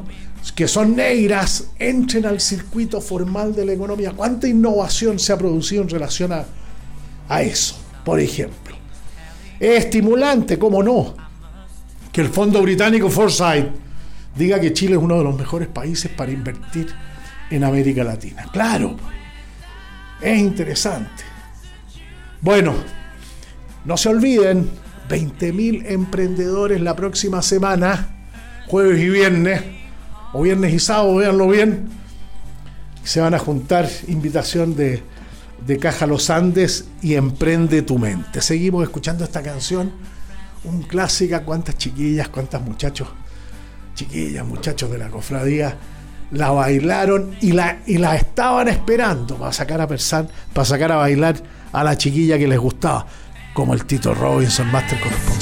que 0.55 0.67
son 0.67 0.95
negras 0.95 1.71
entren 1.77 2.25
al 2.25 2.39
circuito 2.39 3.01
formal 3.01 3.53
de 3.53 3.65
la 3.65 3.73
economía. 3.73 4.11
¿Cuánta 4.11 4.47
innovación 4.47 5.19
se 5.19 5.33
ha 5.33 5.37
producido 5.37 5.81
en 5.81 5.89
relación 5.89 6.31
a, 6.31 6.45
a 7.27 7.41
eso, 7.41 7.75
por 8.03 8.19
ejemplo? 8.19 8.75
Es 9.59 9.85
estimulante, 9.85 10.57
cómo 10.57 10.81
no, 10.81 11.15
que 12.11 12.21
el 12.21 12.29
fondo 12.29 12.61
británico 12.61 13.09
Foresight 13.09 13.67
diga 14.35 14.59
que 14.59 14.73
Chile 14.73 14.93
es 14.93 15.01
uno 15.01 15.17
de 15.17 15.23
los 15.23 15.37
mejores 15.37 15.67
países 15.67 16.09
para 16.11 16.31
invertir 16.31 16.87
en 17.49 17.63
América 17.63 18.03
Latina. 18.03 18.45
Claro, 18.51 18.95
es 20.21 20.39
interesante. 20.39 21.23
Bueno, 22.41 22.73
no 23.83 23.97
se 23.97 24.09
olviden, 24.09 24.69
20.000 25.09 25.83
emprendedores 25.87 26.79
la 26.79 26.95
próxima 26.95 27.41
semana, 27.41 28.18
jueves 28.69 28.99
y 29.01 29.09
viernes 29.09 29.63
o 30.31 30.43
viernes 30.43 30.73
y 30.73 30.79
sábado, 30.79 31.15
véanlo 31.15 31.47
bien, 31.47 31.89
se 33.03 33.19
van 33.19 33.33
a 33.33 33.39
juntar 33.39 33.89
invitación 34.07 34.75
de, 34.75 35.01
de 35.65 35.77
Caja 35.79 36.05
Los 36.05 36.29
Andes 36.29 36.87
y 37.01 37.15
Emprende 37.15 37.81
tu 37.81 37.97
mente. 37.97 38.41
Seguimos 38.41 38.83
escuchando 38.83 39.23
esta 39.23 39.41
canción, 39.41 39.91
un 40.63 40.83
clásica, 40.83 41.43
cuántas 41.43 41.77
chiquillas, 41.77 42.29
cuántas 42.29 42.61
muchachos, 42.61 43.07
chiquillas, 43.95 44.45
muchachos 44.45 44.91
de 44.91 44.99
la 44.99 45.09
cofradía, 45.09 45.75
la 46.31 46.51
bailaron 46.51 47.35
y 47.41 47.53
la, 47.53 47.79
y 47.87 47.97
la 47.97 48.15
estaban 48.15 48.67
esperando 48.67 49.35
para 49.35 49.51
sacar 49.51 49.81
a 49.81 49.87
pensar, 49.87 50.27
para 50.53 50.65
sacar 50.65 50.91
a 50.91 50.97
bailar 50.97 51.41
a 51.71 51.83
la 51.83 51.97
chiquilla 51.97 52.37
que 52.37 52.47
les 52.47 52.59
gustaba, 52.59 53.07
como 53.55 53.73
el 53.73 53.85
Tito 53.85 54.13
Robinson, 54.13 54.71
Master 54.71 54.99
Corresponsal. 54.99 55.38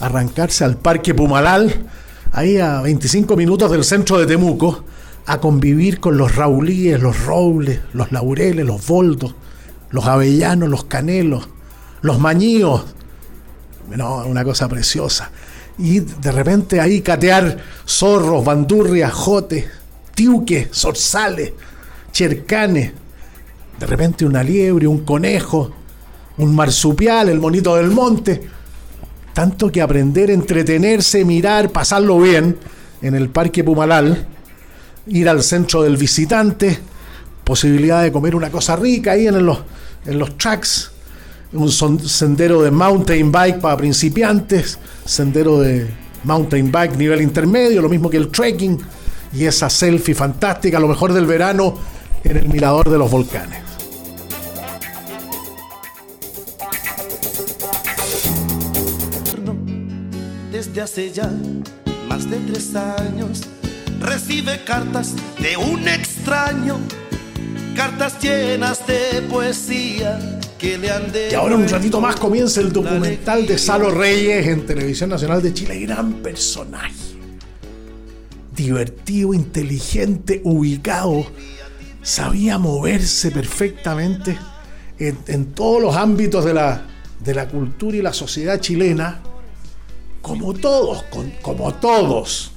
Arrancarse 0.00 0.64
al 0.64 0.76
Parque 0.76 1.14
Pumalal, 1.14 1.86
ahí 2.32 2.58
a 2.58 2.80
25 2.80 3.36
minutos 3.36 3.70
del 3.70 3.84
centro 3.84 4.18
de 4.18 4.26
Temuco, 4.26 4.84
a 5.26 5.40
convivir 5.40 6.00
con 6.00 6.16
los 6.16 6.36
raulíes, 6.36 7.00
los 7.00 7.24
robles, 7.24 7.80
los 7.92 8.12
laureles, 8.12 8.66
los 8.66 8.86
boldos, 8.86 9.34
los 9.90 10.06
avellanos, 10.06 10.68
los 10.68 10.84
canelos, 10.84 11.48
los 12.02 12.18
mañíos. 12.18 12.84
Una 13.86 14.44
cosa 14.44 14.68
preciosa. 14.68 15.30
Y 15.78 16.00
de 16.00 16.32
repente 16.32 16.80
ahí 16.80 17.00
catear 17.00 17.58
zorros, 17.86 18.44
bandurrias, 18.44 19.12
jotes, 19.12 19.66
tiuques, 20.14 20.68
zorzales, 20.72 21.52
chercanes. 22.12 22.92
De 23.78 23.86
repente 23.86 24.24
una 24.24 24.42
liebre, 24.42 24.86
un 24.86 25.04
conejo, 25.04 25.72
un 26.38 26.54
marsupial, 26.54 27.28
el 27.28 27.40
monito 27.40 27.76
del 27.76 27.90
monte 27.90 28.53
tanto 29.34 29.70
que 29.70 29.82
aprender, 29.82 30.30
entretenerse, 30.30 31.24
mirar, 31.24 31.70
pasarlo 31.70 32.18
bien 32.20 32.56
en 33.02 33.14
el 33.14 33.28
Parque 33.28 33.62
Pumalal, 33.62 34.26
ir 35.08 35.28
al 35.28 35.42
centro 35.42 35.82
del 35.82 35.96
visitante, 35.96 36.78
posibilidad 37.42 38.02
de 38.02 38.12
comer 38.12 38.34
una 38.34 38.50
cosa 38.50 38.76
rica 38.76 39.12
ahí 39.12 39.26
en 39.26 39.44
los, 39.44 39.58
en 40.06 40.18
los 40.18 40.38
tracks, 40.38 40.92
un 41.52 41.70
sendero 41.70 42.62
de 42.62 42.70
mountain 42.70 43.30
bike 43.30 43.60
para 43.60 43.76
principiantes, 43.76 44.78
sendero 45.04 45.60
de 45.60 45.86
mountain 46.22 46.70
bike 46.72 46.96
nivel 46.96 47.20
intermedio, 47.20 47.82
lo 47.82 47.88
mismo 47.88 48.08
que 48.08 48.16
el 48.16 48.28
trekking, 48.28 48.80
y 49.32 49.44
esa 49.44 49.68
selfie 49.68 50.14
fantástica, 50.14 50.78
lo 50.78 50.88
mejor 50.88 51.12
del 51.12 51.26
verano 51.26 51.76
en 52.22 52.36
el 52.36 52.48
mirador 52.48 52.88
de 52.88 52.98
los 52.98 53.10
volcanes. 53.10 53.73
Desde 60.54 60.82
hace 60.82 61.10
ya 61.10 61.28
más 62.08 62.30
de 62.30 62.36
tres 62.36 62.76
años 62.76 63.42
recibe 63.98 64.62
cartas 64.62 65.16
de 65.40 65.56
un 65.56 65.88
extraño, 65.88 66.78
cartas 67.74 68.20
llenas 68.22 68.86
de 68.86 69.22
poesía 69.22 70.38
que 70.56 70.78
le 70.78 70.92
han 70.92 71.10
de. 71.10 71.30
Y 71.32 71.34
ahora 71.34 71.56
un 71.56 71.68
ratito 71.68 72.00
más 72.00 72.14
comienza 72.14 72.60
el 72.60 72.72
documental 72.72 73.48
de 73.48 73.58
Salo 73.58 73.90
Reyes 73.90 74.46
en 74.46 74.64
Televisión 74.64 75.10
Nacional 75.10 75.42
de 75.42 75.52
Chile. 75.52 75.80
Gran 75.80 76.22
personaje. 76.22 76.94
Divertido, 78.54 79.34
inteligente, 79.34 80.40
ubicado. 80.44 81.26
Sabía 82.00 82.58
moverse 82.58 83.32
perfectamente 83.32 84.38
en, 85.00 85.18
en 85.26 85.46
todos 85.46 85.82
los 85.82 85.96
ámbitos 85.96 86.44
de 86.44 86.54
la, 86.54 86.86
de 87.24 87.34
la 87.34 87.48
cultura 87.48 87.96
y 87.96 88.02
la 88.02 88.12
sociedad 88.12 88.60
chilena 88.60 89.20
como 90.24 90.54
todos, 90.54 91.04
como 91.42 91.74
todos, 91.74 92.50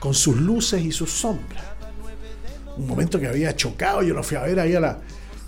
con 0.00 0.12
sus 0.12 0.36
luces 0.36 0.82
y 0.82 0.90
sus 0.90 1.12
sombras. 1.12 1.62
Un 2.76 2.88
momento 2.88 3.20
que 3.20 3.28
había 3.28 3.54
chocado, 3.54 4.02
yo 4.02 4.12
lo 4.12 4.24
fui 4.24 4.36
a 4.36 4.40
ver 4.40 4.58
ahí 4.58 4.74
a 4.74 4.80
la, 4.80 4.98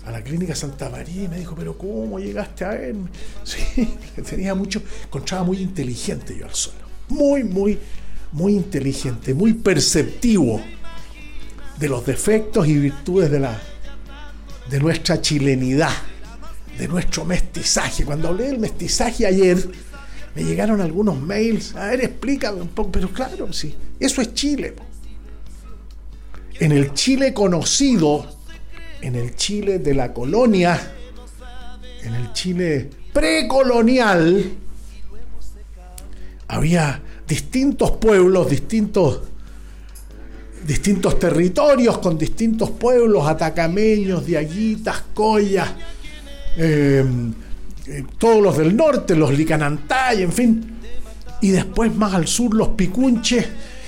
a 0.05 0.11
la 0.11 0.23
clínica 0.23 0.55
Santa 0.55 0.89
María 0.89 1.23
y 1.23 1.27
me 1.27 1.39
dijo, 1.39 1.53
pero 1.53 1.77
¿cómo 1.77 2.17
llegaste 2.17 2.63
a 2.63 2.69
verme? 2.69 3.09
Sí, 3.43 3.93
tenía 4.27 4.55
mucho, 4.55 4.81
encontraba 5.03 5.43
muy 5.43 5.57
inteligente 5.57 6.33
yo 6.39 6.45
al 6.45 6.53
solo. 6.53 6.77
Muy, 7.09 7.43
muy, 7.43 7.77
muy 8.31 8.53
inteligente, 8.53 9.33
muy 9.33 9.53
perceptivo 9.53 10.61
de 11.77 11.89
los 11.89 12.05
defectos 12.05 12.69
y 12.69 12.75
virtudes 12.75 13.29
de, 13.29 13.41
la, 13.41 13.59
de 14.69 14.79
nuestra 14.79 15.19
chilenidad, 15.19 15.91
de 16.77 16.87
nuestro 16.87 17.25
mestizaje. 17.25 18.05
Cuando 18.05 18.29
hablé 18.29 18.45
del 18.45 18.59
mestizaje 18.59 19.25
ayer, 19.27 19.57
me 20.35 20.43
llegaron 20.43 20.81
algunos 20.81 21.19
mails, 21.19 21.75
a 21.75 21.87
ver, 21.87 22.01
explícame 22.01 22.61
un 22.61 22.69
poco, 22.69 22.91
pero 22.91 23.09
claro, 23.09 23.53
sí, 23.53 23.75
eso 23.99 24.21
es 24.21 24.33
Chile. 24.33 24.73
En 26.59 26.71
el 26.71 26.93
Chile 26.93 27.33
conocido, 27.33 28.25
en 29.01 29.15
el 29.15 29.35
Chile 29.35 29.79
de 29.79 29.93
la 29.93 30.13
colonia, 30.13 30.93
en 32.03 32.15
el 32.15 32.33
Chile 32.33 32.89
precolonial, 33.11 34.43
había 36.47 37.01
distintos 37.27 37.91
pueblos, 37.91 38.49
distintos, 38.49 39.21
distintos 40.65 41.19
territorios 41.19 41.99
con 41.99 42.17
distintos 42.17 42.71
pueblos, 42.71 43.27
atacameños, 43.27 44.25
diaguitas, 44.25 45.03
collas, 45.13 45.69
eh, 46.57 47.03
eh, 47.87 48.03
todos 48.17 48.41
los 48.41 48.57
del 48.57 48.75
norte, 48.75 49.15
los 49.15 49.33
licanantay, 49.37 50.23
en 50.23 50.31
fin. 50.31 50.79
Y 51.41 51.49
después 51.49 51.93
más 51.95 52.13
al 52.13 52.27
sur 52.27 52.53
los 52.53 52.69
picunches 52.69 53.45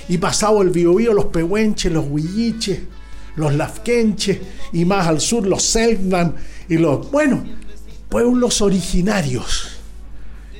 y 0.09 0.17
pasado 0.17 0.61
el 0.61 0.69
biobío 0.69 1.13
los 1.13 1.25
pehuenches, 1.25 1.91
los 1.91 2.05
huilliches, 2.09 2.79
los 3.35 3.53
lafquenches 3.53 4.39
y 4.73 4.85
más 4.85 5.07
al 5.07 5.21
sur 5.21 5.47
los 5.47 5.63
selknam 5.63 6.33
y 6.67 6.77
los, 6.77 7.09
bueno, 7.11 7.43
pueblos 8.09 8.61
originarios. 8.61 9.79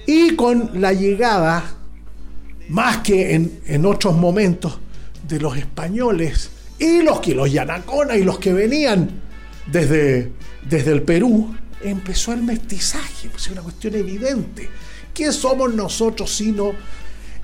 Y 0.08 0.36
con 0.36 0.82
la 0.82 0.94
llegada, 0.94 1.64
más 2.70 2.98
que 2.98 3.34
en, 3.34 3.60
en 3.66 3.86
otros 3.86 4.16
momentos, 4.16 4.80
de 5.28 5.40
los 5.40 5.58
españoles 5.58 6.52
y 6.78 7.02
los 7.02 7.20
que 7.20 7.34
los 7.34 7.52
yanacona 7.52 8.16
y 8.16 8.24
los 8.24 8.40
que 8.40 8.54
venían 8.54 9.10
desde, 9.72 10.32
desde 10.70 10.92
el 10.92 11.02
Perú, 11.02 11.56
empezó 11.82 12.34
el 12.34 12.44
mestizaje, 12.44 13.30
pues 13.30 13.46
es 13.46 13.52
una 13.52 13.62
cuestión 13.62 13.96
evidente. 13.96 14.70
¿Qué 15.14 15.32
somos 15.32 15.74
nosotros 15.74 16.34
sino 16.36 16.74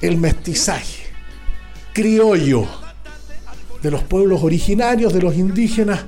el 0.01 0.17
mestizaje? 0.17 1.03
Criollo, 1.93 2.67
de 3.81 3.91
los 3.91 4.03
pueblos 4.03 4.43
originarios, 4.43 5.13
de 5.13 5.21
los 5.21 5.35
indígenas 5.35 6.01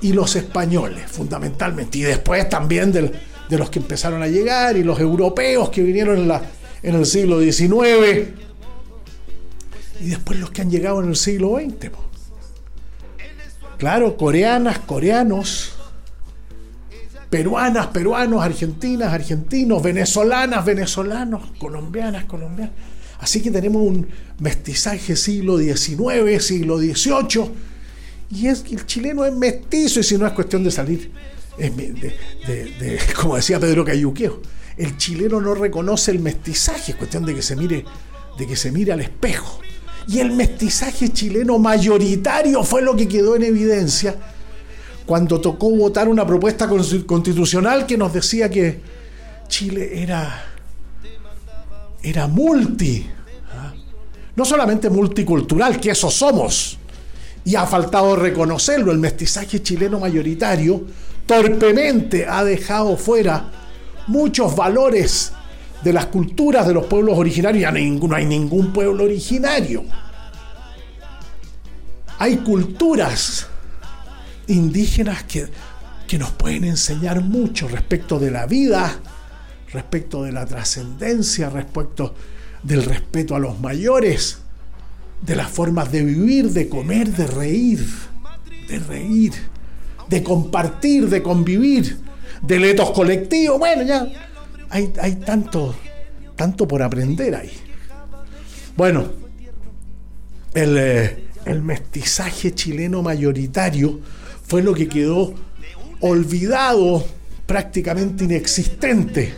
y 0.00 0.12
los 0.12 0.36
españoles, 0.36 1.10
fundamentalmente. 1.10 1.98
Y 1.98 2.02
después 2.02 2.48
también 2.48 2.92
de 2.92 3.58
los 3.58 3.70
que 3.70 3.80
empezaron 3.80 4.22
a 4.22 4.28
llegar 4.28 4.76
y 4.76 4.84
los 4.84 4.98
europeos 5.00 5.70
que 5.70 5.82
vinieron 5.82 6.30
en, 6.82 6.94
el 6.94 7.06
siglo 7.06 7.40
XIX. 7.40 8.28
Y 10.00 10.08
después 10.08 10.38
los 10.38 10.50
que 10.50 10.62
han 10.62 10.70
llegado 10.70 11.02
en 11.02 11.10
el 11.10 11.16
siglo 11.16 11.56
XX. 11.56 11.90
Claro, 13.76 14.16
coreanas, 14.16 14.78
coreanos, 14.80 15.72
peruanas, 17.30 17.86
peruanos, 17.86 18.42
argentinas, 18.42 19.12
argentinos, 19.12 19.80
venezolanas, 19.82 20.64
venezolanos, 20.64 21.52
colombianas, 21.58 22.24
colombianas. 22.24 22.74
Así 23.20 23.40
que 23.40 23.50
tenemos 23.50 23.82
un 23.82 24.08
mestizaje 24.40 25.14
siglo 25.14 25.58
XIX, 25.58 26.42
siglo 26.42 26.78
XVIII, 26.78 27.50
y 28.30 28.46
es 28.48 28.60
que 28.60 28.74
el 28.74 28.86
chileno 28.86 29.24
es 29.24 29.32
mestizo, 29.32 30.00
y 30.00 30.02
si 30.02 30.18
no 30.18 30.26
es 30.26 30.32
cuestión 30.32 30.64
de 30.64 30.70
salir, 30.70 31.12
de, 31.56 32.98
como 33.20 33.36
decía 33.36 33.60
Pedro 33.60 33.84
Cayuqueo, 33.84 34.40
el 34.76 34.96
chileno 34.96 35.40
no 35.40 35.54
reconoce 35.54 36.10
el 36.10 36.20
mestizaje, 36.20 36.92
es 36.92 36.96
cuestión 36.96 37.24
de 37.24 37.34
que 37.34 37.42
se 37.42 37.54
mire, 37.54 37.84
de 38.38 38.46
que 38.46 38.56
se 38.56 38.72
mire 38.72 38.92
al 38.92 39.00
espejo. 39.00 39.60
Y 40.08 40.18
el 40.18 40.32
mestizaje 40.32 41.10
chileno 41.10 41.58
mayoritario 41.58 42.64
fue 42.64 42.82
lo 42.82 42.96
que 42.96 43.06
quedó 43.06 43.36
en 43.36 43.44
evidencia 43.44 44.16
cuando 45.10 45.40
tocó 45.40 45.68
votar 45.70 46.08
una 46.08 46.24
propuesta 46.24 46.68
constitucional 46.68 47.84
que 47.84 47.98
nos 47.98 48.12
decía 48.12 48.48
que 48.48 48.80
Chile 49.48 50.00
era, 50.00 50.44
era 52.00 52.28
multi, 52.28 53.04
¿ah? 53.52 53.74
no 54.36 54.44
solamente 54.44 54.88
multicultural, 54.88 55.80
que 55.80 55.90
eso 55.90 56.12
somos, 56.12 56.78
y 57.44 57.56
ha 57.56 57.66
faltado 57.66 58.14
reconocerlo, 58.14 58.92
el 58.92 58.98
mestizaje 58.98 59.60
chileno 59.60 59.98
mayoritario 59.98 60.84
torpemente 61.26 62.24
ha 62.28 62.44
dejado 62.44 62.96
fuera 62.96 63.50
muchos 64.06 64.54
valores 64.54 65.32
de 65.82 65.92
las 65.92 66.06
culturas 66.06 66.68
de 66.68 66.74
los 66.74 66.86
pueblos 66.86 67.18
originarios, 67.18 67.62
ya 67.62 67.72
no 67.72 68.14
hay 68.14 68.26
ningún 68.26 68.72
pueblo 68.72 69.02
originario. 69.02 69.82
Hay 72.16 72.36
culturas 72.36 73.48
indígenas 74.50 75.24
que, 75.24 75.46
que 76.06 76.18
nos 76.18 76.30
pueden 76.32 76.64
enseñar 76.64 77.22
mucho 77.22 77.68
respecto 77.68 78.18
de 78.18 78.30
la 78.30 78.46
vida, 78.46 79.00
respecto 79.72 80.24
de 80.24 80.32
la 80.32 80.46
trascendencia, 80.46 81.50
respecto 81.50 82.14
del 82.62 82.84
respeto 82.84 83.34
a 83.34 83.38
los 83.38 83.60
mayores, 83.60 84.38
de 85.22 85.36
las 85.36 85.50
formas 85.50 85.92
de 85.92 86.04
vivir, 86.04 86.50
de 86.50 86.68
comer, 86.68 87.08
de 87.12 87.26
reír, 87.26 87.86
de 88.68 88.78
reír, 88.78 89.32
de 90.08 90.22
compartir, 90.22 91.08
de 91.08 91.22
convivir, 91.22 91.98
de 92.42 92.58
letos 92.58 92.90
colectivos. 92.90 93.58
Bueno, 93.58 93.82
ya 93.82 94.06
hay, 94.70 94.92
hay 95.00 95.16
tanto, 95.16 95.74
tanto 96.36 96.66
por 96.66 96.82
aprender 96.82 97.34
ahí. 97.34 97.52
Bueno, 98.76 99.12
el, 100.54 100.76
eh, 100.76 101.24
el 101.44 101.62
mestizaje 101.62 102.54
chileno 102.54 103.02
mayoritario 103.02 104.00
fue 104.50 104.64
lo 104.64 104.74
que 104.74 104.88
quedó 104.88 105.32
olvidado, 106.00 107.06
prácticamente 107.46 108.24
inexistente 108.24 109.32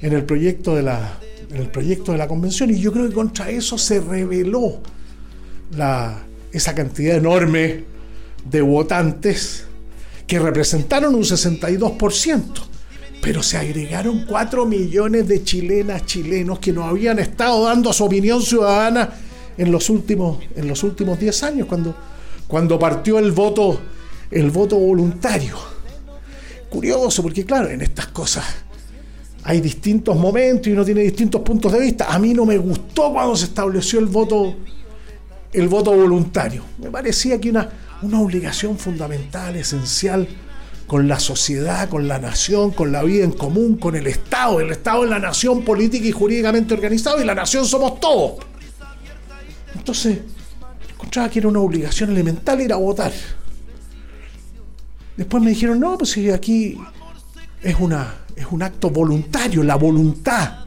en 0.00 0.12
el 0.12 0.22
proyecto 0.22 0.76
de 0.76 0.82
la, 0.82 1.18
el 1.52 1.68
proyecto 1.70 2.12
de 2.12 2.18
la 2.18 2.28
convención. 2.28 2.70
Y 2.70 2.78
yo 2.78 2.92
creo 2.92 3.08
que 3.08 3.14
contra 3.16 3.50
eso 3.50 3.76
se 3.76 4.00
reveló 4.00 4.78
la, 5.76 6.22
esa 6.52 6.72
cantidad 6.72 7.16
enorme 7.16 7.82
de 8.48 8.62
votantes 8.62 9.64
que 10.24 10.38
representaron 10.38 11.16
un 11.16 11.24
62%, 11.24 12.42
pero 13.20 13.42
se 13.42 13.56
agregaron 13.56 14.24
4 14.24 14.66
millones 14.66 15.26
de 15.26 15.42
chilenas, 15.42 16.06
chilenos 16.06 16.60
que 16.60 16.72
no 16.72 16.84
habían 16.84 17.18
estado 17.18 17.64
dando 17.64 17.92
su 17.92 18.04
opinión 18.04 18.40
ciudadana 18.40 19.14
en 19.56 19.72
los 19.72 19.90
últimos, 19.90 20.38
en 20.54 20.68
los 20.68 20.84
últimos 20.84 21.18
10 21.18 21.42
años, 21.42 21.66
cuando, 21.66 21.96
cuando 22.46 22.78
partió 22.78 23.18
el 23.18 23.32
voto 23.32 23.80
el 24.30 24.50
voto 24.50 24.78
voluntario. 24.78 25.56
Curioso, 26.68 27.22
porque 27.22 27.44
claro, 27.44 27.68
en 27.68 27.80
estas 27.80 28.08
cosas 28.08 28.44
hay 29.44 29.60
distintos 29.60 30.16
momentos 30.16 30.66
y 30.66 30.72
uno 30.72 30.84
tiene 30.84 31.02
distintos 31.02 31.40
puntos 31.40 31.72
de 31.72 31.80
vista. 31.80 32.12
A 32.12 32.18
mí 32.18 32.34
no 32.34 32.44
me 32.44 32.58
gustó 32.58 33.12
cuando 33.12 33.36
se 33.36 33.46
estableció 33.46 33.98
el 33.98 34.06
voto, 34.06 34.54
el 35.52 35.68
voto 35.68 35.92
voluntario. 35.92 36.62
Me 36.78 36.90
parecía 36.90 37.40
que 37.40 37.50
una, 37.50 37.68
una 38.02 38.20
obligación 38.20 38.78
fundamental, 38.78 39.56
esencial, 39.56 40.28
con 40.86 41.06
la 41.06 41.20
sociedad, 41.20 41.88
con 41.88 42.08
la 42.08 42.18
nación, 42.18 42.70
con 42.70 42.92
la 42.92 43.02
vida 43.02 43.22
en 43.22 43.32
común, 43.32 43.76
con 43.76 43.94
el 43.94 44.06
Estado. 44.06 44.60
El 44.60 44.70
Estado 44.70 45.04
es 45.04 45.10
la 45.10 45.18
nación 45.18 45.62
política 45.62 46.06
y 46.06 46.12
jurídicamente 46.12 46.74
organizado 46.74 47.20
y 47.22 47.24
la 47.24 47.34
nación 47.34 47.66
somos 47.66 48.00
todos. 48.00 48.44
Entonces, 49.74 50.18
encontraba 50.90 51.28
que 51.28 51.38
era 51.38 51.48
una 51.48 51.60
obligación 51.60 52.10
elemental 52.10 52.60
ir 52.60 52.72
a 52.72 52.76
votar. 52.76 53.12
Después 55.18 55.42
me 55.42 55.50
dijeron, 55.50 55.80
no, 55.80 55.98
pues 55.98 56.16
aquí 56.32 56.78
es, 57.60 57.74
una, 57.80 58.14
es 58.36 58.46
un 58.52 58.62
acto 58.62 58.88
voluntario, 58.88 59.64
la 59.64 59.74
voluntad 59.74 60.58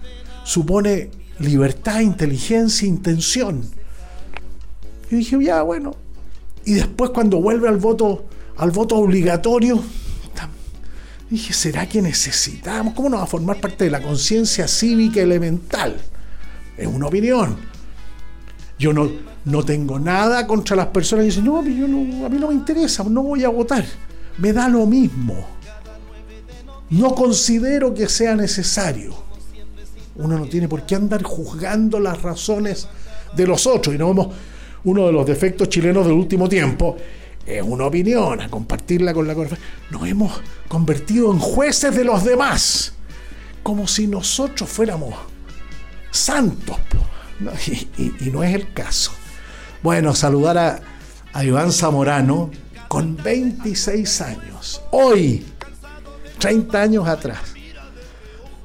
supone 0.43 1.10
libertad, 1.39 2.02
inteligencia, 2.02 2.86
intención. 2.86 3.64
Y 5.10 5.16
dije, 5.16 5.41
ya, 5.41 5.62
bueno. 5.62 5.95
Y 6.66 6.74
después 6.74 7.12
cuando 7.12 7.39
vuelve 7.39 7.70
al 7.70 7.78
voto, 7.78 8.26
al 8.58 8.72
voto 8.72 8.97
obligatorio, 8.97 9.82
dije, 11.30 11.54
¿será 11.54 11.88
que 11.88 12.02
necesitamos? 12.02 12.93
¿Cómo 12.93 13.08
nos 13.08 13.22
va 13.22 13.24
a 13.24 13.28
formar 13.28 13.62
parte 13.62 13.86
de 13.86 13.89
la 13.89 14.02
conciencia 14.02 14.68
cívica 14.68 15.22
elemental? 15.22 15.95
Es 16.76 16.88
una 16.88 17.08
opinión. 17.08 17.56
Yo 18.78 18.91
no, 18.91 19.10
no 19.45 19.64
tengo 19.64 19.97
nada 19.97 20.45
contra 20.45 20.76
las 20.76 20.88
personas 20.88 21.24
que 21.24 21.28
dicen, 21.28 21.45
no, 21.45 21.64
yo 21.64 21.88
no, 21.88 22.26
a 22.26 22.30
mí 22.30 22.38
no 22.38 22.49
me 22.49 22.54
interesa, 22.54 23.06
no 23.06 23.24
voy 23.24 23.45
a 23.45 23.49
votar 23.49 23.86
me 24.42 24.54
da 24.54 24.68
lo 24.68 24.86
mismo. 24.88 25.46
No 26.89 27.14
considero 27.16 27.94
que 27.94 28.10
sea 28.10 28.36
necesario. 28.36 29.14
Uno 30.16 30.38
no 30.38 30.46
tiene 30.48 30.68
por 30.68 30.86
qué 30.86 30.96
andar 30.96 31.24
juzgando 31.24 32.00
las 32.00 32.22
razones 32.22 32.88
de 33.36 33.48
los 33.48 33.66
otros. 33.68 33.96
Y 33.96 34.00
no 34.00 34.08
vemos 34.08 34.28
uno 34.84 35.06
de 35.06 35.14
los 35.14 35.26
defectos 35.26 35.70
chilenos 35.70 36.06
del 36.06 36.16
último 36.16 36.50
tiempo. 36.50 36.98
Es 37.46 37.62
una 37.62 37.86
opinión, 37.86 38.42
a 38.42 38.50
compartirla 38.50 39.14
con 39.14 39.28
la 39.28 39.36
Nos 39.36 40.08
hemos 40.08 40.42
convertido 40.68 41.32
en 41.32 41.39
jueces 41.39 41.96
de 41.96 42.04
los 42.04 42.24
demás. 42.24 42.94
Como 43.62 43.88
si 43.88 44.08
nosotros 44.08 44.68
fuéramos 44.68 45.14
santos. 46.10 46.78
Y, 47.68 48.30
no 48.32 48.44
es 48.44 48.56
el 48.56 48.74
caso. 48.74 49.12
Bueno, 49.84 50.16
saludar 50.16 50.58
a, 50.58 50.80
a 51.32 51.44
Iván 51.44 51.72
Zamorano, 51.72 52.52
con 52.92 53.16
26 53.16 54.22
años, 54.22 54.82
hoy, 54.92 55.46
30 56.39 56.82
años 56.82 57.08
atrás, 57.08 57.39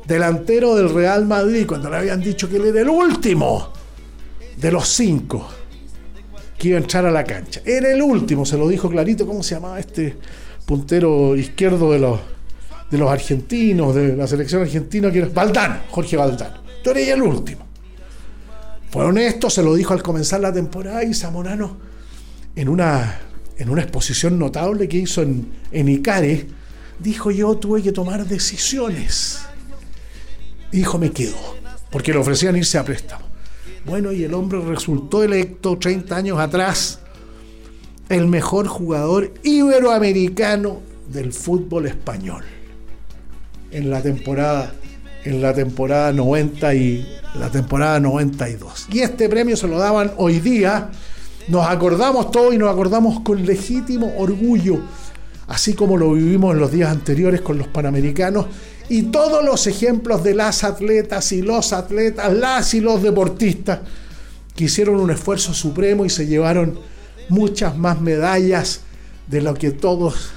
delantero 0.05 0.74
del 0.74 0.93
Real 0.93 1.24
Madrid, 1.27 1.64
cuando 1.64 1.89
le 1.89 1.99
habían 1.99 2.20
dicho 2.20 2.49
que 2.49 2.57
él 2.57 2.64
era 2.64 2.81
el 2.81 2.89
último 2.89 3.68
de 4.57 4.72
los 4.72 4.89
cinco 4.89 5.47
que 6.59 6.70
iba 6.70 6.77
a 6.77 6.81
entrar 6.81 7.07
a 7.07 7.12
la 7.12 7.22
cancha. 7.22 7.61
Era 7.64 7.93
el 7.93 8.03
último, 8.03 8.45
se 8.45 8.59
lo 8.59 8.66
dijo 8.66 8.91
clarito, 8.91 9.29
¿cómo 9.29 9.45
se 9.45 9.55
llamaba 9.55 9.79
este 9.79 10.16
puntero 10.64 11.37
izquierdo 11.37 11.93
de 11.93 12.01
los, 12.01 12.18
de 12.91 12.99
los 12.99 13.09
argentinos, 13.09 13.95
de 13.95 14.16
la 14.16 14.27
selección 14.27 14.62
argentina? 14.62 15.09
Que 15.12 15.20
era 15.20 15.85
Jorge 15.89 16.16
Valdán. 16.16 16.53
Tú 16.83 16.91
eres 16.91 17.11
el 17.11 17.22
último. 17.22 17.64
Fue 18.91 19.05
honesto, 19.05 19.49
se 19.51 19.62
lo 19.62 19.72
dijo 19.77 19.93
al 19.93 20.03
comenzar 20.03 20.41
la 20.41 20.53
temporada 20.53 21.05
y 21.05 21.14
Zamorano, 21.14 21.77
en 22.57 22.68
una, 22.68 23.20
en 23.59 23.70
una 23.70 23.82
exposición 23.82 24.38
notable 24.38 24.88
que 24.88 24.98
hizo 24.98 25.22
en, 25.22 25.50
en 25.70 25.88
Icare, 25.88 26.46
dijo 26.98 27.30
yo 27.30 27.57
tuve 27.57 27.82
que 27.82 27.92
tomar 27.92 28.26
decisiones. 28.26 29.40
Dijo 30.70 30.98
me 30.98 31.11
quedo, 31.11 31.36
porque 31.90 32.12
le 32.12 32.18
ofrecían 32.18 32.57
irse 32.57 32.78
a 32.78 32.84
préstamo. 32.84 33.24
Bueno, 33.84 34.12
y 34.12 34.24
el 34.24 34.34
hombre 34.34 34.61
resultó 34.61 35.22
electo 35.22 35.78
30 35.78 36.16
años 36.16 36.38
atrás 36.38 37.00
el 38.09 38.26
mejor 38.26 38.66
jugador 38.66 39.32
iberoamericano 39.42 40.80
del 41.09 41.32
fútbol 41.32 41.86
español 41.86 42.44
en 43.70 43.90
la 43.90 44.02
temporada 44.02 44.72
en 45.24 45.42
la 45.42 45.52
temporada 45.52 46.12
90 46.12 46.74
y 46.74 47.07
la 47.38 47.50
temporada 47.50 47.98
92. 47.98 48.86
Y 48.92 49.00
este 49.00 49.28
premio 49.28 49.57
se 49.57 49.66
lo 49.66 49.76
daban 49.76 50.12
hoy 50.18 50.38
día. 50.38 50.90
Nos 51.49 51.66
acordamos 51.66 52.30
todos 52.30 52.55
y 52.55 52.59
nos 52.59 52.70
acordamos 52.70 53.20
con 53.20 53.44
legítimo 53.47 54.14
orgullo, 54.18 54.80
así 55.47 55.74
como 55.74 55.97
lo 55.97 56.12
vivimos 56.12 56.55
en 56.55 56.61
los 56.61 56.72
días 56.72 56.90
anteriores 56.90 57.40
con 57.40 57.57
los 57.57 57.68
Panamericanos 57.68 58.47
y 58.88 59.05
todos 59.05 59.44
los 59.44 59.66
ejemplos 59.66 60.24
de 60.24 60.34
las 60.34 60.64
atletas 60.64 61.30
y 61.32 61.42
los 61.42 61.72
atletas, 61.72 62.32
las 62.32 62.74
y 62.74 62.80
los 62.80 63.03
deportistas 63.03 63.80
que 64.55 64.64
hicieron 64.64 64.97
un 64.97 65.11
esfuerzo 65.11 65.55
supremo 65.55 66.05
y 66.05 66.11
se 66.11 66.26
llevaron 66.26 66.78
muchas 67.28 67.76
más 67.76 68.01
medallas 68.01 68.80
de 69.26 69.42
lo 69.42 69.55
que 69.55 69.70
todos 69.70 70.30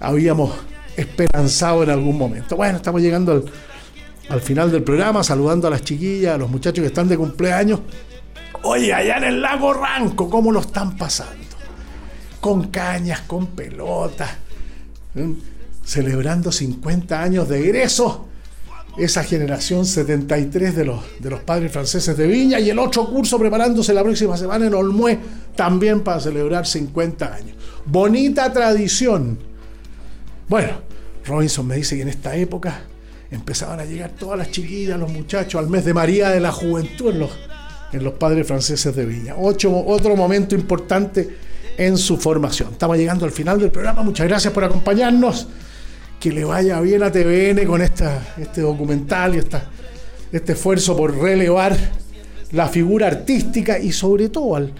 habíamos 0.00 0.52
esperanzado 0.96 1.82
en 1.82 1.90
algún 1.90 2.18
momento. 2.18 2.56
Bueno, 2.56 2.76
estamos 2.76 3.00
llegando 3.00 3.32
al, 3.32 3.44
al 4.28 4.40
final 4.40 4.70
del 4.70 4.82
programa, 4.82 5.22
saludando 5.22 5.68
a 5.68 5.70
las 5.70 5.82
chiquillas, 5.82 6.34
a 6.34 6.38
los 6.38 6.50
muchachos 6.50 6.82
que 6.82 6.88
están 6.88 7.08
de 7.08 7.16
cumpleaños. 7.16 7.80
Oye, 8.64 8.94
allá 8.94 9.18
en 9.18 9.24
el 9.24 9.42
lago 9.42 9.72
Ranco, 9.72 10.30
¿cómo 10.30 10.52
lo 10.52 10.60
están 10.60 10.96
pasando? 10.96 11.42
Con 12.40 12.68
cañas, 12.68 13.22
con 13.22 13.48
pelotas. 13.48 14.30
celebrando 15.84 16.52
50 16.52 17.20
años 17.20 17.48
de 17.48 17.60
egreso, 17.60 18.28
esa 18.96 19.24
generación 19.24 19.84
73 19.84 20.76
de 20.76 20.84
los, 20.84 21.00
de 21.18 21.30
los 21.30 21.40
padres 21.40 21.72
franceses 21.72 22.16
de 22.16 22.26
Viña 22.26 22.60
y 22.60 22.70
el 22.70 22.78
otro 22.78 23.06
curso 23.06 23.38
preparándose 23.38 23.92
la 23.92 24.02
próxima 24.02 24.36
semana 24.36 24.66
en 24.66 24.74
Olmué 24.74 25.18
también 25.56 26.02
para 26.02 26.20
celebrar 26.20 26.66
50 26.66 27.34
años. 27.34 27.56
Bonita 27.84 28.52
tradición. 28.52 29.38
Bueno, 30.48 30.72
Robinson 31.24 31.66
me 31.66 31.76
dice 31.76 31.96
que 31.96 32.02
en 32.02 32.08
esta 32.08 32.36
época 32.36 32.82
empezaban 33.30 33.80
a 33.80 33.84
llegar 33.84 34.10
todas 34.10 34.38
las 34.38 34.50
chiquillas, 34.50 35.00
los 35.00 35.10
muchachos, 35.10 35.58
al 35.58 35.68
mes 35.68 35.84
de 35.84 35.94
María 35.94 36.28
de 36.30 36.40
la 36.40 36.52
Juventud 36.52 37.10
en 37.10 37.18
los, 37.20 37.30
en 37.92 38.04
los 38.04 38.14
padres 38.14 38.46
franceses 38.46 38.94
de 38.94 39.04
Viña. 39.04 39.34
Ocho, 39.38 39.84
otro 39.86 40.16
momento 40.16 40.54
importante 40.54 41.36
en 41.76 41.96
su 41.96 42.16
formación. 42.16 42.70
Estamos 42.72 42.96
llegando 42.96 43.24
al 43.24 43.32
final 43.32 43.58
del 43.58 43.70
programa. 43.70 44.02
Muchas 44.02 44.26
gracias 44.26 44.52
por 44.52 44.64
acompañarnos 44.64 45.48
que 46.20 46.30
le 46.32 46.44
vaya 46.44 46.80
bien 46.80 47.02
a 47.02 47.10
TVN 47.10 47.66
con 47.66 47.82
esta, 47.82 48.34
este 48.38 48.60
documental 48.60 49.34
y 49.34 49.38
esta, 49.38 49.70
este 50.30 50.52
esfuerzo 50.52 50.96
por 50.96 51.16
relevar 51.16 51.76
la 52.52 52.68
figura 52.68 53.08
artística 53.08 53.78
y 53.78 53.92
sobre 53.92 54.28
todo 54.28 54.56
al, 54.56 54.72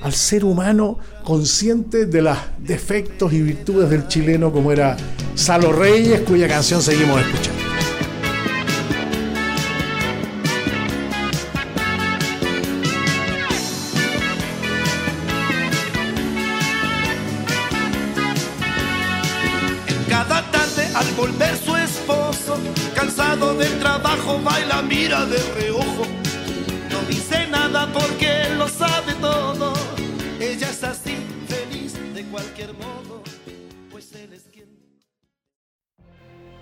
al 0.00 0.12
ser 0.12 0.44
humano 0.44 0.98
consciente 1.24 2.06
de 2.06 2.22
los 2.22 2.36
defectos 2.58 3.32
y 3.32 3.42
virtudes 3.42 3.90
del 3.90 4.08
chileno 4.08 4.52
como 4.52 4.72
era 4.72 4.96
Salo 5.34 5.72
Reyes, 5.72 6.22
cuya 6.22 6.48
canción 6.48 6.82
seguimos 6.82 7.20
escuchando. 7.20 7.57